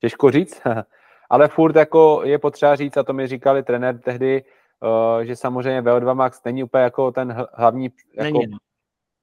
Těžko 0.00 0.30
říct, 0.30 0.62
ale 1.30 1.48
furt 1.48 1.76
jako 1.76 2.20
je 2.24 2.38
potřeba 2.38 2.76
říct, 2.76 2.96
a 2.96 3.02
to 3.02 3.12
mi 3.12 3.26
říkali 3.26 3.62
trenér 3.62 3.98
tehdy, 3.98 4.44
uh, 4.82 5.20
že 5.20 5.36
samozřejmě 5.36 5.82
VO2 5.82 6.14
Max 6.14 6.44
není 6.44 6.64
úplně 6.64 6.84
jako 6.84 7.12
ten 7.12 7.46
hlavní, 7.54 7.90
jako 8.16 8.38
není. 8.38 8.46
No. 8.46 8.58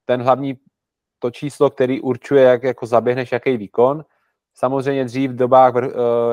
ten 0.05 0.21
hlavní 0.21 0.57
to 1.19 1.31
číslo, 1.31 1.69
který 1.69 2.01
určuje, 2.01 2.43
jak 2.43 2.63
jako 2.63 2.85
zaběhneš 2.85 3.31
jaký 3.31 3.57
výkon. 3.57 4.05
Samozřejmě 4.53 5.05
dřív 5.05 5.31
v 5.31 5.35
dobách 5.35 5.75
uh, 5.75 5.81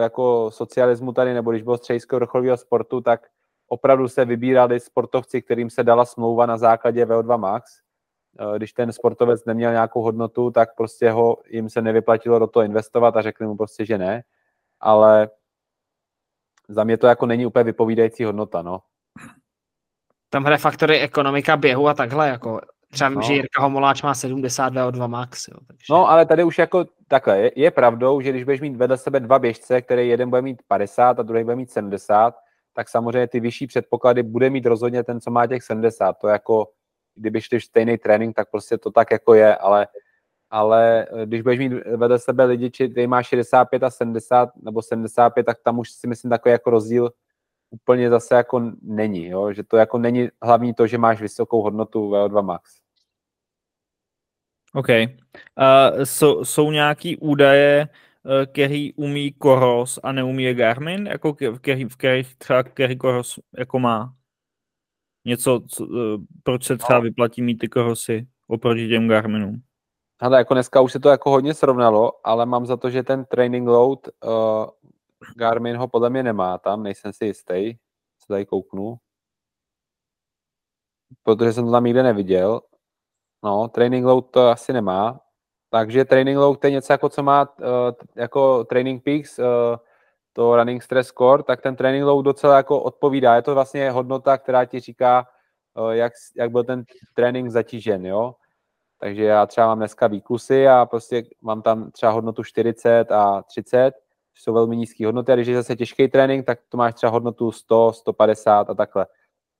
jako 0.00 0.50
socialismu 0.50 1.12
tady, 1.12 1.34
nebo 1.34 1.50
když 1.50 1.62
bylo 1.62 1.78
středisko 1.78 2.16
vrcholového 2.16 2.56
sportu, 2.56 3.00
tak 3.00 3.26
opravdu 3.68 4.08
se 4.08 4.24
vybírali 4.24 4.80
sportovci, 4.80 5.42
kterým 5.42 5.70
se 5.70 5.84
dala 5.84 6.04
smlouva 6.04 6.46
na 6.46 6.58
základě 6.58 7.06
VO2 7.06 7.38
max. 7.38 7.80
Uh, 8.40 8.56
když 8.56 8.72
ten 8.72 8.92
sportovec 8.92 9.44
neměl 9.44 9.72
nějakou 9.72 10.02
hodnotu, 10.02 10.50
tak 10.50 10.74
prostě 10.76 11.10
ho, 11.10 11.36
jim 11.48 11.70
se 11.70 11.82
nevyplatilo 11.82 12.38
do 12.38 12.46
toho 12.46 12.64
investovat 12.64 13.16
a 13.16 13.22
řekli 13.22 13.46
mu 13.46 13.56
prostě, 13.56 13.86
že 13.86 13.98
ne. 13.98 14.22
Ale 14.80 15.30
za 16.68 16.84
mě 16.84 16.96
to 16.96 17.06
jako 17.06 17.26
není 17.26 17.46
úplně 17.46 17.64
vypovídající 17.64 18.24
hodnota, 18.24 18.62
no. 18.62 18.80
Tam 20.30 20.44
hraje 20.44 20.58
faktory 20.58 21.00
ekonomika 21.00 21.56
běhu 21.56 21.88
a 21.88 21.94
takhle, 21.94 22.28
jako 22.28 22.60
Třeba 22.90 23.10
no. 23.10 23.22
že 23.22 23.32
Jirka 23.32 23.62
Homoláč 23.62 24.02
má 24.02 24.14
72 24.14 24.86
o 24.86 24.90
2 24.90 25.06
max. 25.06 25.48
Jo, 25.48 25.56
takže... 25.66 25.84
No, 25.90 26.10
ale 26.10 26.26
tady 26.26 26.44
už 26.44 26.58
jako 26.58 26.84
takhle. 27.08 27.38
Je, 27.38 27.52
je 27.56 27.70
pravdou, 27.70 28.20
že 28.20 28.30
když 28.30 28.44
budeš 28.44 28.60
mít 28.60 28.76
vedle 28.76 28.96
sebe 28.98 29.20
dva 29.20 29.38
běžce, 29.38 29.82
který 29.82 30.08
jeden 30.08 30.30
bude 30.30 30.42
mít 30.42 30.62
50 30.68 31.20
a 31.20 31.22
druhý 31.22 31.44
bude 31.44 31.56
mít 31.56 31.70
70, 31.70 32.34
tak 32.74 32.88
samozřejmě 32.88 33.26
ty 33.26 33.40
vyšší 33.40 33.66
předpoklady 33.66 34.22
bude 34.22 34.50
mít 34.50 34.66
rozhodně 34.66 35.04
ten, 35.04 35.20
co 35.20 35.30
má 35.30 35.46
těch 35.46 35.62
70. 35.62 36.12
To 36.12 36.28
jako, 36.28 36.68
kdyby 37.14 37.40
šli 37.40 37.60
stejný 37.60 37.98
trénink, 37.98 38.36
tak 38.36 38.50
prostě 38.50 38.78
to 38.78 38.90
tak 38.90 39.10
jako 39.10 39.34
je, 39.34 39.56
ale 39.56 39.86
ale 40.50 41.06
eh, 41.10 41.26
když 41.26 41.42
budeš 41.42 41.58
mít 41.58 41.72
vedle 41.96 42.18
sebe 42.18 42.44
lidi, 42.44 42.70
který 42.70 43.06
má 43.06 43.22
65 43.22 43.82
a 43.82 43.90
70 43.90 44.48
nebo 44.62 44.82
75, 44.82 45.46
tak 45.46 45.58
tam 45.64 45.78
už 45.78 45.90
si 45.90 46.06
myslím 46.06 46.30
takový 46.30 46.52
jako 46.52 46.70
rozdíl 46.70 47.10
úplně 47.70 48.10
zase 48.10 48.34
jako 48.34 48.72
není, 48.82 49.26
jo? 49.26 49.52
že 49.52 49.62
to 49.62 49.76
jako 49.76 49.98
není 49.98 50.28
hlavní 50.42 50.74
to, 50.74 50.86
že 50.86 50.98
máš 50.98 51.20
vysokou 51.20 51.62
hodnotu 51.62 52.10
VO2 52.10 52.42
max. 52.42 52.70
OK. 54.74 54.88
Uh, 54.88 56.04
so, 56.04 56.44
jsou 56.44 56.70
nějaký 56.70 57.16
údaje, 57.16 57.88
uh, 57.88 58.46
který 58.52 58.92
umí 58.94 59.32
Koros 59.32 59.98
a 60.02 60.12
neumí 60.12 60.42
je 60.42 60.54
Garmin? 60.54 61.06
Jako 61.06 61.34
který, 61.34 61.84
v 61.84 61.96
kterých 61.96 62.36
třeba 62.36 62.62
který 62.62 62.96
Koros 62.96 63.38
jako 63.58 63.78
má? 63.78 64.14
Něco, 65.24 65.60
co, 65.68 65.86
uh, 65.86 65.96
proč 66.42 66.64
se 66.64 66.76
třeba 66.76 66.98
no. 66.98 67.02
vyplatí 67.02 67.42
mít 67.42 67.58
ty 67.58 67.68
Korosy 67.68 68.26
oproti 68.48 68.88
těm 68.88 69.08
Garminům? 69.08 69.62
Ale 70.20 70.38
jako 70.38 70.54
dneska 70.54 70.80
už 70.80 70.92
se 70.92 71.00
to 71.00 71.08
jako 71.08 71.30
hodně 71.30 71.54
srovnalo, 71.54 72.12
ale 72.24 72.46
mám 72.46 72.66
za 72.66 72.76
to, 72.76 72.90
že 72.90 73.02
ten 73.02 73.24
training 73.24 73.68
load 73.68 74.08
uh, 74.24 74.66
Garmin 75.36 75.76
ho 75.76 75.88
podle 75.88 76.10
mě 76.10 76.22
nemá 76.22 76.58
tam, 76.58 76.82
nejsem 76.82 77.12
si 77.12 77.24
jistý, 77.24 77.74
se 78.18 78.26
tady 78.28 78.46
kouknu. 78.46 78.96
Protože 81.22 81.52
jsem 81.52 81.64
to 81.64 81.72
tam 81.72 81.84
nikde 81.84 82.02
neviděl. 82.02 82.60
No, 83.42 83.68
training 83.68 84.06
load 84.06 84.30
to 84.30 84.48
asi 84.48 84.72
nemá. 84.72 85.20
Takže 85.70 86.04
training 86.04 86.38
load 86.38 86.60
to 86.60 86.66
je 86.66 86.70
něco 86.70 86.92
jako 86.92 87.08
co 87.08 87.22
má 87.22 87.58
uh, 87.58 87.66
jako 88.16 88.64
training 88.64 89.04
peaks, 89.04 89.38
uh, 89.38 89.44
to 90.32 90.56
running 90.56 90.82
stress 90.82 91.06
score, 91.06 91.42
tak 91.42 91.60
ten 91.60 91.76
training 91.76 92.04
load 92.04 92.24
docela 92.24 92.56
jako 92.56 92.82
odpovídá. 92.82 93.36
Je 93.36 93.42
to 93.42 93.54
vlastně 93.54 93.90
hodnota, 93.90 94.38
která 94.38 94.64
ti 94.64 94.80
říká, 94.80 95.26
uh, 95.74 95.90
jak, 95.90 96.12
jak 96.36 96.50
byl 96.50 96.64
ten 96.64 96.84
trénink 97.14 97.50
zatížen, 97.50 98.06
jo. 98.06 98.34
Takže 98.98 99.24
já 99.24 99.46
třeba 99.46 99.66
mám 99.66 99.78
dneska 99.78 100.06
výkusy 100.06 100.68
a 100.68 100.86
prostě 100.86 101.22
mám 101.40 101.62
tam 101.62 101.90
třeba 101.90 102.12
hodnotu 102.12 102.44
40 102.44 103.12
a 103.12 103.42
30, 103.42 103.94
jsou 104.40 104.52
velmi 104.52 104.76
nízké 104.76 105.06
hodnoty 105.06 105.32
a 105.32 105.34
když 105.34 105.48
je 105.48 105.56
zase 105.56 105.76
těžký 105.76 106.08
trénink, 106.08 106.46
tak 106.46 106.58
to 106.68 106.76
máš 106.76 106.94
třeba 106.94 107.12
hodnotu 107.12 107.52
100, 107.52 107.92
150 107.92 108.70
a 108.70 108.74
takhle. 108.74 109.06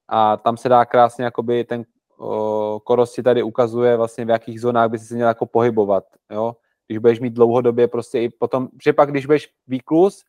A 0.09 0.37
tam 0.37 0.57
se 0.57 0.69
dá 0.69 0.85
krásně 0.85 1.25
jakoby 1.25 1.65
ten 1.65 1.85
o, 2.19 2.81
Koros 2.85 3.13
si 3.13 3.23
tady 3.23 3.43
ukazuje 3.43 3.97
vlastně 3.97 4.25
v 4.25 4.31
jakých 4.31 4.61
zónách 4.61 4.91
by 4.91 4.99
se 4.99 5.15
měl 5.15 5.29
jako 5.29 5.47
pohybovat, 5.47 6.05
jo. 6.31 6.57
Když 6.87 6.99
budeš 6.99 7.21
mít 7.21 7.35
dlouhodobě 7.35 7.89
prostě 7.89 8.21
i 8.21 8.29
potom, 8.29 8.69
že 8.85 8.93
pak 8.93 9.11
když 9.11 9.27
budeš 9.27 9.49
výklus, 9.67 10.25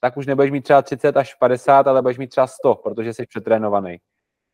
tak 0.00 0.16
už 0.16 0.26
nebudeš 0.26 0.50
mít 0.50 0.64
třeba 0.64 0.82
30 0.82 1.16
až 1.16 1.34
50, 1.34 1.86
ale 1.86 2.02
budeš 2.02 2.18
mít 2.18 2.30
třeba 2.30 2.46
100, 2.46 2.74
protože 2.74 3.14
jsi 3.14 3.26
přetrénovaný. 3.26 3.98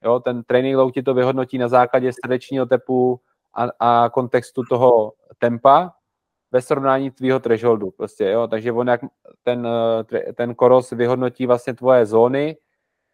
Jo, 0.04 0.20
ten 0.20 0.42
training 0.42 0.76
load 0.76 0.94
ti 0.94 1.02
to 1.02 1.14
vyhodnotí 1.14 1.58
na 1.58 1.68
základě 1.68 2.12
srdečního 2.24 2.66
tepu 2.66 3.20
a, 3.54 3.68
a 3.80 4.10
kontextu 4.10 4.62
toho 4.68 5.12
tempa 5.38 5.92
ve 6.56 6.62
srovnání 6.62 7.10
tvýho 7.10 7.40
thresholdu. 7.40 7.90
Prostě, 7.90 8.24
jo? 8.24 8.46
Takže 8.48 8.72
on 8.72 8.88
jak 8.88 9.00
ten, 9.42 9.68
eh, 10.12 10.32
ten 10.32 10.54
koros 10.54 10.90
vyhodnotí 10.90 11.46
vlastně 11.46 11.74
tvoje 11.74 12.06
zóny, 12.06 12.56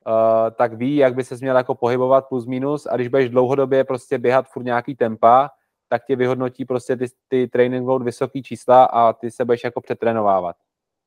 uh, 0.07 0.51
tak 0.55 0.75
ví, 0.75 0.97
jak 0.97 1.15
by 1.15 1.25
se 1.25 1.35
měl 1.41 1.57
jako 1.57 1.75
pohybovat 1.75 2.29
plus 2.29 2.47
minus 2.47 2.87
a 2.87 2.97
když 2.97 3.09
budeš 3.09 3.31
dlouhodobě 3.31 3.85
prostě 3.85 4.19
běhat 4.19 4.47
furt 4.47 4.63
nějaký 4.63 4.95
tempa, 4.95 5.51
tak 5.89 6.07
tě 6.07 6.17
vyhodnotí 6.17 6.65
prostě 6.65 6.97
ty, 6.97 7.07
ty 7.29 7.49
training 7.49 7.89
load 7.89 8.03
vysoký 8.03 8.43
čísla 8.43 8.85
a 8.85 9.13
ty 9.13 9.31
se 9.31 9.45
budeš 9.45 9.65
jako 9.65 9.81
přetrénovávat. 9.81 10.57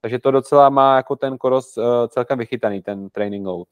Takže 0.01 0.19
to 0.19 0.31
docela 0.31 0.69
má 0.69 0.95
jako 0.95 1.15
ten 1.15 1.37
koros 1.37 1.77
uh, 1.77 1.83
celkem 2.07 2.39
vychytaný, 2.39 2.81
ten 2.81 3.09
training 3.09 3.47
load. 3.47 3.67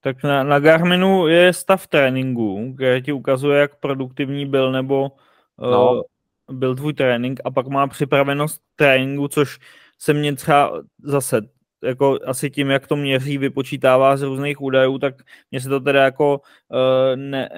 Tak 0.00 0.24
na, 0.24 0.42
na 0.42 0.60
Garminu 0.60 1.26
je 1.26 1.52
stav 1.52 1.86
tréninku, 1.86 2.72
kde 2.74 3.00
ti 3.00 3.12
ukazuje, 3.12 3.60
jak 3.60 3.76
produktivní 3.76 4.46
byl 4.46 4.72
nebo 4.72 5.12
uh, 5.56 5.70
no. 5.70 6.02
Byl 6.50 6.76
tvůj 6.76 6.94
trénink 6.94 7.40
a 7.44 7.50
pak 7.50 7.66
má 7.66 7.86
připravenost 7.86 8.62
tréninku, 8.76 9.28
což 9.28 9.58
se 9.98 10.14
mě 10.14 10.34
třeba 10.34 10.82
zase 11.02 11.40
jako 11.84 12.18
asi 12.26 12.50
tím, 12.50 12.70
jak 12.70 12.86
to 12.86 12.96
měří, 12.96 13.38
vypočítává 13.38 14.16
z 14.16 14.22
různých 14.22 14.60
údajů, 14.60 14.98
tak 14.98 15.14
mě 15.50 15.60
se 15.60 15.68
to 15.68 15.80
teda 15.80 16.04
jako 16.04 16.40
uh, 16.68 17.16
ne, 17.16 17.48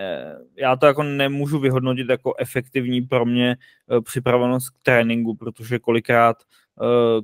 já 0.56 0.76
to 0.76 0.86
jako 0.86 1.02
nemůžu 1.02 1.58
vyhodnotit 1.58 2.08
jako 2.10 2.34
efektivní 2.38 3.02
pro 3.02 3.26
mě 3.26 3.56
uh, 3.90 4.00
připravenost 4.00 4.70
k 4.70 4.82
tréninku, 4.82 5.36
protože 5.36 5.78
kolikrát, 5.78 6.36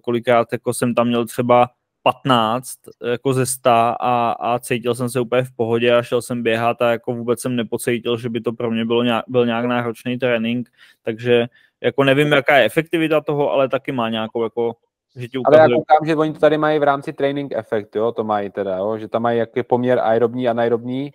kolikrát 0.02 0.48
jako 0.52 0.74
jsem 0.74 0.94
tam 0.94 1.08
měl 1.08 1.26
třeba 1.26 1.68
15 2.06 2.78
jako 3.10 3.32
ze 3.32 3.46
100 3.46 3.70
a, 3.70 4.32
a 4.32 4.58
cítil 4.58 4.94
jsem 4.94 5.10
se 5.10 5.20
úplně 5.20 5.42
v 5.42 5.52
pohodě 5.56 5.96
a 5.96 6.02
šel 6.02 6.22
jsem 6.22 6.42
běhat 6.42 6.82
a 6.82 6.90
jako 6.90 7.14
vůbec 7.14 7.40
jsem 7.40 7.56
nepocítil, 7.56 8.18
že 8.18 8.28
by 8.28 8.40
to 8.40 8.52
pro 8.52 8.70
mě 8.70 8.84
bylo 8.84 9.02
nějak, 9.02 9.24
byl 9.28 9.46
nějak 9.46 9.64
náročný 9.64 10.18
trénink, 10.18 10.68
takže 11.02 11.46
jako 11.80 12.04
nevím, 12.04 12.32
jaká 12.32 12.56
je 12.56 12.64
efektivita 12.64 13.20
toho, 13.20 13.52
ale 13.52 13.68
taky 13.68 13.92
má 13.92 14.08
nějakou 14.08 14.42
jako 14.42 14.74
že 15.16 15.28
ti 15.28 15.38
ukazuje... 15.38 15.60
Ale 15.60 15.70
já 15.72 15.76
koukám, 15.76 16.06
že 16.06 16.16
oni 16.16 16.32
to 16.32 16.38
tady 16.38 16.58
mají 16.58 16.78
v 16.78 16.82
rámci 16.82 17.12
training 17.12 17.52
efekt, 17.56 17.96
jo, 17.96 18.12
to 18.12 18.24
mají 18.24 18.50
teda, 18.50 18.76
jo, 18.76 18.98
že 18.98 19.08
tam 19.08 19.22
mají 19.22 19.38
jaký 19.38 19.62
poměr 19.62 19.98
aerobní 19.98 20.48
a 20.48 20.52
naerobní, 20.52 21.10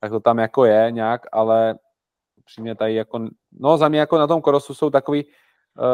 tak 0.00 0.10
to 0.10 0.20
tam 0.20 0.38
jako 0.38 0.64
je 0.64 0.90
nějak, 0.90 1.26
ale 1.32 1.74
přímě 2.44 2.74
tady 2.74 2.94
jako, 2.94 3.28
no 3.52 3.76
za 3.78 3.88
mě 3.88 3.98
jako 3.98 4.18
na 4.18 4.26
tom 4.26 4.40
korosu 4.40 4.74
jsou 4.74 4.90
takový, 4.90 5.24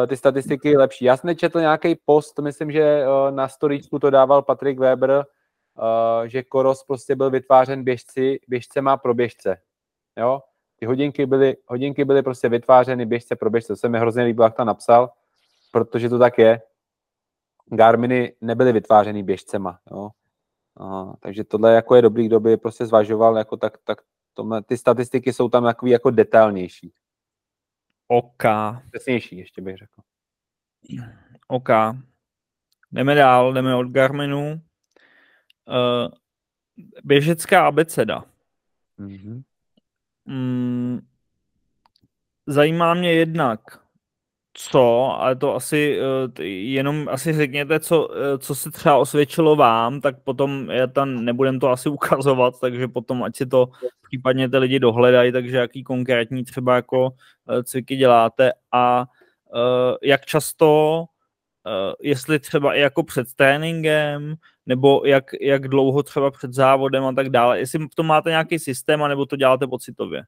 ty 0.06 0.16
statistiky 0.16 0.76
lepší. 0.76 1.04
Já 1.04 1.16
jsem 1.16 1.28
nečetl 1.28 1.60
nějaký 1.60 1.94
post, 2.04 2.38
myslím, 2.38 2.72
že 2.72 3.04
uh, 3.06 3.30
na 3.30 3.48
storíčku 3.48 3.98
to 3.98 4.10
dával 4.10 4.42
Patrik 4.42 4.78
Weber, 4.78 5.10
uh, 5.10 5.24
že 6.24 6.42
koros 6.42 6.84
prostě 6.84 7.16
byl 7.16 7.30
vytvářen 7.30 7.84
běžci, 7.84 8.40
běžcema 8.48 8.96
pro 8.96 9.14
běžce, 9.14 9.56
jo. 10.18 10.40
Ty 10.76 10.86
hodinky 10.86 11.26
byly, 11.26 11.56
hodinky 11.66 12.04
byly 12.04 12.22
prostě 12.22 12.48
vytvářeny 12.48 13.06
běžce 13.06 13.36
pro 13.36 13.50
běžce, 13.50 13.72
to 13.72 13.76
se 13.76 13.88
mi 13.88 13.98
hrozně 13.98 14.22
líbilo, 14.22 14.46
jak 14.46 14.56
to 14.56 14.64
napsal, 14.64 15.10
protože 15.72 16.08
to 16.08 16.18
tak 16.18 16.38
je. 16.38 16.62
Garminy 17.66 18.32
nebyly 18.40 18.72
vytvářeny 18.72 19.22
běžcema, 19.22 19.78
jo. 19.90 20.08
A, 20.80 21.12
takže 21.20 21.44
tohle 21.44 21.74
jako 21.74 21.94
je 21.94 22.02
dobrý, 22.02 22.26
kdo 22.26 22.40
by 22.40 22.56
prostě 22.56 22.86
zvažoval, 22.86 23.38
jako 23.38 23.56
tak, 23.56 23.78
tak 23.84 23.98
tomhle, 24.34 24.62
ty 24.62 24.76
statistiky 24.76 25.32
jsou 25.32 25.48
tam 25.48 25.64
takový 25.64 25.90
jako 25.90 26.10
detailnější. 26.10 26.92
OK. 28.12 28.42
Přesnější, 28.92 29.36
ještě 29.36 29.62
bych 29.62 29.76
řekl. 29.76 30.02
OK. 31.48 31.68
Jdeme 32.92 33.14
dál, 33.14 33.54
jdeme 33.54 33.74
od 33.74 33.86
Garminu. 33.86 34.62
Uh, 35.68 36.12
běžecká 37.04 37.66
abeceda. 37.66 38.24
Mm-hmm. 38.98 39.42
Mm, 40.24 41.00
zajímá 42.46 42.94
mě 42.94 43.12
jednak, 43.12 43.79
co, 44.68 45.16
ale 45.20 45.36
to 45.36 45.54
asi 45.54 46.00
uh, 46.00 46.44
jenom 46.44 47.08
asi 47.08 47.32
řekněte, 47.32 47.80
co, 47.80 48.08
uh, 48.08 48.14
co 48.38 48.54
se 48.54 48.70
třeba 48.70 48.96
osvědčilo 48.96 49.56
vám, 49.56 50.00
tak 50.00 50.22
potom 50.24 50.70
já 50.70 50.86
tam 50.86 51.24
nebudem 51.24 51.61
to 51.61 51.68
asi 51.68 51.88
ukazovat, 51.88 52.61
takže 52.61 52.88
potom 52.88 53.22
ať 53.22 53.36
si 53.36 53.46
to 53.46 53.68
případně 54.02 54.48
ty 54.48 54.58
lidi 54.58 54.78
dohledají, 54.78 55.32
takže 55.32 55.56
jaký 55.56 55.84
konkrétní 55.84 56.44
třeba 56.44 56.76
jako 56.76 57.04
uh, 57.04 57.62
cviky 57.62 57.96
děláte 57.96 58.52
a 58.72 59.06
jak 60.02 60.26
často, 60.26 61.04
jestli 62.00 62.38
třeba 62.38 62.74
i 62.74 62.80
jako 62.80 63.02
před 63.02 63.34
tréninkem, 63.36 64.34
nebo 64.66 65.02
jak, 65.04 65.24
jak 65.40 65.68
dlouho 65.68 66.02
třeba 66.02 66.30
před 66.30 66.52
závodem 66.52 67.04
a 67.04 67.12
tak 67.12 67.28
dále, 67.28 67.58
jestli 67.58 67.86
to 67.94 68.02
máte 68.02 68.30
nějaký 68.30 68.58
systém, 68.58 69.08
nebo 69.08 69.26
to 69.26 69.36
děláte 69.36 69.66
pocitově. 69.66 70.22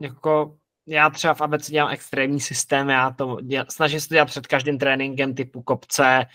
Jako 0.00 0.56
já 0.86 1.10
třeba 1.10 1.34
v 1.34 1.40
ABC 1.40 1.70
dělám 1.70 1.92
extrémní 1.92 2.40
systém, 2.40 2.88
já 2.88 3.10
to 3.10 3.38
děl, 3.42 3.64
snažím 3.68 4.00
se 4.00 4.08
to 4.08 4.14
dělat 4.14 4.26
před 4.26 4.46
každým 4.46 4.78
tréninkem 4.78 5.34
typu 5.34 5.62
kopce, 5.62 6.26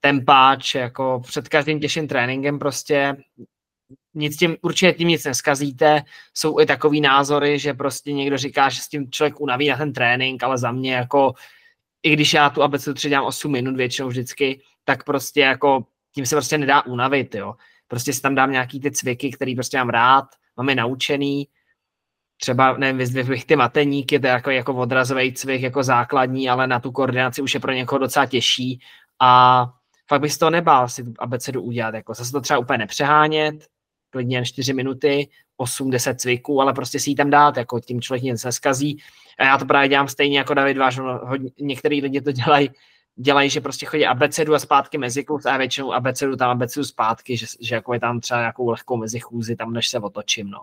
tempáč, 0.00 0.74
jako 0.74 1.22
před 1.26 1.48
každým 1.48 1.80
těžším 1.80 2.08
tréninkem 2.08 2.58
prostě 2.58 3.16
nic 4.14 4.36
tím, 4.36 4.56
určitě 4.62 4.92
tím 4.92 5.08
nic 5.08 5.24
neskazíte. 5.24 6.02
Jsou 6.34 6.60
i 6.60 6.66
takový 6.66 7.00
názory, 7.00 7.58
že 7.58 7.74
prostě 7.74 8.12
někdo 8.12 8.38
říká, 8.38 8.68
že 8.68 8.80
s 8.80 8.88
tím 8.88 9.10
člověk 9.10 9.40
unaví 9.40 9.68
na 9.68 9.76
ten 9.76 9.92
trénink, 9.92 10.42
ale 10.42 10.58
za 10.58 10.72
mě 10.72 10.94
jako, 10.94 11.34
i 12.02 12.12
když 12.12 12.32
já 12.32 12.50
tu 12.50 12.62
ABC 12.62 12.88
třeba 12.94 13.10
dělám 13.10 13.26
8 13.26 13.52
minut 13.52 13.76
většinou 13.76 14.08
vždycky, 14.08 14.60
tak 14.84 15.04
prostě 15.04 15.40
jako 15.40 15.86
tím 16.14 16.26
se 16.26 16.36
prostě 16.36 16.58
nedá 16.58 16.86
unavit, 16.86 17.34
jo. 17.34 17.54
Prostě 17.88 18.12
si 18.12 18.22
tam 18.22 18.34
dám 18.34 18.52
nějaký 18.52 18.80
ty 18.80 18.90
cviky, 18.90 19.30
který 19.30 19.54
prostě 19.54 19.78
mám 19.78 19.88
rád, 19.88 20.24
mám 20.56 20.68
je 20.68 20.74
naučený, 20.74 21.48
třeba, 22.42 22.76
nevím, 22.78 22.98
vyzdvihl 22.98 23.34
ty 23.46 23.56
mateníky, 23.56 24.20
to 24.20 24.26
je 24.26 24.32
jako, 24.32 24.50
jako 24.50 24.74
odrazový 24.74 25.32
cvik, 25.32 25.62
jako 25.62 25.82
základní, 25.82 26.50
ale 26.50 26.66
na 26.66 26.80
tu 26.80 26.92
koordinaci 26.92 27.42
už 27.42 27.54
je 27.54 27.60
pro 27.60 27.72
někoho 27.72 27.98
docela 27.98 28.26
těžší 28.26 28.80
a 29.20 29.64
fakt 30.08 30.20
bych 30.20 30.38
to 30.38 30.50
nebál 30.50 30.88
si 30.88 31.04
tu 31.04 31.12
abecedu 31.18 31.62
udělat, 31.62 31.94
jako 31.94 32.14
zase 32.14 32.32
to 32.32 32.40
třeba 32.40 32.58
úplně 32.58 32.78
nepřehánět, 32.78 33.54
klidně 34.10 34.36
jen 34.36 34.44
4 34.44 34.72
minuty, 34.72 35.28
8-10 35.60 36.14
cviků, 36.14 36.60
ale 36.60 36.72
prostě 36.72 37.00
si 37.00 37.10
ji 37.10 37.14
tam 37.16 37.30
dát, 37.30 37.56
jako 37.56 37.80
tím 37.80 38.00
člověk 38.00 38.22
nic 38.22 38.44
neskazí. 38.44 39.02
A 39.38 39.44
já 39.44 39.58
to 39.58 39.64
právě 39.64 39.88
dělám 39.88 40.08
stejně 40.08 40.38
jako 40.38 40.54
David 40.54 40.78
Váš, 40.78 41.00
některý 41.60 42.02
lidi 42.02 42.20
to 42.20 42.32
dělají, 42.32 42.70
dělají, 43.16 43.50
že 43.50 43.60
prostě 43.60 43.86
chodí 43.86 44.06
abecedu 44.06 44.54
a 44.54 44.58
zpátky 44.58 44.98
meziklus 44.98 45.46
a 45.46 45.56
většinou 45.56 45.92
abecedu 45.92 46.36
tam 46.36 46.50
abecedu 46.50 46.84
zpátky, 46.84 47.36
že, 47.36 47.46
že 47.60 47.74
jako 47.74 47.94
je 47.94 48.00
tam 48.00 48.20
třeba 48.20 48.40
nějakou 48.40 48.70
lehkou 48.70 48.96
mezichůzi 48.96 49.56
tam, 49.56 49.72
než 49.72 49.88
se 49.88 49.98
otočím, 49.98 50.50
no 50.50 50.58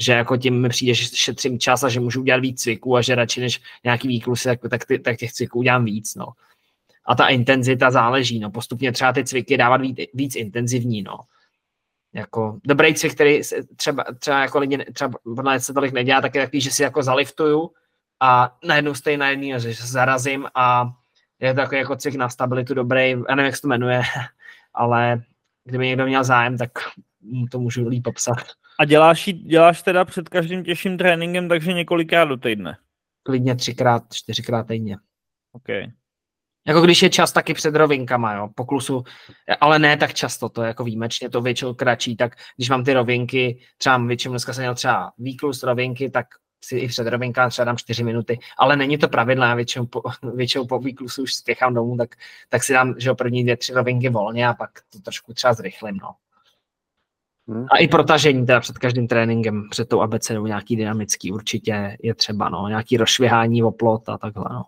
že 0.00 0.12
jako 0.12 0.36
tím 0.36 0.60
mi 0.60 0.68
přijde, 0.68 0.94
že 0.94 1.04
šetřím 1.16 1.58
čas 1.58 1.82
a 1.82 1.88
že 1.88 2.00
můžu 2.00 2.20
udělat 2.20 2.40
víc 2.40 2.62
cviků 2.62 2.96
a 2.96 3.02
že 3.02 3.14
radši 3.14 3.40
než 3.40 3.60
nějaký 3.84 4.08
výklusy, 4.08 4.48
tak, 4.48 4.60
tak, 4.70 4.84
ty, 4.84 4.98
tak 4.98 5.16
těch 5.16 5.32
cviků 5.32 5.58
udělám 5.58 5.84
víc, 5.84 6.14
no. 6.14 6.26
A 7.04 7.14
ta 7.14 7.28
intenzita 7.28 7.90
záleží, 7.90 8.38
no. 8.38 8.50
Postupně 8.50 8.92
třeba 8.92 9.12
ty 9.12 9.24
cviky 9.24 9.56
dávat 9.56 9.80
víc, 9.80 9.98
víc 10.14 10.36
intenzivní, 10.36 11.02
no. 11.02 11.18
Jako 12.12 12.58
dobrý 12.64 12.94
cvik, 12.94 13.14
který 13.14 13.40
třeba, 13.76 14.04
třeba 14.18 14.40
jako 14.40 14.58
lidi, 14.58 14.78
třeba 14.92 15.18
se 15.58 15.74
tolik 15.74 15.92
nedělá, 15.92 16.20
tak 16.20 16.34
je 16.34 16.42
takový, 16.42 16.60
že 16.60 16.70
si 16.70 16.82
jako 16.82 17.02
zaliftuju 17.02 17.70
a 18.20 18.56
najednou 18.64 18.94
stejně 18.94 19.18
na 19.18 19.28
jedný, 19.28 19.54
že 19.58 19.74
se 19.74 19.86
zarazím 19.86 20.46
a 20.54 20.92
je 21.40 21.54
to 21.54 21.60
takový 21.60 21.78
jako 21.78 21.96
cvik 21.96 22.14
na 22.14 22.28
stabilitu 22.28 22.74
dobrý, 22.74 23.10
já 23.10 23.34
nevím, 23.34 23.46
jak 23.46 23.56
se 23.56 23.62
to 23.62 23.68
jmenuje, 23.68 24.02
ale 24.74 25.22
kdyby 25.64 25.86
někdo 25.86 26.06
měl 26.06 26.24
zájem, 26.24 26.58
tak 26.58 26.70
to 27.50 27.58
můžu 27.58 27.88
líp 27.88 28.04
popsat. 28.04 28.36
A 28.80 28.84
děláš, 28.84 29.30
děláš 29.32 29.82
teda 29.82 30.04
před 30.04 30.28
každým 30.28 30.64
těžším 30.64 30.98
tréninkem, 30.98 31.48
takže 31.48 31.72
několikrát 31.72 32.24
do 32.24 32.36
týdne? 32.36 32.76
Klidně 33.22 33.56
třikrát, 33.56 34.02
čtyřikrát 34.12 34.66
týdně. 34.66 34.96
OK. 35.52 35.68
Jako 36.66 36.80
když 36.80 37.02
je 37.02 37.10
čas 37.10 37.32
taky 37.32 37.54
před 37.54 37.74
rovinkama, 37.74 38.34
jo, 38.34 38.48
po 38.54 38.64
klusu, 38.64 39.04
ale 39.60 39.78
ne 39.78 39.96
tak 39.96 40.14
často, 40.14 40.48
to 40.48 40.62
je 40.62 40.68
jako 40.68 40.84
výjimečně, 40.84 41.30
to 41.30 41.40
většinou 41.40 41.74
kratší, 41.74 42.16
tak 42.16 42.36
když 42.56 42.70
mám 42.70 42.84
ty 42.84 42.92
rovinky, 42.92 43.60
třeba 43.78 43.98
většinou 43.98 44.32
dneska 44.32 44.52
jsem 44.52 44.62
měl 44.62 44.74
třeba 44.74 45.12
výklus 45.18 45.62
rovinky, 45.62 46.10
tak 46.10 46.26
si 46.64 46.78
i 46.78 46.88
před 46.88 47.06
rovinká 47.06 47.48
třeba 47.48 47.64
dám 47.64 47.76
čtyři 47.76 48.04
minuty, 48.04 48.38
ale 48.58 48.76
není 48.76 48.98
to 48.98 49.08
pravidlo, 49.08 49.44
já 49.44 49.54
většinou 49.54 49.86
po, 49.86 50.02
většinou 50.34 50.66
po 50.66 50.78
výklusu 50.78 51.22
už 51.22 51.34
spěchám 51.34 51.74
domů, 51.74 51.96
tak, 51.96 52.16
tak 52.48 52.62
si 52.62 52.72
dám, 52.72 52.94
že 52.98 53.14
první 53.14 53.42
dvě, 53.42 53.56
tři 53.56 53.72
rovinky 53.72 54.08
volně 54.08 54.48
a 54.48 54.54
pak 54.54 54.70
to 54.92 55.00
trošku 55.00 55.34
třeba 55.34 55.54
zrychlím, 55.54 55.96
no. 55.96 56.14
Hmm. 57.50 57.66
A 57.70 57.78
i 57.78 57.88
protažení 57.88 58.46
teda 58.46 58.60
před 58.60 58.78
každým 58.78 59.08
tréninkem, 59.08 59.68
před 59.70 59.88
tou 59.88 60.00
abecedou 60.00 60.46
nějaký 60.46 60.76
dynamický 60.76 61.32
určitě 61.32 61.96
je 62.02 62.14
třeba, 62.14 62.48
no, 62.48 62.68
nějaký 62.68 62.96
rozšvěhání 62.96 63.62
o 63.62 63.70
plot 63.70 64.08
a 64.08 64.18
takhle, 64.18 64.44
no. 64.50 64.62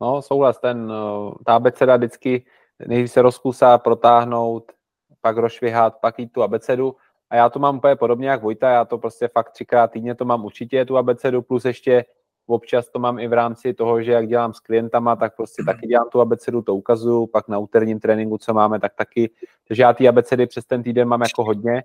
No, 0.00 0.22
souhlas, 0.22 0.58
ten, 0.58 0.92
eh, 0.92 1.34
ta 1.46 1.54
abeceda 1.54 1.96
vždycky 1.96 2.44
nejdřív 2.86 3.12
se 3.12 3.22
rozkusá, 3.22 3.78
protáhnout, 3.78 4.72
pak 5.20 5.36
rozšvihat, 5.36 6.00
pak 6.00 6.18
jít 6.18 6.32
tu 6.32 6.42
abecedu. 6.42 6.96
A 7.30 7.36
já 7.36 7.48
to 7.48 7.58
mám 7.58 7.76
úplně 7.76 7.96
podobně 7.96 8.28
jak 8.28 8.42
Vojta, 8.42 8.70
já 8.70 8.84
to 8.84 8.98
prostě 8.98 9.28
fakt 9.28 9.50
třikrát 9.50 9.90
týdně 9.90 10.14
to 10.14 10.24
mám 10.24 10.44
určitě 10.44 10.84
tu 10.84 10.96
abecedu, 10.96 11.42
plus 11.42 11.64
ještě 11.64 12.04
občas 12.50 12.88
to 12.88 12.98
mám 12.98 13.18
i 13.18 13.28
v 13.28 13.32
rámci 13.32 13.74
toho, 13.74 14.02
že 14.02 14.12
jak 14.12 14.28
dělám 14.28 14.52
s 14.52 14.60
klientama, 14.60 15.16
tak 15.16 15.36
prostě 15.36 15.62
taky 15.66 15.86
dělám 15.86 16.08
tu 16.12 16.20
abecedu, 16.20 16.62
to 16.62 16.74
ukazuju, 16.74 17.26
pak 17.26 17.48
na 17.48 17.58
úterním 17.58 18.00
tréninku, 18.00 18.38
co 18.38 18.54
máme, 18.54 18.80
tak 18.80 18.94
taky. 18.94 19.30
Takže 19.68 19.82
já 19.82 19.92
ty 19.92 20.08
abecedy 20.08 20.46
přes 20.46 20.64
ten 20.64 20.82
týden 20.82 21.08
mám 21.08 21.20
jako 21.20 21.44
hodně. 21.44 21.82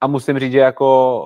A 0.00 0.06
musím 0.06 0.38
říct, 0.38 0.52
že 0.52 0.58
jako 0.58 1.20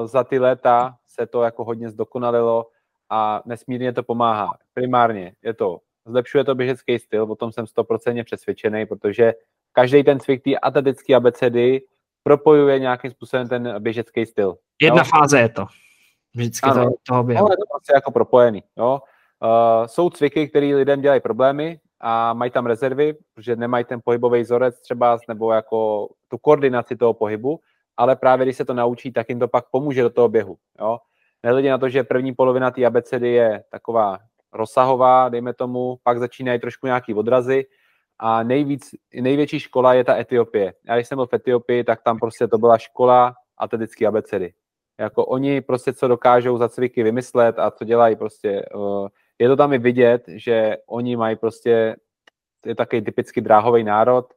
uh, 0.00 0.06
za 0.06 0.24
ty 0.24 0.38
léta 0.38 0.96
se 1.06 1.26
to 1.26 1.42
jako 1.42 1.64
hodně 1.64 1.90
zdokonalilo 1.90 2.66
a 3.10 3.42
nesmírně 3.46 3.92
to 3.92 4.02
pomáhá. 4.02 4.50
Primárně 4.74 5.32
je 5.42 5.54
to, 5.54 5.78
zlepšuje 6.06 6.44
to 6.44 6.54
běžecký 6.54 6.98
styl, 6.98 7.22
o 7.22 7.36
tom 7.36 7.52
jsem 7.52 7.66
stoprocentně 7.66 8.24
přesvědčený, 8.24 8.86
protože 8.86 9.34
každý 9.72 10.04
ten 10.04 10.20
cvik 10.20 10.42
té 10.44 10.56
atletické 10.56 11.14
abecedy 11.14 11.82
propojuje 12.22 12.78
nějakým 12.78 13.10
způsobem 13.10 13.48
ten 13.48 13.74
běžecký 13.78 14.26
styl. 14.26 14.56
Jedna 14.82 15.02
jo? 15.02 15.10
fáze 15.20 15.40
je 15.40 15.48
to. 15.48 15.66
Vždycky 16.36 16.70
ano, 16.70 16.84
to, 16.84 16.90
toho 17.06 17.22
běhu. 17.22 17.40
Ale 17.40 17.52
je 17.52 17.56
to 17.56 17.64
prostě 17.70 17.92
jako 17.94 18.10
propojený. 18.10 18.62
Jo? 18.76 19.00
Uh, 19.42 19.86
jsou 19.86 20.10
cviky, 20.10 20.48
které 20.48 20.66
lidem 20.66 21.00
dělají 21.00 21.20
problémy 21.20 21.80
a 22.00 22.34
mají 22.34 22.50
tam 22.50 22.66
rezervy, 22.66 23.14
protože 23.34 23.56
nemají 23.56 23.84
ten 23.84 24.00
pohybový 24.04 24.40
vzorec 24.40 24.80
třeba, 24.80 25.18
nebo 25.28 25.52
jako 25.52 26.08
tu 26.28 26.38
koordinaci 26.38 26.96
toho 26.96 27.14
pohybu, 27.14 27.60
ale 27.96 28.16
právě 28.16 28.46
když 28.46 28.56
se 28.56 28.64
to 28.64 28.74
naučí, 28.74 29.12
tak 29.12 29.28
jim 29.28 29.38
to 29.38 29.48
pak 29.48 29.64
pomůže 29.70 30.02
do 30.02 30.10
toho 30.10 30.28
běhu. 30.28 30.56
Jo? 30.80 30.98
Nehledě 31.42 31.70
na 31.70 31.78
to, 31.78 31.88
že 31.88 32.04
první 32.04 32.34
polovina 32.34 32.70
té 32.70 32.86
abecedy 32.86 33.28
je 33.28 33.64
taková 33.70 34.18
rozsahová, 34.52 35.28
dejme 35.28 35.54
tomu, 35.54 35.98
pak 36.02 36.18
začínají 36.18 36.60
trošku 36.60 36.86
nějaký 36.86 37.14
odrazy 37.14 37.66
a 38.18 38.42
nejvíc, 38.42 38.90
největší 39.20 39.60
škola 39.60 39.94
je 39.94 40.04
ta 40.04 40.16
Etiopie. 40.16 40.74
Já 40.86 40.94
když 40.94 41.08
jsem 41.08 41.16
byl 41.16 41.26
v 41.26 41.34
Etiopii, 41.34 41.84
tak 41.84 42.02
tam 42.02 42.18
prostě 42.18 42.48
to 42.48 42.58
byla 42.58 42.78
škola 42.78 43.34
atletické 43.58 44.06
abecedy. 44.06 44.52
Jako 45.00 45.24
oni 45.26 45.60
prostě 45.60 45.92
co 45.92 46.08
dokážou 46.08 46.58
za 46.58 46.68
cviky 46.68 47.02
vymyslet 47.02 47.58
a 47.58 47.70
co 47.70 47.84
dělají 47.84 48.16
prostě, 48.16 48.62
uh, 48.74 49.08
je 49.38 49.48
to 49.48 49.56
tam 49.56 49.72
i 49.72 49.78
vidět, 49.78 50.24
že 50.26 50.76
oni 50.86 51.16
mají 51.16 51.36
prostě, 51.36 51.96
je 52.66 52.74
takový 52.74 53.02
typicky 53.02 53.40
dráhový 53.40 53.84
národ, 53.84 54.34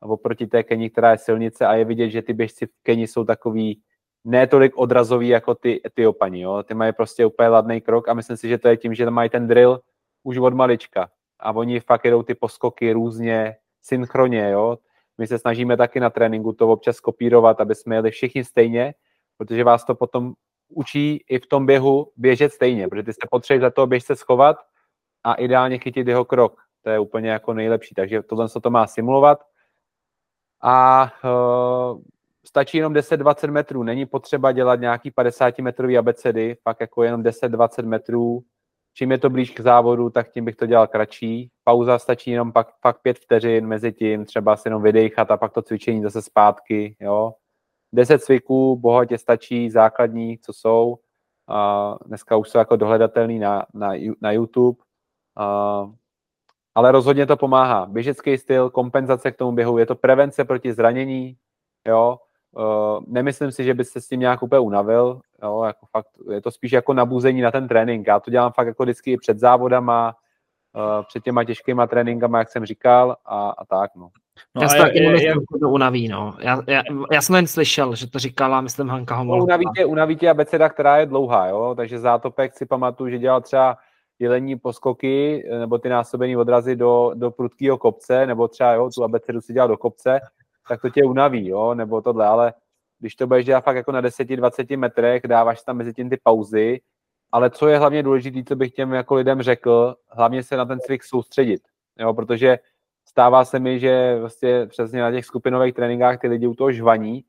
oproti 0.00 0.46
té 0.46 0.62
Keni, 0.62 0.90
která 0.90 1.10
je 1.10 1.18
silnice 1.18 1.66
a 1.66 1.74
je 1.74 1.84
vidět, 1.84 2.10
že 2.10 2.22
ty 2.22 2.32
běžci 2.32 2.66
v 2.66 2.70
Keni 2.82 3.06
jsou 3.06 3.24
takový 3.24 3.80
ne 4.24 4.46
tolik 4.46 4.78
odrazoví 4.78 5.28
jako 5.28 5.54
ty 5.54 5.80
Etiopani, 5.86 6.40
jo? 6.40 6.62
ty 6.62 6.74
mají 6.74 6.92
prostě 6.92 7.26
úplně 7.26 7.48
ladný 7.48 7.80
krok 7.80 8.08
a 8.08 8.14
myslím 8.14 8.36
si, 8.36 8.48
že 8.48 8.58
to 8.58 8.68
je 8.68 8.76
tím, 8.76 8.94
že 8.94 9.04
tam 9.04 9.14
mají 9.14 9.30
ten 9.30 9.46
drill 9.46 9.80
už 10.22 10.38
od 10.38 10.54
malička 10.54 11.08
a 11.40 11.52
oni 11.52 11.80
fakt 11.80 12.04
jedou 12.04 12.22
ty 12.22 12.34
poskoky 12.34 12.92
různě, 12.92 13.56
synchronně, 13.82 14.50
jo. 14.50 14.78
My 15.18 15.26
se 15.26 15.38
snažíme 15.38 15.76
taky 15.76 16.00
na 16.00 16.10
tréninku 16.10 16.52
to 16.52 16.68
občas 16.68 17.00
kopírovat, 17.00 17.60
aby 17.60 17.74
jsme 17.74 17.94
jeli 17.94 18.10
všichni 18.10 18.44
stejně, 18.44 18.94
protože 19.44 19.64
vás 19.64 19.84
to 19.84 19.94
potom 19.94 20.32
učí 20.68 21.24
i 21.28 21.38
v 21.38 21.46
tom 21.46 21.66
běhu 21.66 22.12
běžet 22.16 22.52
stejně, 22.52 22.88
protože 22.88 23.02
ty 23.02 23.12
se 23.12 23.18
potřebuješ 23.30 23.60
za 23.60 23.70
toho 23.70 23.86
běžce 23.86 24.16
schovat 24.16 24.56
a 25.24 25.34
ideálně 25.34 25.78
chytit 25.78 26.08
jeho 26.08 26.24
krok. 26.24 26.60
To 26.82 26.90
je 26.90 26.98
úplně 26.98 27.30
jako 27.30 27.54
nejlepší, 27.54 27.94
takže 27.94 28.22
tohle 28.22 28.48
se 28.48 28.60
to 28.60 28.70
má 28.70 28.86
simulovat. 28.86 29.38
A 30.62 31.02
uh, 31.24 32.00
stačí 32.46 32.76
jenom 32.76 32.92
10-20 32.92 33.50
metrů, 33.50 33.82
není 33.82 34.06
potřeba 34.06 34.52
dělat 34.52 34.80
nějaký 34.80 35.10
50 35.10 35.58
metrový 35.58 35.98
abecedy, 35.98 36.56
pak 36.62 36.80
jako 36.80 37.02
jenom 37.02 37.22
10-20 37.22 37.86
metrů 37.86 38.44
čím 38.94 39.10
je 39.10 39.18
to 39.18 39.30
blíž 39.30 39.50
k 39.50 39.60
závodu, 39.60 40.10
tak 40.10 40.30
tím 40.30 40.44
bych 40.44 40.56
to 40.56 40.66
dělal 40.66 40.86
kratší. 40.86 41.50
Pauza 41.64 41.98
stačí 41.98 42.30
jenom 42.30 42.52
pak, 42.52 42.68
pak 42.80 43.02
pět 43.02 43.18
vteřin 43.18 43.66
mezi 43.66 43.92
tím, 43.92 44.24
třeba 44.24 44.56
si 44.56 44.68
jenom 44.68 44.82
vydechat 44.82 45.30
a 45.30 45.36
pak 45.36 45.52
to 45.52 45.62
cvičení 45.62 46.02
zase 46.02 46.22
zpátky, 46.22 46.96
jo. 47.00 47.32
Deset 47.92 48.22
cviků 48.22 48.76
bohatě 48.76 49.18
stačí, 49.18 49.70
základní, 49.70 50.38
co 50.38 50.52
jsou. 50.52 50.98
A 51.48 51.94
dneska 52.06 52.36
už 52.36 52.48
jsou 52.48 52.58
jako 52.58 52.76
dohledatelný 52.76 53.38
na, 53.38 53.66
na, 53.74 53.92
na 54.20 54.32
YouTube. 54.32 54.78
A, 55.36 55.90
ale 56.74 56.92
rozhodně 56.92 57.26
to 57.26 57.36
pomáhá. 57.36 57.86
Běžecký 57.86 58.38
styl, 58.38 58.70
kompenzace 58.70 59.32
k 59.32 59.36
tomu 59.36 59.52
běhu, 59.52 59.78
je 59.78 59.86
to 59.86 59.94
prevence 59.94 60.44
proti 60.44 60.72
zranění, 60.72 61.36
jo. 61.88 62.18
Uh, 62.56 63.04
nemyslím 63.06 63.52
si, 63.52 63.64
že 63.64 63.74
by 63.74 63.84
se 63.84 64.00
s 64.00 64.08
tím 64.08 64.20
nějak 64.20 64.42
úplně 64.42 64.58
unavil, 64.58 65.20
jo, 65.42 65.62
jako 65.62 65.86
fakt, 65.86 66.08
je 66.30 66.40
to 66.40 66.50
spíš 66.50 66.72
jako 66.72 66.94
nabuzení 66.94 67.40
na 67.40 67.50
ten 67.50 67.68
trénink. 67.68 68.06
Já 68.06 68.20
to 68.20 68.30
dělám 68.30 68.52
fakt 68.52 68.66
jako 68.66 68.82
vždycky 68.82 69.16
před 69.16 69.38
závodama, 69.38 70.16
uh, 70.74 71.04
před 71.04 71.24
těma 71.24 71.44
těžkýma 71.44 71.86
tréninkama, 71.86 72.38
jak 72.38 72.50
jsem 72.50 72.66
říkal, 72.66 73.16
a, 73.24 73.50
a 73.50 73.64
tak, 73.64 73.90
no. 73.96 74.10
No 74.54 74.62
já 74.62 74.68
jsem 74.68 74.78
taky 74.78 75.00
nemyslím, 75.00 75.32
že 75.32 75.60
to 75.60 75.68
unaví, 75.68 76.08
no. 76.08 76.34
Já, 76.38 76.58
já, 76.66 76.82
já, 77.12 77.22
jsem 77.22 77.34
jen 77.34 77.46
slyšel, 77.46 77.94
že 77.94 78.10
to 78.10 78.18
říkala, 78.18 78.60
myslím, 78.60 78.88
Hanka 78.88 79.16
Homol. 79.16 79.38
No, 79.38 79.44
unaví, 79.44 79.64
tě, 79.76 79.84
unaví 79.84 80.16
tě 80.16 80.30
abeceda, 80.30 80.68
která 80.68 80.96
je 80.96 81.06
dlouhá, 81.06 81.48
jo, 81.48 81.74
takže 81.76 81.98
zátopek 81.98 82.54
si 82.54 82.66
pamatuju, 82.66 83.10
že 83.10 83.18
dělal 83.18 83.40
třeba 83.40 83.78
dělení 84.18 84.58
poskoky 84.58 85.44
nebo 85.58 85.78
ty 85.78 85.88
násobení 85.88 86.36
odrazy 86.36 86.76
do, 86.76 87.10
do 87.14 87.30
prudkého 87.30 87.78
kopce, 87.78 88.26
nebo 88.26 88.48
třeba 88.48 88.72
jo, 88.72 88.90
tu 88.94 89.04
abecedu 89.04 89.40
si 89.40 89.52
dělal 89.52 89.68
do 89.68 89.76
kopce, 89.76 90.20
tak 90.68 90.80
to 90.80 90.90
tě 90.90 91.04
unaví, 91.04 91.48
jo, 91.48 91.74
nebo 91.74 92.02
tohle, 92.02 92.26
ale 92.26 92.54
když 92.98 93.14
to 93.14 93.26
budeš 93.26 93.46
dělat 93.46 93.64
fakt 93.64 93.76
jako 93.76 93.92
na 93.92 94.02
10-20 94.02 94.78
metrech, 94.78 95.22
dáváš 95.26 95.62
tam 95.62 95.76
mezi 95.76 95.94
tím 95.94 96.10
ty 96.10 96.18
pauzy, 96.22 96.80
ale 97.32 97.50
co 97.50 97.68
je 97.68 97.78
hlavně 97.78 98.02
důležité, 98.02 98.42
co 98.48 98.56
bych 98.56 98.72
těm 98.72 98.92
jako 98.92 99.14
lidem 99.14 99.42
řekl, 99.42 99.94
hlavně 100.10 100.42
se 100.42 100.56
na 100.56 100.64
ten 100.64 100.80
cvik 100.80 101.04
soustředit, 101.04 101.60
jo, 101.98 102.14
protože 102.14 102.58
stává 103.12 103.44
se 103.44 103.58
mi, 103.58 103.80
že 103.80 104.16
vlastně 104.20 104.66
přesně 104.66 105.00
na 105.00 105.10
těch 105.10 105.24
skupinových 105.24 105.74
tréninkách 105.74 106.20
ty 106.20 106.28
lidi 106.28 106.46
u 106.46 106.54
toho 106.54 106.72
žvaní, 106.72 107.24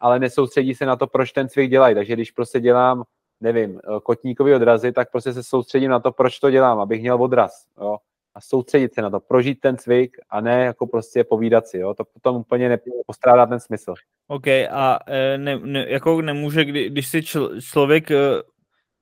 ale 0.00 0.18
nesoustředí 0.18 0.74
se 0.74 0.86
na 0.86 0.96
to, 0.96 1.06
proč 1.06 1.32
ten 1.32 1.48
cvik 1.48 1.70
dělají. 1.70 1.94
Takže 1.94 2.14
když 2.14 2.30
prostě 2.30 2.60
dělám, 2.60 3.04
nevím, 3.40 3.80
kotníkový 4.02 4.54
odrazy, 4.54 4.92
tak 4.92 5.10
prostě 5.10 5.32
se 5.32 5.42
soustředím 5.42 5.90
na 5.90 6.00
to, 6.00 6.12
proč 6.12 6.38
to 6.38 6.50
dělám, 6.50 6.78
abych 6.78 7.00
měl 7.00 7.22
odraz. 7.22 7.64
Jo 7.80 7.96
a 8.38 8.40
soustředit 8.40 8.94
se 8.94 9.02
na 9.02 9.10
to, 9.10 9.20
prožít 9.20 9.60
ten 9.60 9.76
cvik 9.76 10.16
a 10.30 10.40
ne 10.40 10.64
jako 10.64 10.86
prostě 10.86 11.24
povídat 11.24 11.66
si, 11.66 11.78
jo? 11.78 11.94
to 11.94 12.04
potom 12.04 12.36
úplně 12.36 12.68
nepostrádá 12.68 13.46
ten 13.46 13.60
smysl. 13.60 13.94
OK, 14.28 14.46
a 14.70 14.98
e, 15.06 15.38
ne, 15.38 15.58
ne, 15.58 15.86
jako 15.88 16.22
nemůže, 16.22 16.64
kdy, 16.64 16.90
když 16.90 17.08
si 17.08 17.22
čl, 17.22 17.60
člověk 17.60 18.10
e, 18.10 18.16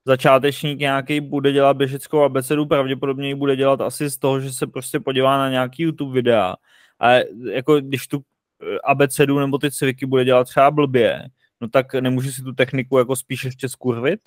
začátečník 0.07 0.79
nějaký 0.79 1.21
bude 1.21 1.53
dělat 1.53 1.77
běžeckou 1.77 2.23
abecedu, 2.23 2.67
pravděpodobně 2.67 3.29
ji 3.29 3.35
bude 3.35 3.57
dělat 3.57 3.81
asi 3.81 4.11
z 4.11 4.19
toho, 4.19 4.41
že 4.41 4.53
se 4.53 4.67
prostě 4.67 5.01
podívá 5.01 5.39
na 5.39 5.51
nějaký 5.51 5.83
YouTube 5.83 6.15
videa. 6.15 6.55
A 7.01 7.11
jako 7.53 7.81
když 7.81 8.07
tu 8.07 8.19
e, 8.19 8.79
abecedu 8.85 9.39
nebo 9.39 9.59
ty 9.59 9.71
cviky 9.71 10.07
bude 10.07 10.25
dělat 10.25 10.45
třeba 10.45 10.71
blbě, 10.71 11.29
no 11.61 11.69
tak 11.69 11.95
nemůže 11.95 12.33
si 12.33 12.43
tu 12.43 12.53
techniku 12.53 12.99
jako 12.99 13.17
spíš 13.17 13.45
ještě 13.45 13.69
skurvit? 13.69 14.21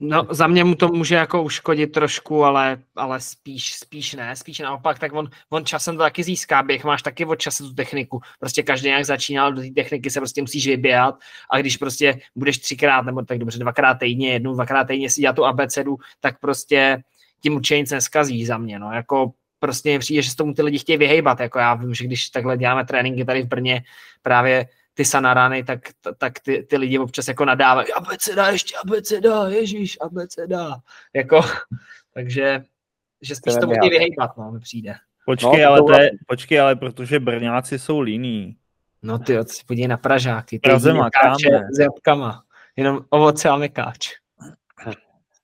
No, 0.00 0.26
za 0.30 0.46
mě 0.46 0.64
mu 0.64 0.74
to 0.74 0.88
může 0.88 1.14
jako 1.14 1.42
uškodit 1.42 1.86
trošku, 1.86 2.44
ale, 2.44 2.78
ale 2.96 3.20
spíš, 3.20 3.74
spíš 3.74 4.14
ne, 4.14 4.36
spíš 4.36 4.58
naopak, 4.58 4.98
tak 4.98 5.12
on, 5.12 5.30
on 5.50 5.64
časem 5.64 5.96
to 5.96 6.02
taky 6.02 6.22
získá, 6.22 6.62
běh 6.62 6.84
máš 6.84 7.02
taky 7.02 7.24
od 7.24 7.36
času 7.36 7.68
tu 7.68 7.74
techniku, 7.74 8.20
prostě 8.40 8.62
každý 8.62 8.88
nějak 8.88 9.04
začínal, 9.04 9.52
do 9.52 9.62
té 9.62 9.70
techniky 9.70 10.10
se 10.10 10.20
prostě 10.20 10.40
musíš 10.40 10.66
vyběhat. 10.66 11.14
A 11.50 11.58
když 11.58 11.76
prostě 11.76 12.20
budeš 12.36 12.58
třikrát, 12.58 13.02
nebo 13.02 13.22
tak 13.22 13.38
dobře 13.38 13.58
dvakrát 13.58 13.94
týdně, 13.94 14.32
jednou, 14.32 14.54
dvakrát 14.54 14.84
týdně 14.84 15.10
si 15.10 15.20
dělat 15.20 15.36
tu 15.36 15.44
abecedu, 15.44 15.96
tak 16.20 16.40
prostě 16.40 17.02
tím 17.40 17.54
určitě 17.54 17.78
nic 17.78 17.90
neskazí 17.90 18.46
za 18.46 18.58
mě, 18.58 18.78
no, 18.78 18.92
jako 18.92 19.32
prostě 19.58 19.98
přijde, 19.98 20.22
že 20.22 20.30
s 20.30 20.34
tomu 20.34 20.54
ty 20.54 20.62
lidi 20.62 20.78
chtějí 20.78 20.98
vyhejbat, 20.98 21.40
jako 21.40 21.58
já 21.58 21.74
vím, 21.74 21.94
že 21.94 22.04
když 22.04 22.28
takhle 22.28 22.56
děláme 22.56 22.84
tréninky 22.84 23.24
tady 23.24 23.42
v 23.42 23.48
Brně, 23.48 23.84
právě 24.22 24.66
ty 24.94 25.04
sanarany, 25.04 25.64
tak, 25.64 25.80
tak 26.18 26.40
ty, 26.40 26.62
ty 26.62 26.76
lidi 26.76 26.98
občas 26.98 27.28
jako 27.28 27.44
nadávají, 27.44 27.92
abeceda, 27.92 28.48
ještě 28.48 28.76
abeceda, 28.84 29.48
ježíš, 29.48 29.98
abeceda. 30.00 30.76
Jako, 31.14 31.40
takže, 32.14 32.64
že 33.22 33.34
spíš 33.34 33.54
to 33.60 33.66
může 33.66 33.80
vyhejbat, 33.80 34.36
no, 34.36 34.52
mi 34.52 34.60
přijde. 34.60 34.94
Počkej, 35.26 35.62
no, 35.62 35.68
ale 35.68 35.82
to 35.82 35.92
je, 35.92 36.10
počkej, 36.26 36.60
ale 36.60 36.76
protože 36.76 37.20
Brňáci 37.20 37.78
jsou 37.78 38.00
líní. 38.00 38.56
No 39.02 39.18
ty, 39.18 39.38
si 39.46 39.64
podívej 39.66 39.88
na 39.88 39.96
Pražáky. 39.96 40.58
Ty 40.58 40.68
Praze 40.68 40.92
makáme. 40.92 41.68
S 41.72 41.78
jabkama. 41.78 42.42
Jenom 42.76 43.00
ovoce 43.10 43.48
a 43.48 43.56
mekáč. 43.56 44.10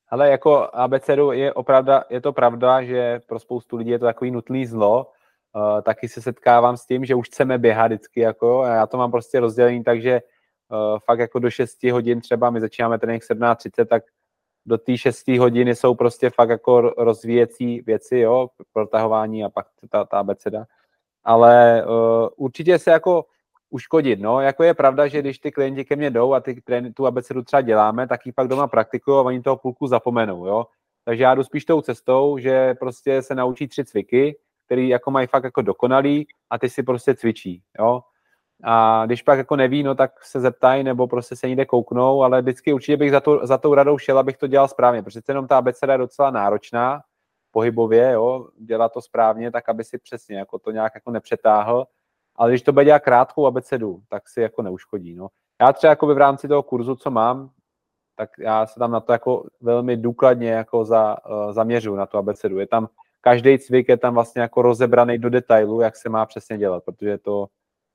Ale 0.09 0.30
jako 0.30 0.70
abecedu 0.72 1.32
je, 1.32 1.53
opravdu, 1.53 1.92
je 2.11 2.20
to 2.20 2.32
pravda, 2.32 2.82
že 2.82 3.20
pro 3.26 3.38
spoustu 3.38 3.76
lidí 3.76 3.90
je 3.90 3.98
to 3.98 4.05
takový 4.05 4.30
nutný 4.30 4.66
zlo, 4.66 5.12
uh, 5.55 5.82
taky 5.82 6.09
se 6.09 6.22
setkávám 6.22 6.76
s 6.76 6.86
tím, 6.86 7.05
že 7.05 7.14
už 7.14 7.26
chceme 7.26 7.59
běhat 7.59 7.92
vždycky, 7.92 8.20
jako, 8.20 8.61
a 8.61 8.68
já 8.68 8.86
to 8.86 8.96
mám 8.96 9.11
prostě 9.11 9.40
rozdělený, 9.40 9.84
takže 9.84 10.20
uh, 10.68 10.98
fakt 10.98 11.18
jako 11.18 11.38
do 11.38 11.51
6 11.51 11.82
hodin 11.82 12.20
třeba, 12.20 12.51
my 12.51 12.61
začínáme 12.61 12.98
trénink 12.98 13.22
17.30, 13.22 13.86
tak 13.86 14.03
do 14.66 14.78
té 14.78 14.98
6 14.98 15.28
hodiny 15.28 15.74
jsou 15.74 15.94
prostě 15.94 16.30
fakt 16.30 16.48
jako 16.48 16.80
rozvíjecí 16.80 17.80
věci, 17.80 18.18
jo, 18.18 18.48
protahování 18.72 19.44
a 19.44 19.48
pak 19.48 19.66
ta, 19.90 20.05
ta 20.05 20.18
abeceda. 20.18 20.64
Ale 21.24 21.84
uh, 21.86 22.28
určitě 22.36 22.78
se 22.78 22.90
jako 22.90 23.24
uškodit. 23.70 24.20
No, 24.20 24.40
jako 24.40 24.62
je 24.62 24.74
pravda, 24.74 25.09
že 25.09 25.22
když 25.22 25.38
ty 25.38 25.53
klienti 25.53 25.84
ke 25.84 25.96
mně 25.96 26.11
jdou 26.11 26.34
a 26.34 26.40
ty 26.40 26.61
trén, 26.61 26.92
tu 26.92 27.07
abecedu 27.07 27.42
třeba 27.42 27.61
děláme, 27.61 28.09
tak 28.09 28.26
ji 28.26 28.32
pak 28.32 28.48
doma 28.48 28.66
praktikují 28.66 29.18
a 29.18 29.22
oni 29.22 29.42
toho 29.42 29.57
půlku 29.57 29.86
zapomenou, 29.86 30.46
jo. 30.46 30.66
Takže 31.05 31.22
já 31.22 31.34
jdu 31.34 31.44
spíš 31.44 31.64
tou 31.64 31.80
cestou, 31.80 32.38
že 32.38 32.74
prostě 32.74 33.22
se 33.22 33.34
naučí 33.34 33.68
tři 33.68 33.84
cviky, 33.84 34.36
který 34.70 34.88
jako 34.88 35.10
mají 35.10 35.26
fakt 35.26 35.44
jako 35.44 35.62
dokonalý 35.62 36.26
a 36.50 36.58
ty 36.58 36.70
si 36.70 36.82
prostě 36.82 37.14
cvičí, 37.14 37.62
jo. 37.78 38.00
A 38.64 39.02
když 39.06 39.22
pak 39.22 39.38
jako 39.38 39.56
neví, 39.56 39.82
no 39.82 39.94
tak 39.94 40.24
se 40.24 40.40
zeptají 40.40 40.84
nebo 40.84 41.06
prostě 41.06 41.36
se 41.36 41.48
někde 41.48 41.64
kouknou, 41.64 42.22
ale 42.22 42.42
vždycky 42.42 42.72
určitě 42.72 42.96
bych 42.96 43.10
za, 43.10 43.20
to, 43.20 43.46
za 43.46 43.58
tou 43.58 43.74
radou 43.74 43.98
šel, 43.98 44.18
abych 44.18 44.36
to 44.36 44.46
dělal 44.46 44.68
správně, 44.68 45.02
protože 45.02 45.20
jenom 45.28 45.46
ta 45.46 45.58
abeceda 45.58 45.92
je 45.92 45.98
docela 45.98 46.30
náročná 46.30 47.02
pohybově, 47.50 48.10
jo, 48.12 48.48
dělat 48.58 48.92
to 48.92 49.00
správně, 49.02 49.50
tak 49.50 49.68
aby 49.68 49.84
si 49.84 49.98
přesně 49.98 50.38
jako 50.38 50.58
to 50.58 50.70
nějak 50.70 50.92
jako 50.94 51.10
nepřetáhl, 51.10 51.86
ale 52.36 52.50
když 52.50 52.62
to 52.62 52.72
bude 52.72 52.84
dělat 52.84 52.98
krátkou 52.98 53.46
abecedu, 53.46 54.02
tak 54.08 54.28
si 54.28 54.40
jako 54.40 54.62
neuškodí, 54.62 55.14
no. 55.14 55.28
Já 55.60 55.72
třeba 55.72 55.90
jako 55.90 56.06
v 56.06 56.18
rámci 56.18 56.48
toho 56.48 56.62
kurzu, 56.62 56.96
co 56.96 57.10
mám, 57.10 57.50
tak 58.16 58.30
já 58.38 58.66
se 58.66 58.78
tam 58.78 58.90
na 58.90 59.00
to 59.00 59.12
jako 59.12 59.46
velmi 59.60 59.96
důkladně 59.96 60.50
jako 60.50 60.84
za, 60.84 61.16
uh, 61.26 61.52
zaměřuju 61.52 61.96
na 61.96 62.06
tu 62.06 62.18
abecedu. 62.18 62.58
Je 62.58 62.66
tam 62.66 62.88
každý 63.20 63.58
cvik 63.58 63.88
je 63.88 63.96
tam 63.96 64.14
vlastně 64.14 64.42
jako 64.42 64.62
rozebraný 64.62 65.18
do 65.18 65.30
detailu, 65.30 65.80
jak 65.80 65.96
se 65.96 66.08
má 66.08 66.26
přesně 66.26 66.58
dělat, 66.58 66.84
protože 66.84 67.18
to, 67.18 67.46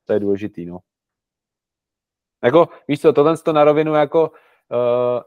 to 0.05 0.13
je 0.13 0.19
důležitý, 0.19 0.65
no. 0.65 0.80
Jako, 2.43 2.69
víš 2.88 3.01
co, 3.01 3.13
tohle 3.13 3.38
to 3.38 3.53
na 3.53 3.63
rovinu 3.63 3.93
jako 3.93 4.30
uh, 4.30 5.21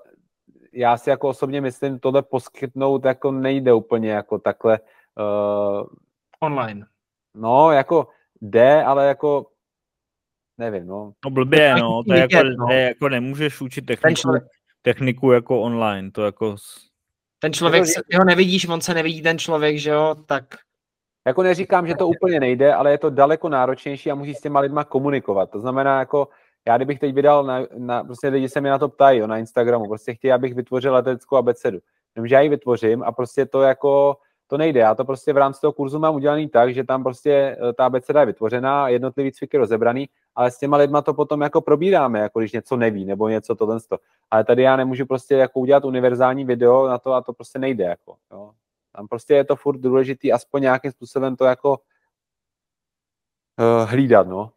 já 0.73 0.97
si 0.97 1.11
jako 1.11 1.29
osobně 1.29 1.61
myslím, 1.61 1.99
tohle 1.99 2.23
poskytnout 2.23 3.05
jako 3.05 3.33
nejde 3.33 3.73
úplně 3.73 4.11
jako 4.11 4.39
takhle 4.39 4.81
uh, 4.81 5.87
online. 6.41 6.87
No, 7.35 7.73
jako 7.73 8.09
jde, 8.41 8.85
ale 8.85 9.07
jako 9.07 9.47
nevím, 10.59 10.87
no. 10.87 11.13
No 11.25 11.31
blbě, 11.31 11.75
no, 11.75 12.03
to 12.05 12.15
je 12.15 12.21
jako, 12.21 12.49
no. 12.59 12.67
je, 12.71 12.81
jako 12.81 13.09
nemůžeš 13.09 13.61
učit 13.61 13.87
techniku, 13.87 14.29
techniku 14.83 15.33
jako 15.33 15.63
online, 15.63 16.11
to 16.11 16.25
jako... 16.25 16.57
Ten 17.39 17.53
člověk, 17.53 17.85
jako, 17.89 18.03
ty 18.11 18.17
ho 18.17 18.25
nevidíš, 18.25 18.69
on 18.69 18.81
se 18.81 18.95
nevidí 18.95 19.23
ten 19.23 19.39
člověk, 19.39 19.79
že 19.79 19.91
jo, 19.91 20.15
tak... 20.27 20.45
Jako 21.27 21.43
neříkám, 21.43 21.87
že 21.87 21.95
to 21.95 22.09
úplně 22.09 22.41
nejde, 22.41 22.75
ale 22.75 22.91
je 22.91 22.99
to 22.99 23.11
daleko 23.11 23.49
náročnější 23.49 24.11
a 24.11 24.15
musí 24.15 24.35
s 24.35 24.41
těma 24.41 24.61
lidma 24.61 24.85
komunikovat. 24.85 25.51
To 25.51 25.61
znamená, 25.61 25.99
jako 25.99 26.29
já 26.69 26.77
kdybych 26.77 26.99
teď 26.99 27.15
vydal, 27.15 27.45
na, 27.45 27.61
na, 27.77 28.05
prostě 28.05 28.29
lidi 28.29 28.49
se 28.49 28.61
mi 28.61 28.69
na 28.69 28.79
to 28.79 28.89
ptají, 28.89 29.19
jo, 29.19 29.27
na 29.27 29.39
Instagramu, 29.39 29.89
prostě 29.89 30.15
chtějí, 30.15 30.33
abych 30.33 30.55
vytvořil 30.55 30.95
leteckou 30.95 31.37
abecedu. 31.37 31.79
Jenomže 32.17 32.35
já 32.35 32.41
ji 32.41 32.49
vytvořím 32.49 33.03
a 33.03 33.13
prostě 33.13 33.47
to 33.47 33.63
jako, 33.63 34.17
to 34.47 34.59
nejde. 34.59 34.81
Já 34.81 34.95
to 34.95 35.05
prostě 35.05 35.33
v 35.33 35.37
rámci 35.37 35.61
toho 35.61 35.73
kurzu 35.73 35.99
mám 35.99 36.15
udělaný 36.15 36.49
tak, 36.49 36.75
že 36.75 36.85
tam 36.85 37.03
prostě 37.03 37.33
eh, 37.33 37.73
ta 37.73 37.87
abeceda 37.87 38.21
je 38.21 38.27
vytvořená, 38.27 38.89
jednotlivý 38.89 39.33
cviky 39.33 39.57
rozebraný, 39.57 40.09
ale 40.39 40.51
s 40.51 40.59
těma 40.59 40.77
lidma 40.77 41.03
to 41.03 41.15
potom 41.15 41.41
jako 41.41 41.61
probíráme, 41.61 42.19
jako 42.19 42.39
když 42.39 42.53
něco 42.53 42.77
neví 42.77 43.05
nebo 43.05 43.29
něco 43.29 43.55
to 43.55 43.67
ten 43.67 43.79
Ale 44.31 44.45
tady 44.45 44.63
já 44.63 44.77
nemůžu 44.77 45.07
prostě 45.07 45.35
jako 45.35 45.61
udělat 45.61 45.85
univerzální 45.85 46.45
video 46.45 46.89
na 46.89 46.99
to 46.99 47.13
a 47.13 47.23
to 47.23 47.33
prostě 47.33 47.59
nejde. 47.59 47.85
Jako, 47.85 48.17
jo. 48.33 48.53
Tam 48.97 49.09
prostě 49.09 49.35
je 49.35 49.45
to 49.45 49.57
furt 49.57 49.79
důležitý 49.79 50.33
aspoň 50.33 50.63
nějakým 50.63 50.91
způsobem 50.91 51.37
to 51.37 51.45
jako 51.45 51.79
uh, 53.59 53.91
hlídat, 53.91 54.29
no. 54.29 54.51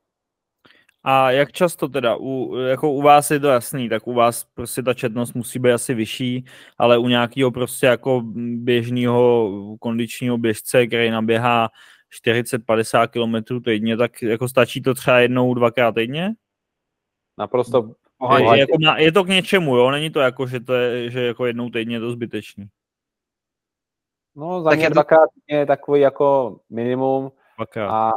A 1.04 1.32
jak 1.32 1.52
často 1.52 1.88
teda, 1.88 2.16
u, 2.20 2.56
jako 2.56 2.92
u 2.92 3.02
vás 3.02 3.32
je 3.32 3.40
to 3.40 3.48
jasný, 3.48 3.90
tak 3.90 4.08
u 4.08 4.14
vás 4.14 4.44
prostě 4.54 4.84
ta 4.84 4.94
četnost 4.94 5.34
musí 5.34 5.60
být 5.60 5.72
asi 5.72 5.94
vyšší, 5.94 6.46
ale 6.78 6.98
u 6.98 7.08
nějakého 7.08 7.52
prostě 7.52 7.86
jako 7.86 8.22
běžného 8.56 9.50
kondičního 9.80 10.38
běžce, 10.38 10.88
který 10.88 11.10
naběhá 11.10 11.70
40-50 12.26 13.08
km 13.08 13.64
týdně, 13.64 13.98
tak 13.98 14.22
jako 14.22 14.48
stačí 14.48 14.82
to 14.82 14.94
třeba 14.94 15.20
jednou, 15.20 15.54
dvakrát 15.54 15.96
týdně? 15.96 16.34
Naprosto. 17.38 17.92
Je, 18.38 18.60
jako 18.60 18.78
na, 18.80 18.98
je 18.98 19.12
to 19.12 19.24
k 19.24 19.28
něčemu, 19.28 19.78
jo? 19.78 19.92
Není 19.92 20.10
to 20.10 20.20
jako, 20.20 20.48
že, 20.48 20.60
to 20.60 20.74
je, 20.74 21.10
že 21.10 21.26
jako 21.26 21.46
jednou 21.46 21.70
týdně 21.70 21.96
je 21.96 22.00
to 22.00 22.12
zbytečný. 22.12 22.68
No, 24.36 24.62
za 24.62 24.70
tak 24.70 24.80
mě 24.80 24.90
dvakrát 24.90 25.30
týdně 25.34 25.60
je 25.60 25.66
takový 25.66 26.02
jako 26.02 26.60
minimum. 26.70 27.32
Dvakrát. 27.58 27.90
A 27.90 28.12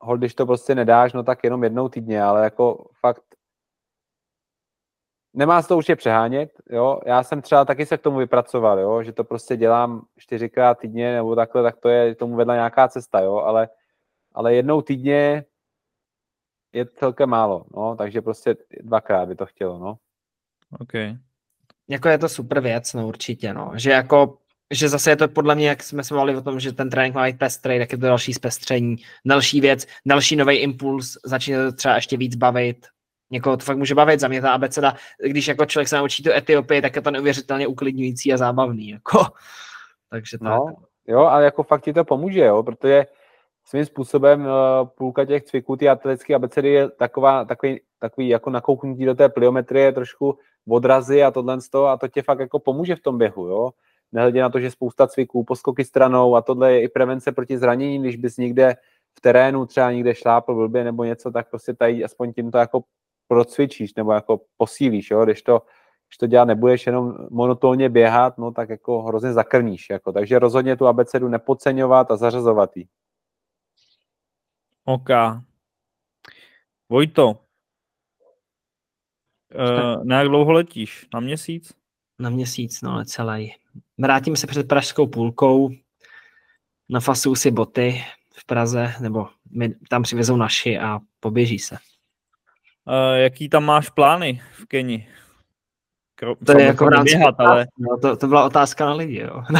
hol, 0.00 0.18
když 0.18 0.34
to 0.34 0.46
prostě 0.46 0.74
nedáš, 0.74 1.12
no 1.12 1.22
tak 1.22 1.44
jenom 1.44 1.64
jednou 1.64 1.88
týdně, 1.88 2.22
ale 2.22 2.44
jako 2.44 2.90
fakt 3.00 3.24
nemá 5.34 5.62
se 5.62 5.68
to 5.68 5.76
určitě 5.76 5.96
přehánět, 5.96 6.50
jo, 6.70 7.00
já 7.06 7.22
jsem 7.22 7.42
třeba 7.42 7.64
taky 7.64 7.86
se 7.86 7.98
k 7.98 8.02
tomu 8.02 8.18
vypracoval, 8.18 8.80
jo, 8.80 9.02
že 9.02 9.12
to 9.12 9.24
prostě 9.24 9.56
dělám 9.56 10.06
čtyřikrát 10.16 10.78
týdně 10.78 11.14
nebo 11.14 11.36
takhle, 11.36 11.62
tak 11.62 11.76
to 11.76 11.88
je 11.88 12.14
tomu 12.14 12.36
vedla 12.36 12.54
nějaká 12.54 12.88
cesta, 12.88 13.20
jo, 13.20 13.36
ale, 13.36 13.68
ale 14.32 14.54
jednou 14.54 14.82
týdně 14.82 15.44
je 16.72 16.86
celkem 16.86 17.30
málo, 17.30 17.64
no, 17.76 17.96
takže 17.96 18.22
prostě 18.22 18.56
dvakrát 18.80 19.28
by 19.28 19.36
to 19.36 19.46
chtělo, 19.46 19.78
no. 19.78 19.96
OK. 20.78 20.92
Jako 21.88 22.08
je 22.08 22.18
to 22.18 22.28
super 22.28 22.60
věc, 22.60 22.94
no 22.94 23.08
určitě, 23.08 23.54
no, 23.54 23.72
že 23.74 23.90
jako 23.90 24.36
že 24.72 24.88
zase 24.88 25.10
je 25.10 25.16
to 25.16 25.28
podle 25.28 25.54
mě, 25.54 25.68
jak 25.68 25.82
jsme 25.82 26.04
se 26.04 26.14
mluvili 26.14 26.36
o 26.36 26.42
tom, 26.42 26.60
že 26.60 26.72
ten 26.72 26.90
trénink 26.90 27.14
má 27.14 27.26
být 27.26 27.38
pestrý, 27.38 27.78
tak 27.78 27.92
je 27.92 27.98
to 27.98 28.06
další 28.06 28.34
zpestření, 28.34 28.96
další 29.24 29.60
věc, 29.60 29.86
další 30.06 30.36
nový 30.36 30.56
impuls, 30.56 31.18
začne 31.24 31.56
to 31.56 31.76
třeba 31.76 31.94
ještě 31.94 32.16
víc 32.16 32.36
bavit, 32.36 32.86
někoho 33.30 33.56
to 33.56 33.64
fakt 33.64 33.76
může 33.76 33.94
bavit, 33.94 34.20
za 34.20 34.28
mě 34.28 34.42
ta 34.42 34.52
abeceda, 34.52 34.94
když 35.26 35.48
jako 35.48 35.66
člověk 35.66 35.88
se 35.88 35.96
naučí 35.96 36.22
tu 36.22 36.32
Etiopii, 36.32 36.82
tak 36.82 36.96
je 36.96 37.02
to 37.02 37.10
neuvěřitelně 37.10 37.66
uklidňující 37.66 38.32
a 38.32 38.36
zábavný, 38.36 38.88
jako. 38.88 39.18
takže 40.10 40.38
tak. 40.38 40.48
No, 40.48 40.74
jo, 41.06 41.20
ale 41.20 41.44
jako 41.44 41.62
fakt 41.62 41.84
ti 41.84 41.92
to 41.92 42.04
pomůže, 42.04 42.40
jo, 42.40 42.62
protože 42.62 43.06
svým 43.64 43.84
způsobem 43.84 44.40
uh, 44.40 44.88
půlka 44.88 45.24
těch 45.24 45.44
cviků, 45.44 45.76
ty 45.76 45.88
atletické 45.88 46.34
abecedy 46.34 46.68
je 46.68 46.88
taková, 46.88 47.44
takový, 47.44 47.80
takový 47.98 48.28
jako 48.28 48.50
nakouknutí 48.50 49.04
do 49.04 49.14
té 49.14 49.28
pliometrie, 49.28 49.92
trošku 49.92 50.38
odrazy 50.68 51.22
a 51.22 51.30
tohle 51.30 51.58
a 51.88 51.96
to 51.96 52.08
tě 52.08 52.22
fakt 52.22 52.38
jako 52.38 52.58
pomůže 52.58 52.96
v 52.96 53.00
tom 53.00 53.18
běhu, 53.18 53.46
jo 53.46 53.70
nehledě 54.12 54.42
na 54.42 54.48
to, 54.48 54.60
že 54.60 54.70
spousta 54.70 55.06
cviků, 55.06 55.44
poskoky 55.44 55.84
stranou 55.84 56.36
a 56.36 56.42
tohle 56.42 56.72
je 56.72 56.82
i 56.82 56.88
prevence 56.88 57.32
proti 57.32 57.58
zranění, 57.58 57.98
když 57.98 58.16
bys 58.16 58.36
někde 58.36 58.74
v 59.18 59.20
terénu 59.20 59.66
třeba 59.66 59.92
někde 59.92 60.14
šlápl 60.14 60.54
blbě 60.54 60.84
nebo 60.84 61.04
něco, 61.04 61.30
tak 61.30 61.50
prostě 61.50 61.74
tady 61.74 62.04
aspoň 62.04 62.32
tím 62.32 62.50
to 62.50 62.58
jako 62.58 62.80
procvičíš 63.30 63.94
nebo 63.94 64.12
jako 64.12 64.40
posílíš, 64.56 65.10
jo? 65.10 65.24
Když 65.24 65.42
to, 65.42 65.62
když 66.08 66.16
to 66.18 66.26
dělat 66.26 66.44
nebudeš 66.44 66.86
jenom 66.86 67.14
monotónně 67.30 67.88
běhat, 67.88 68.38
no 68.38 68.50
tak 68.50 68.68
jako 68.68 69.02
hrozně 69.02 69.32
zakrníš, 69.32 69.90
jako. 69.90 70.12
takže 70.12 70.38
rozhodně 70.38 70.76
tu 70.76 70.86
abecedu 70.86 71.28
nepodceňovat 71.28 72.10
a 72.10 72.16
zařazovat 72.16 72.76
ji. 72.76 72.86
OK. 74.84 75.08
Vojto, 76.88 77.30
uh, 79.54 80.04
na 80.04 80.18
jak 80.18 80.28
dlouho 80.28 80.52
letíš? 80.52 81.06
Na 81.14 81.20
měsíc? 81.20 81.74
Na 82.18 82.30
měsíc, 82.30 82.82
no 82.82 83.04
celý. 83.04 83.54
Vrátím 83.98 84.36
se 84.36 84.46
před 84.46 84.68
pražskou 84.68 85.06
půlkou, 85.06 85.70
nafasuju 86.88 87.34
si 87.34 87.50
boty 87.50 88.04
v 88.34 88.46
Praze, 88.46 88.94
nebo 89.00 89.28
mi 89.50 89.74
tam 89.88 90.02
přivezou 90.02 90.36
naši 90.36 90.78
a 90.78 90.98
poběží 91.20 91.58
se. 91.58 91.76
Uh, 92.90 93.16
jaký 93.16 93.48
tam 93.48 93.64
máš 93.64 93.90
plány 93.90 94.42
v 94.52 94.66
Keni? 94.66 95.08
Kro- 96.22 96.36
to 96.46 96.58
je 96.58 96.64
jako 96.64 96.88
rámci 96.88 97.16
běhat, 97.16 97.34
ale... 97.38 97.66
no, 97.78 97.98
to, 97.98 98.16
to 98.16 98.26
byla 98.26 98.44
otázka 98.44 98.86
na 98.86 98.94
lidi, 98.94 99.18
jo. 99.18 99.42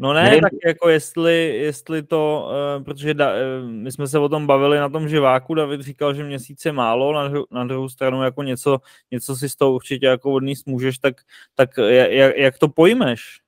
No 0.00 0.12
ne, 0.12 0.22
ne, 0.22 0.40
tak 0.40 0.52
jako 0.66 0.88
jestli, 0.88 1.56
jestli 1.56 2.02
to, 2.02 2.50
uh, 2.78 2.84
protože 2.84 3.14
da, 3.14 3.30
uh, 3.30 3.68
my 3.70 3.92
jsme 3.92 4.06
se 4.08 4.18
o 4.18 4.28
tom 4.28 4.46
bavili 4.46 4.78
na 4.78 4.88
tom 4.88 5.08
živáku, 5.08 5.54
David 5.54 5.80
říkal, 5.80 6.14
že 6.14 6.24
měsíc 6.24 6.64
je 6.64 6.72
málo, 6.72 7.12
na, 7.12 7.28
dru, 7.28 7.44
na 7.50 7.64
druhou 7.64 7.88
stranu 7.88 8.22
jako 8.22 8.42
něco, 8.42 8.78
něco 9.10 9.36
si 9.36 9.48
z 9.48 9.56
toho 9.56 9.72
určitě 9.72 10.06
jako 10.06 10.32
odníst 10.32 10.66
můžeš, 10.66 10.98
tak, 10.98 11.14
tak 11.54 11.70
jak, 11.78 12.36
jak 12.36 12.58
to 12.58 12.68
pojmeš? 12.68 13.40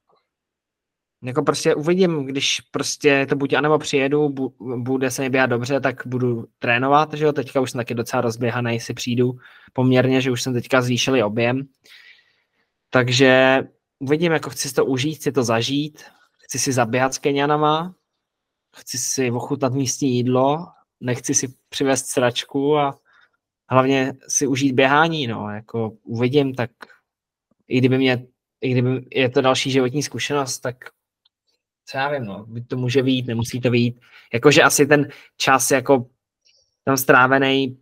Jako 1.22 1.42
prostě 1.42 1.74
uvidím, 1.74 2.26
když 2.26 2.60
prostě 2.60 3.26
to 3.28 3.36
buď 3.36 3.52
anebo 3.52 3.78
přijedu, 3.78 4.28
bu, 4.28 4.54
bude 4.76 5.10
se 5.10 5.22
mi 5.22 5.30
běhat 5.30 5.50
dobře, 5.50 5.80
tak 5.80 6.06
budu 6.06 6.46
trénovat, 6.58 7.14
že 7.14 7.24
jo, 7.24 7.32
teďka 7.32 7.60
už 7.60 7.70
jsem 7.70 7.78
taky 7.78 7.94
docela 7.94 8.20
rozběhaný, 8.20 8.80
si 8.80 8.94
přijdu 8.94 9.32
poměrně, 9.72 10.20
že 10.20 10.30
už 10.30 10.42
jsem 10.42 10.52
teďka 10.52 10.82
zvýšil 10.82 11.26
objem, 11.26 11.62
takže 12.90 13.62
uvidím, 13.98 14.32
jako 14.32 14.50
chci 14.50 14.68
si 14.68 14.74
to 14.74 14.86
užít, 14.86 15.16
chci 15.16 15.32
to 15.32 15.42
zažít, 15.42 16.04
chci 16.38 16.58
si 16.58 16.72
zaběhat 16.72 17.14
s 17.14 17.18
Kenianama, 17.18 17.94
chci 18.76 18.98
si 18.98 19.30
ochutnat 19.30 19.72
místní 19.72 20.16
jídlo, 20.16 20.66
nechci 21.00 21.34
si 21.34 21.54
přivést 21.68 22.06
sračku 22.06 22.78
a 22.78 22.98
hlavně 23.70 24.12
si 24.28 24.46
užít 24.46 24.74
běhání, 24.74 25.26
no, 25.26 25.50
jako 25.50 25.92
uvidím, 26.02 26.54
tak 26.54 26.70
i 27.68 27.78
kdyby 27.78 27.98
mě, 27.98 28.26
i 28.60 28.70
kdyby 28.70 29.06
je 29.10 29.28
to 29.28 29.40
další 29.40 29.70
životní 29.70 30.02
zkušenost, 30.02 30.58
tak 30.58 30.76
co 31.90 31.98
já 31.98 32.10
vím, 32.10 32.24
no, 32.24 32.46
to 32.68 32.76
může 32.76 33.02
vyjít, 33.02 33.26
nemusí 33.26 33.60
to 33.60 33.70
vyjít. 33.70 34.00
Jakože 34.32 34.62
asi 34.62 34.86
ten 34.86 35.08
čas 35.36 35.70
jako 35.70 36.06
tam 36.84 36.96
strávený 36.96 37.78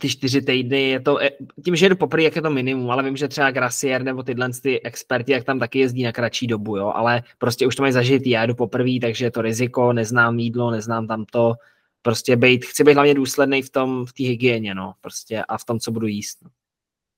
ty 0.00 0.08
čtyři 0.08 0.42
týdny, 0.42 0.88
je 0.88 1.00
to, 1.00 1.22
e, 1.22 1.30
tím, 1.64 1.76
že 1.76 1.88
jdu 1.88 1.96
poprvé, 1.96 2.22
jak 2.22 2.36
je 2.36 2.42
to 2.42 2.50
minimum, 2.50 2.90
ale 2.90 3.02
vím, 3.02 3.16
že 3.16 3.28
třeba 3.28 3.50
Gracier 3.50 4.02
nebo 4.02 4.22
tyhle 4.22 4.48
ty 4.62 4.82
experti, 4.82 5.32
jak 5.32 5.44
tam 5.44 5.58
taky 5.58 5.78
jezdí 5.78 6.02
na 6.02 6.12
kratší 6.12 6.46
dobu, 6.46 6.76
jo, 6.76 6.92
ale 6.94 7.22
prostě 7.38 7.66
už 7.66 7.76
to 7.76 7.82
mají 7.82 7.92
zažít, 7.92 8.26
já 8.26 8.46
jdu 8.46 8.54
poprvé, 8.54 8.90
takže 9.00 9.24
je 9.24 9.30
to 9.30 9.42
riziko, 9.42 9.92
neznám 9.92 10.38
jídlo, 10.38 10.70
neznám 10.70 11.06
tam 11.06 11.24
to, 11.24 11.54
prostě 12.02 12.36
být, 12.36 12.64
chci 12.64 12.84
být 12.84 12.94
hlavně 12.94 13.14
důsledný 13.14 13.62
v 13.62 13.70
tom, 13.70 14.06
v 14.06 14.12
té 14.12 14.24
hygieně, 14.24 14.74
no, 14.74 14.94
prostě 15.00 15.42
a 15.48 15.58
v 15.58 15.64
tom, 15.64 15.78
co 15.78 15.92
budu 15.92 16.06
jíst. 16.06 16.38
No. 16.44 16.50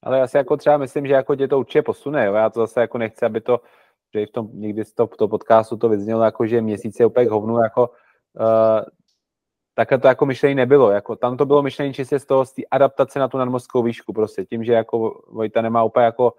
Ale 0.03 0.18
já 0.18 0.26
si 0.26 0.37
jako 0.37 0.57
třeba 0.57 0.76
myslím, 0.76 1.07
že 1.07 1.12
jako 1.12 1.37
tě 1.37 1.49
to 1.49 1.59
určitě 1.59 1.82
posune, 1.82 2.26
jo? 2.26 2.34
já 2.34 2.51
to 2.51 2.61
zase 2.61 2.80
jako 2.80 2.99
nechci, 2.99 3.24
aby 3.24 3.41
to, 3.41 3.61
že 4.20 4.26
v 4.26 4.30
tom 4.30 4.48
někdy 4.52 4.84
z 4.84 4.92
toho, 4.92 5.06
to 5.06 5.28
podcastu 5.28 5.76
to 5.76 5.88
vyznělo 5.88 6.22
jako, 6.22 6.46
že 6.46 6.60
měsíc 6.60 7.00
je 7.00 7.06
úplně 7.06 7.30
hovnu, 7.30 7.58
jako 7.62 7.90
uh, 8.40 8.84
takhle 9.74 9.98
to 9.98 10.08
jako 10.08 10.26
myšlení 10.26 10.54
nebylo, 10.54 10.90
jako 10.90 11.16
tam 11.16 11.36
to 11.36 11.46
bylo 11.46 11.62
myšlení 11.62 11.94
čistě 11.94 12.18
z 12.18 12.24
toho, 12.24 12.44
z 12.44 12.52
té 12.52 12.62
adaptace 12.70 13.18
na 13.18 13.28
tu 13.28 13.38
nadmořskou 13.38 13.82
výšku, 13.82 14.12
prostě 14.12 14.44
tím, 14.44 14.64
že 14.64 14.72
jako 14.72 15.22
Vojta 15.32 15.62
nemá 15.62 15.84
úplně 15.84 16.04
jako 16.04 16.32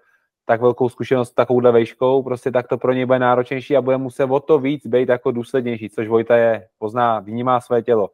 tak 0.44 0.60
velkou 0.60 0.88
zkušenost 0.88 1.28
s 1.28 1.34
takovouhle 1.34 1.72
vejškou, 1.72 2.22
prostě 2.22 2.50
tak 2.50 2.68
to 2.68 2.78
pro 2.78 2.92
něj 2.92 3.06
bude 3.06 3.18
náročnější 3.18 3.76
a 3.76 3.82
bude 3.82 3.96
muset 3.96 4.24
o 4.24 4.40
to 4.40 4.58
víc 4.58 4.86
být 4.86 5.08
jako 5.08 5.30
důslednější, 5.30 5.90
což 5.90 6.08
Vojta 6.08 6.36
je, 6.36 6.68
pozná, 6.78 7.20
vnímá 7.20 7.60
své 7.60 7.82
tělo. 7.82 8.10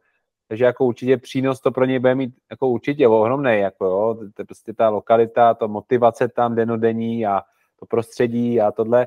Takže 0.48 0.64
jako 0.64 0.84
určitě 0.84 1.16
přínos 1.16 1.60
to 1.60 1.70
pro 1.72 1.84
něj 1.84 1.98
bude 1.98 2.14
mít 2.14 2.34
jako 2.50 2.68
určitě 2.68 3.08
ohromný, 3.08 3.58
jako 3.58 3.84
jo, 3.84 4.16
to 4.34 4.44
prostě 4.44 4.72
ta 4.72 4.88
lokalita, 4.88 5.54
to 5.54 5.68
motivace 5.68 6.28
tam 6.28 6.54
denodenní 6.54 7.26
a 7.26 7.42
to 7.80 7.86
prostředí 7.86 8.60
a 8.60 8.72
tohle, 8.72 9.06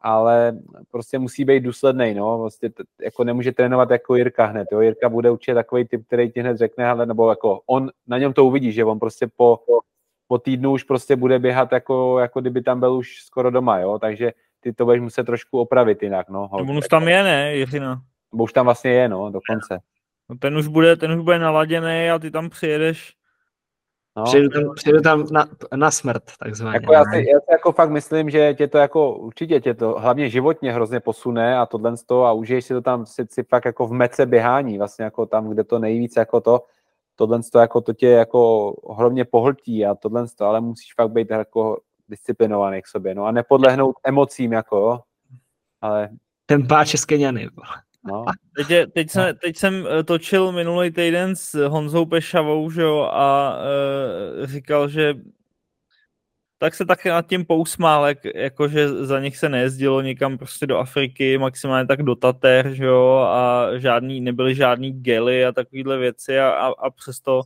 ale 0.00 0.58
prostě 0.90 1.18
musí 1.18 1.44
být 1.44 1.60
důsledný, 1.60 2.14
no, 2.14 2.38
prostě 2.38 2.70
t- 2.70 2.84
jako 3.02 3.24
nemůže 3.24 3.52
trénovat 3.52 3.90
jako 3.90 4.16
Jirka 4.16 4.44
hned, 4.44 4.68
jo, 4.72 4.80
Jirka 4.80 5.08
bude 5.08 5.30
určitě 5.30 5.54
takový 5.54 5.84
typ, 5.84 6.06
který 6.06 6.30
ti 6.30 6.40
hned 6.40 6.56
řekne, 6.56 6.86
ale 6.86 7.06
nebo 7.06 7.30
jako 7.30 7.60
on, 7.66 7.90
na 8.06 8.18
něm 8.18 8.32
to 8.32 8.44
uvidí, 8.44 8.72
že 8.72 8.84
on 8.84 8.98
prostě 8.98 9.26
po, 9.36 9.60
po 10.28 10.38
týdnu 10.38 10.72
už 10.72 10.84
prostě 10.84 11.16
bude 11.16 11.38
běhat 11.38 11.72
jako, 11.72 12.18
jako 12.18 12.40
kdyby 12.40 12.62
tam 12.62 12.80
byl 12.80 12.92
už 12.92 13.22
skoro 13.22 13.50
doma, 13.50 13.78
jo, 13.78 13.98
takže 13.98 14.32
ty 14.60 14.72
to 14.72 14.84
budeš 14.84 15.00
muset 15.00 15.24
trošku 15.24 15.60
opravit 15.60 16.02
jinak, 16.02 16.28
no. 16.28 16.48
On 16.52 16.78
už 16.78 16.88
tam 16.88 17.08
je, 17.08 17.22
ne, 17.22 17.56
Jiřina? 17.56 18.02
Bo 18.32 18.44
už 18.44 18.52
tam 18.52 18.64
vlastně 18.64 18.90
je, 18.90 19.08
no, 19.08 19.30
dokonce. 19.30 19.78
No 20.28 20.36
ten 20.38 20.56
už 20.56 20.66
bude, 20.66 20.96
ten 20.96 21.12
už 21.12 21.24
bude 21.24 21.38
naladěný 21.38 22.10
a 22.10 22.18
ty 22.18 22.30
tam 22.30 22.50
přijedeš. 22.50 23.14
No. 24.16 24.24
Přijedu 24.24 24.48
tam, 24.48 24.74
přijedu 24.74 25.00
tam 25.00 25.26
na, 25.32 25.46
na 25.76 25.90
smrt, 25.90 26.22
takzvaně. 26.38 26.76
Jako 26.76 26.92
já, 26.92 27.04
si, 27.04 27.16
já 27.16 27.40
si 27.40 27.52
jako 27.52 27.72
fakt 27.72 27.90
myslím, 27.90 28.30
že 28.30 28.54
tě 28.54 28.68
to 28.68 28.78
jako, 28.78 29.16
určitě 29.16 29.60
tě 29.60 29.74
to 29.74 29.92
hlavně 29.98 30.28
životně 30.28 30.72
hrozně 30.72 31.00
posune 31.00 31.58
a 31.58 31.66
tohle 31.66 31.96
z 31.96 32.04
toho 32.04 32.24
a 32.24 32.32
užiješ 32.32 32.64
si 32.64 32.74
to 32.74 32.82
tam 32.82 33.06
si, 33.06 33.26
si 33.30 33.42
fakt 33.42 33.64
jako 33.64 33.86
v 33.86 33.92
mece 33.92 34.26
běhání, 34.26 34.78
vlastně 34.78 35.04
jako 35.04 35.26
tam, 35.26 35.48
kde 35.48 35.64
to 35.64 35.78
nejvíc 35.78 36.16
jako 36.16 36.40
to, 36.40 36.64
tohle 37.16 37.40
to 37.52 37.58
jako 37.58 37.80
to 37.80 37.92
tě 37.92 38.08
jako 38.08 38.72
ohromně 38.72 39.24
pohltí 39.24 39.86
a 39.86 39.94
tohle 39.94 40.26
to, 40.38 40.44
ale 40.44 40.60
musíš 40.60 40.94
fakt 40.94 41.10
být 41.10 41.30
jako 41.30 41.80
disciplinovaný 42.08 42.82
k 42.82 42.86
sobě, 42.86 43.14
no 43.14 43.24
a 43.24 43.32
nepodlehnout 43.32 43.96
emocím 44.04 44.52
jako, 44.52 44.76
jo, 44.76 45.00
ale... 45.80 46.08
Ten 46.46 46.66
páč 46.66 46.94
z 46.94 47.04
Keniany. 47.04 47.48
No. 48.06 48.24
Teď, 48.56 48.70
je, 48.70 48.86
teď, 48.86 49.10
jsem, 49.10 49.36
teď 49.36 49.56
jsem 49.56 49.86
eh, 49.86 50.02
točil 50.02 50.52
minulý 50.52 50.90
týden 50.90 51.36
s 51.36 51.68
Honzou 51.68 52.06
Pešavou, 52.06 52.70
že 52.70 52.82
jo, 52.82 53.08
a 53.12 53.58
e, 54.42 54.46
říkal, 54.46 54.88
že 54.88 55.14
tak 56.58 56.74
se 56.74 56.86
taky 56.86 57.08
nad 57.08 57.26
tím 57.26 57.44
pousmál, 57.44 58.06
jak, 58.06 58.18
jakože 58.34 58.88
za 58.88 59.20
nich 59.20 59.36
se 59.36 59.48
nejezdilo 59.48 60.00
někam 60.00 60.38
prostě 60.38 60.66
do 60.66 60.78
Afriky, 60.78 61.38
maximálně 61.38 61.86
tak 61.86 62.02
do 62.02 62.14
Tater, 62.14 62.74
že 62.74 62.84
jo, 62.84 63.16
a 63.28 63.68
žádný, 63.78 64.20
nebyly 64.20 64.54
žádný 64.54 64.92
gely 64.92 65.44
a 65.44 65.52
takovýhle 65.52 65.98
věci 65.98 66.38
a, 66.40 66.50
a, 66.50 66.66
a 66.66 66.90
přesto, 66.90 67.42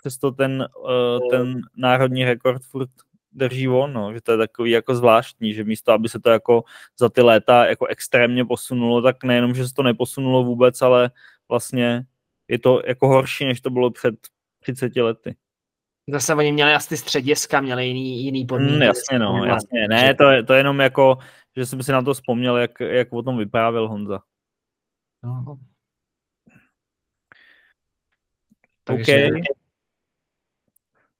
přesto 0.00 0.30
ten, 0.30 0.68
uh, 0.78 1.30
ten 1.30 1.60
národní 1.76 2.24
rekord 2.24 2.62
furt 2.62 2.90
drží 3.32 3.68
on, 3.68 3.92
no, 3.92 4.12
že 4.12 4.20
to 4.20 4.32
je 4.32 4.38
takový 4.38 4.70
jako 4.70 4.94
zvláštní, 4.94 5.54
že 5.54 5.64
místo, 5.64 5.92
aby 5.92 6.08
se 6.08 6.20
to 6.20 6.30
jako 6.30 6.64
za 6.98 7.08
ty 7.08 7.22
léta 7.22 7.66
jako 7.66 7.86
extrémně 7.86 8.44
posunulo, 8.44 9.02
tak 9.02 9.24
nejenom, 9.24 9.54
že 9.54 9.68
se 9.68 9.74
to 9.74 9.82
neposunulo 9.82 10.44
vůbec, 10.44 10.82
ale 10.82 11.10
vlastně 11.48 12.04
je 12.48 12.58
to 12.58 12.82
jako 12.86 13.08
horší, 13.08 13.44
než 13.44 13.60
to 13.60 13.70
bylo 13.70 13.90
před 13.90 14.14
30 14.60 14.96
lety. 14.96 15.36
Zase 16.08 16.34
oni 16.34 16.52
měli 16.52 16.74
asi 16.74 16.96
střediska, 16.96 17.60
měli 17.60 17.86
jiný, 17.86 18.24
jiný 18.24 18.44
podmínky. 18.44 18.74
Mm, 18.74 18.82
jasně, 18.82 19.18
no, 19.18 19.44
jasně. 19.44 19.88
Ne, 19.88 20.14
to 20.14 20.30
je, 20.30 20.42
to 20.42 20.52
je 20.52 20.60
jenom 20.60 20.80
jako, 20.80 21.18
že 21.56 21.66
jsem 21.66 21.82
si 21.82 21.92
na 21.92 22.02
to 22.02 22.14
vzpomněl, 22.14 22.56
jak, 22.56 22.80
jak 22.80 23.12
o 23.12 23.22
tom 23.22 23.38
vyprávěl 23.38 23.88
Honza. 23.88 24.20
No. 25.22 25.58
Takže, 28.84 29.28
okay. 29.28 29.42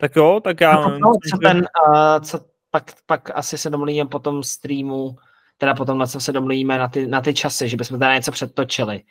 Tak 0.01 0.17
jo, 0.17 0.41
tak 0.45 0.61
já... 0.61 0.73
No, 0.75 0.99
no, 0.99 1.13
co 1.31 1.39
ten, 1.39 1.57
uh, 1.59 2.21
co 2.21 2.41
pak, 2.71 2.93
pak 3.07 3.31
asi 3.35 3.59
se 3.59 3.71
domluvíme 3.71 4.09
po 4.09 4.19
tom 4.19 4.43
streamu, 4.43 5.17
teda 5.59 5.75
potom 5.75 5.99
na 5.99 6.07
co 6.07 6.21
se 6.21 6.33
domluvíme 6.33 6.79
na 6.79 6.89
ty, 6.89 7.07
na 7.07 7.21
ty 7.21 7.35
časy, 7.35 7.69
že 7.69 7.77
bychom 7.77 7.99
teda 7.99 8.15
něco 8.15 8.33
předtočili 8.33 9.03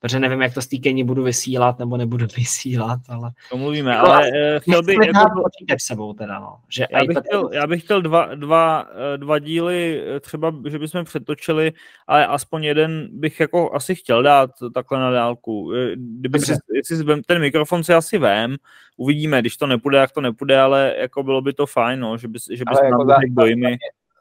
protože 0.00 0.20
nevím, 0.20 0.42
jak 0.42 0.54
to 0.54 0.62
z 0.62 0.66
té 0.66 0.76
budu 1.04 1.22
vysílat 1.22 1.78
nebo 1.78 1.96
nebudu 1.96 2.26
vysílat, 2.36 3.00
ale... 3.08 3.30
To 3.50 3.56
mluvíme, 3.56 3.90
jako, 3.90 4.06
ale 4.06 4.28
uh, 4.28 4.60
chtěl 4.60 4.82
bych... 4.82 4.98
Jako... 5.06 5.42
počítač 5.42 5.82
sebou 5.82 6.12
teda, 6.12 6.38
no. 6.38 6.56
Že 6.68 6.86
já, 6.90 7.04
bych 7.04 7.18
chtěl, 7.26 7.50
já 7.52 7.66
bych 7.66 7.82
chtěl 7.82 8.02
dva, 8.02 8.34
dva, 8.34 8.88
eh, 9.14 9.18
dva 9.18 9.38
díly, 9.38 10.02
eh, 10.16 10.20
třeba, 10.20 10.54
že 10.68 10.78
bychom 10.78 11.04
přetočili, 11.04 11.72
ale 12.06 12.26
aspoň 12.26 12.64
jeden 12.64 13.08
bych 13.12 13.40
jako 13.40 13.74
asi 13.74 13.94
chtěl 13.94 14.22
dát 14.22 14.50
takhle 14.74 14.98
na 14.98 15.10
dálku. 15.10 15.72
Kdyby 15.94 16.38
si, 16.38 16.52
jestli 16.74 16.96
si 16.96 17.04
ten 17.26 17.40
mikrofon 17.40 17.84
si 17.84 17.94
asi 17.94 18.18
vem, 18.18 18.56
uvidíme, 18.96 19.40
když 19.40 19.56
to 19.56 19.66
nepůjde, 19.66 19.98
jak 19.98 20.12
to 20.12 20.20
nepůjde, 20.20 20.60
ale 20.60 20.94
jako 20.98 21.22
bylo 21.22 21.42
by 21.42 21.52
to 21.52 21.66
fajn, 21.66 22.00
no, 22.00 22.18
že 22.18 22.28
by, 22.28 22.38
že 22.52 22.64
by 22.64 22.86
jako 22.86 23.06
za, 23.06 23.16
dojmy. 23.28 23.76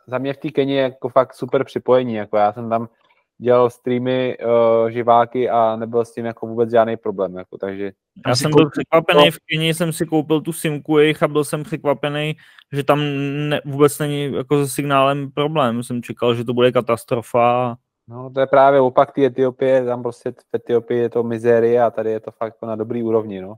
Za 0.07 0.17
mě 0.17 0.33
v 0.33 0.37
té 0.37 0.49
Keni 0.49 0.75
je 0.75 0.81
jako 0.81 1.09
fakt 1.09 1.33
super 1.33 1.63
připojení, 1.63 2.13
jako 2.13 2.37
já 2.37 2.53
jsem 2.53 2.69
tam 2.69 2.87
dělal 3.37 3.69
streamy 3.69 4.37
uh, 4.37 4.89
živáky 4.89 5.49
a 5.49 5.75
nebyl 5.75 6.05
s 6.05 6.13
tím 6.13 6.25
jako 6.25 6.47
vůbec 6.47 6.71
žádný 6.71 6.97
problém, 6.97 7.35
jako, 7.35 7.57
takže... 7.57 7.91
Já 8.27 8.35
jsem 8.35 8.51
byl 8.51 8.69
překvapený, 8.69 9.31
v 9.31 9.39
Kyni 9.45 9.73
jsem 9.73 9.93
si 9.93 10.05
koupil 10.05 10.41
tu 10.41 10.53
simku 10.53 10.97
jejich 10.97 11.23
a 11.23 11.27
byl 11.27 11.43
jsem 11.43 11.63
překvapený, 11.63 12.35
že 12.73 12.83
tam 12.83 12.99
ne, 13.49 13.61
vůbec 13.65 13.99
není 13.99 14.33
jako 14.33 14.65
se 14.65 14.71
signálem 14.71 15.31
problém. 15.31 15.83
Jsem 15.83 16.03
čekal, 16.03 16.35
že 16.35 16.43
to 16.43 16.53
bude 16.53 16.71
katastrofa. 16.71 17.77
No, 18.07 18.29
to 18.29 18.39
je 18.39 18.47
právě 18.47 18.79
opak 18.79 19.11
té 19.11 19.25
Etiopie, 19.25 19.85
tam 19.85 20.03
prostě 20.03 20.31
v 20.31 20.55
Etiopii 20.55 20.99
je 20.99 21.09
to 21.09 21.23
mizérie 21.23 21.83
a 21.83 21.91
tady 21.91 22.11
je 22.11 22.19
to 22.19 22.31
fakt 22.31 22.55
na 22.61 22.75
dobrý 22.75 23.03
úrovni, 23.03 23.41
no. 23.41 23.55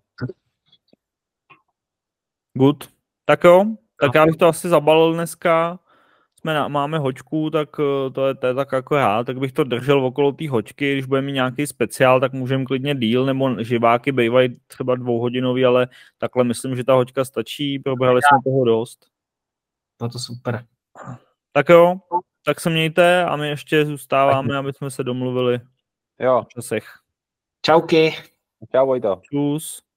Good. 2.53 2.89
Tak 3.25 3.43
jo, 3.43 3.65
tak 4.01 4.15
já 4.15 4.25
bych 4.25 4.35
to 4.35 4.47
asi 4.47 4.69
zabalil 4.69 5.13
dneska 5.13 5.79
jsme 6.39 6.53
na, 6.53 6.67
máme 6.67 6.97
hočku, 6.97 7.49
tak 7.49 7.69
eh, 7.79 8.09
to 8.09 8.27
je, 8.27 8.35
to 8.35 8.47
je 8.47 8.53
tak 8.53 8.71
jako 8.71 8.95
já, 8.95 9.23
tak 9.23 9.37
bych 9.37 9.51
to 9.51 9.63
držel 9.63 10.05
okolo 10.05 10.31
té 10.31 10.49
hočky, 10.49 10.93
když 10.93 11.05
bude 11.05 11.21
mít 11.21 11.31
nějaký 11.31 11.67
speciál, 11.67 12.19
tak 12.19 12.33
můžeme 12.33 12.65
klidně 12.65 12.95
díl, 12.95 13.25
nebo 13.25 13.63
živáky 13.63 14.11
bývají 14.11 14.59
třeba 14.67 14.95
dvouhodinový, 14.95 15.65
ale 15.65 15.87
takhle 16.17 16.43
myslím, 16.43 16.75
že 16.75 16.83
ta 16.83 16.93
hočka 16.93 17.25
stačí, 17.25 17.79
probrali 17.79 18.21
jsme 18.21 18.37
toho 18.43 18.65
dost. 18.65 19.05
No 20.01 20.09
to 20.09 20.19
super. 20.19 20.65
Tak 21.51 21.69
jo, 21.69 21.95
tak 22.45 22.59
se 22.59 22.69
mějte 22.69 23.25
a 23.25 23.35
my 23.35 23.49
ještě 23.49 23.85
zůstáváme, 23.85 24.57
aby 24.57 24.73
jsme 24.73 24.91
se 24.91 25.03
domluvili 25.03 25.59
jo. 26.19 26.43
v 26.43 26.47
časech. 26.47 26.85
Čauky. 27.61 28.15
Čau 28.71 28.85
Vojto. 28.85 29.21
Čus. 29.23 29.88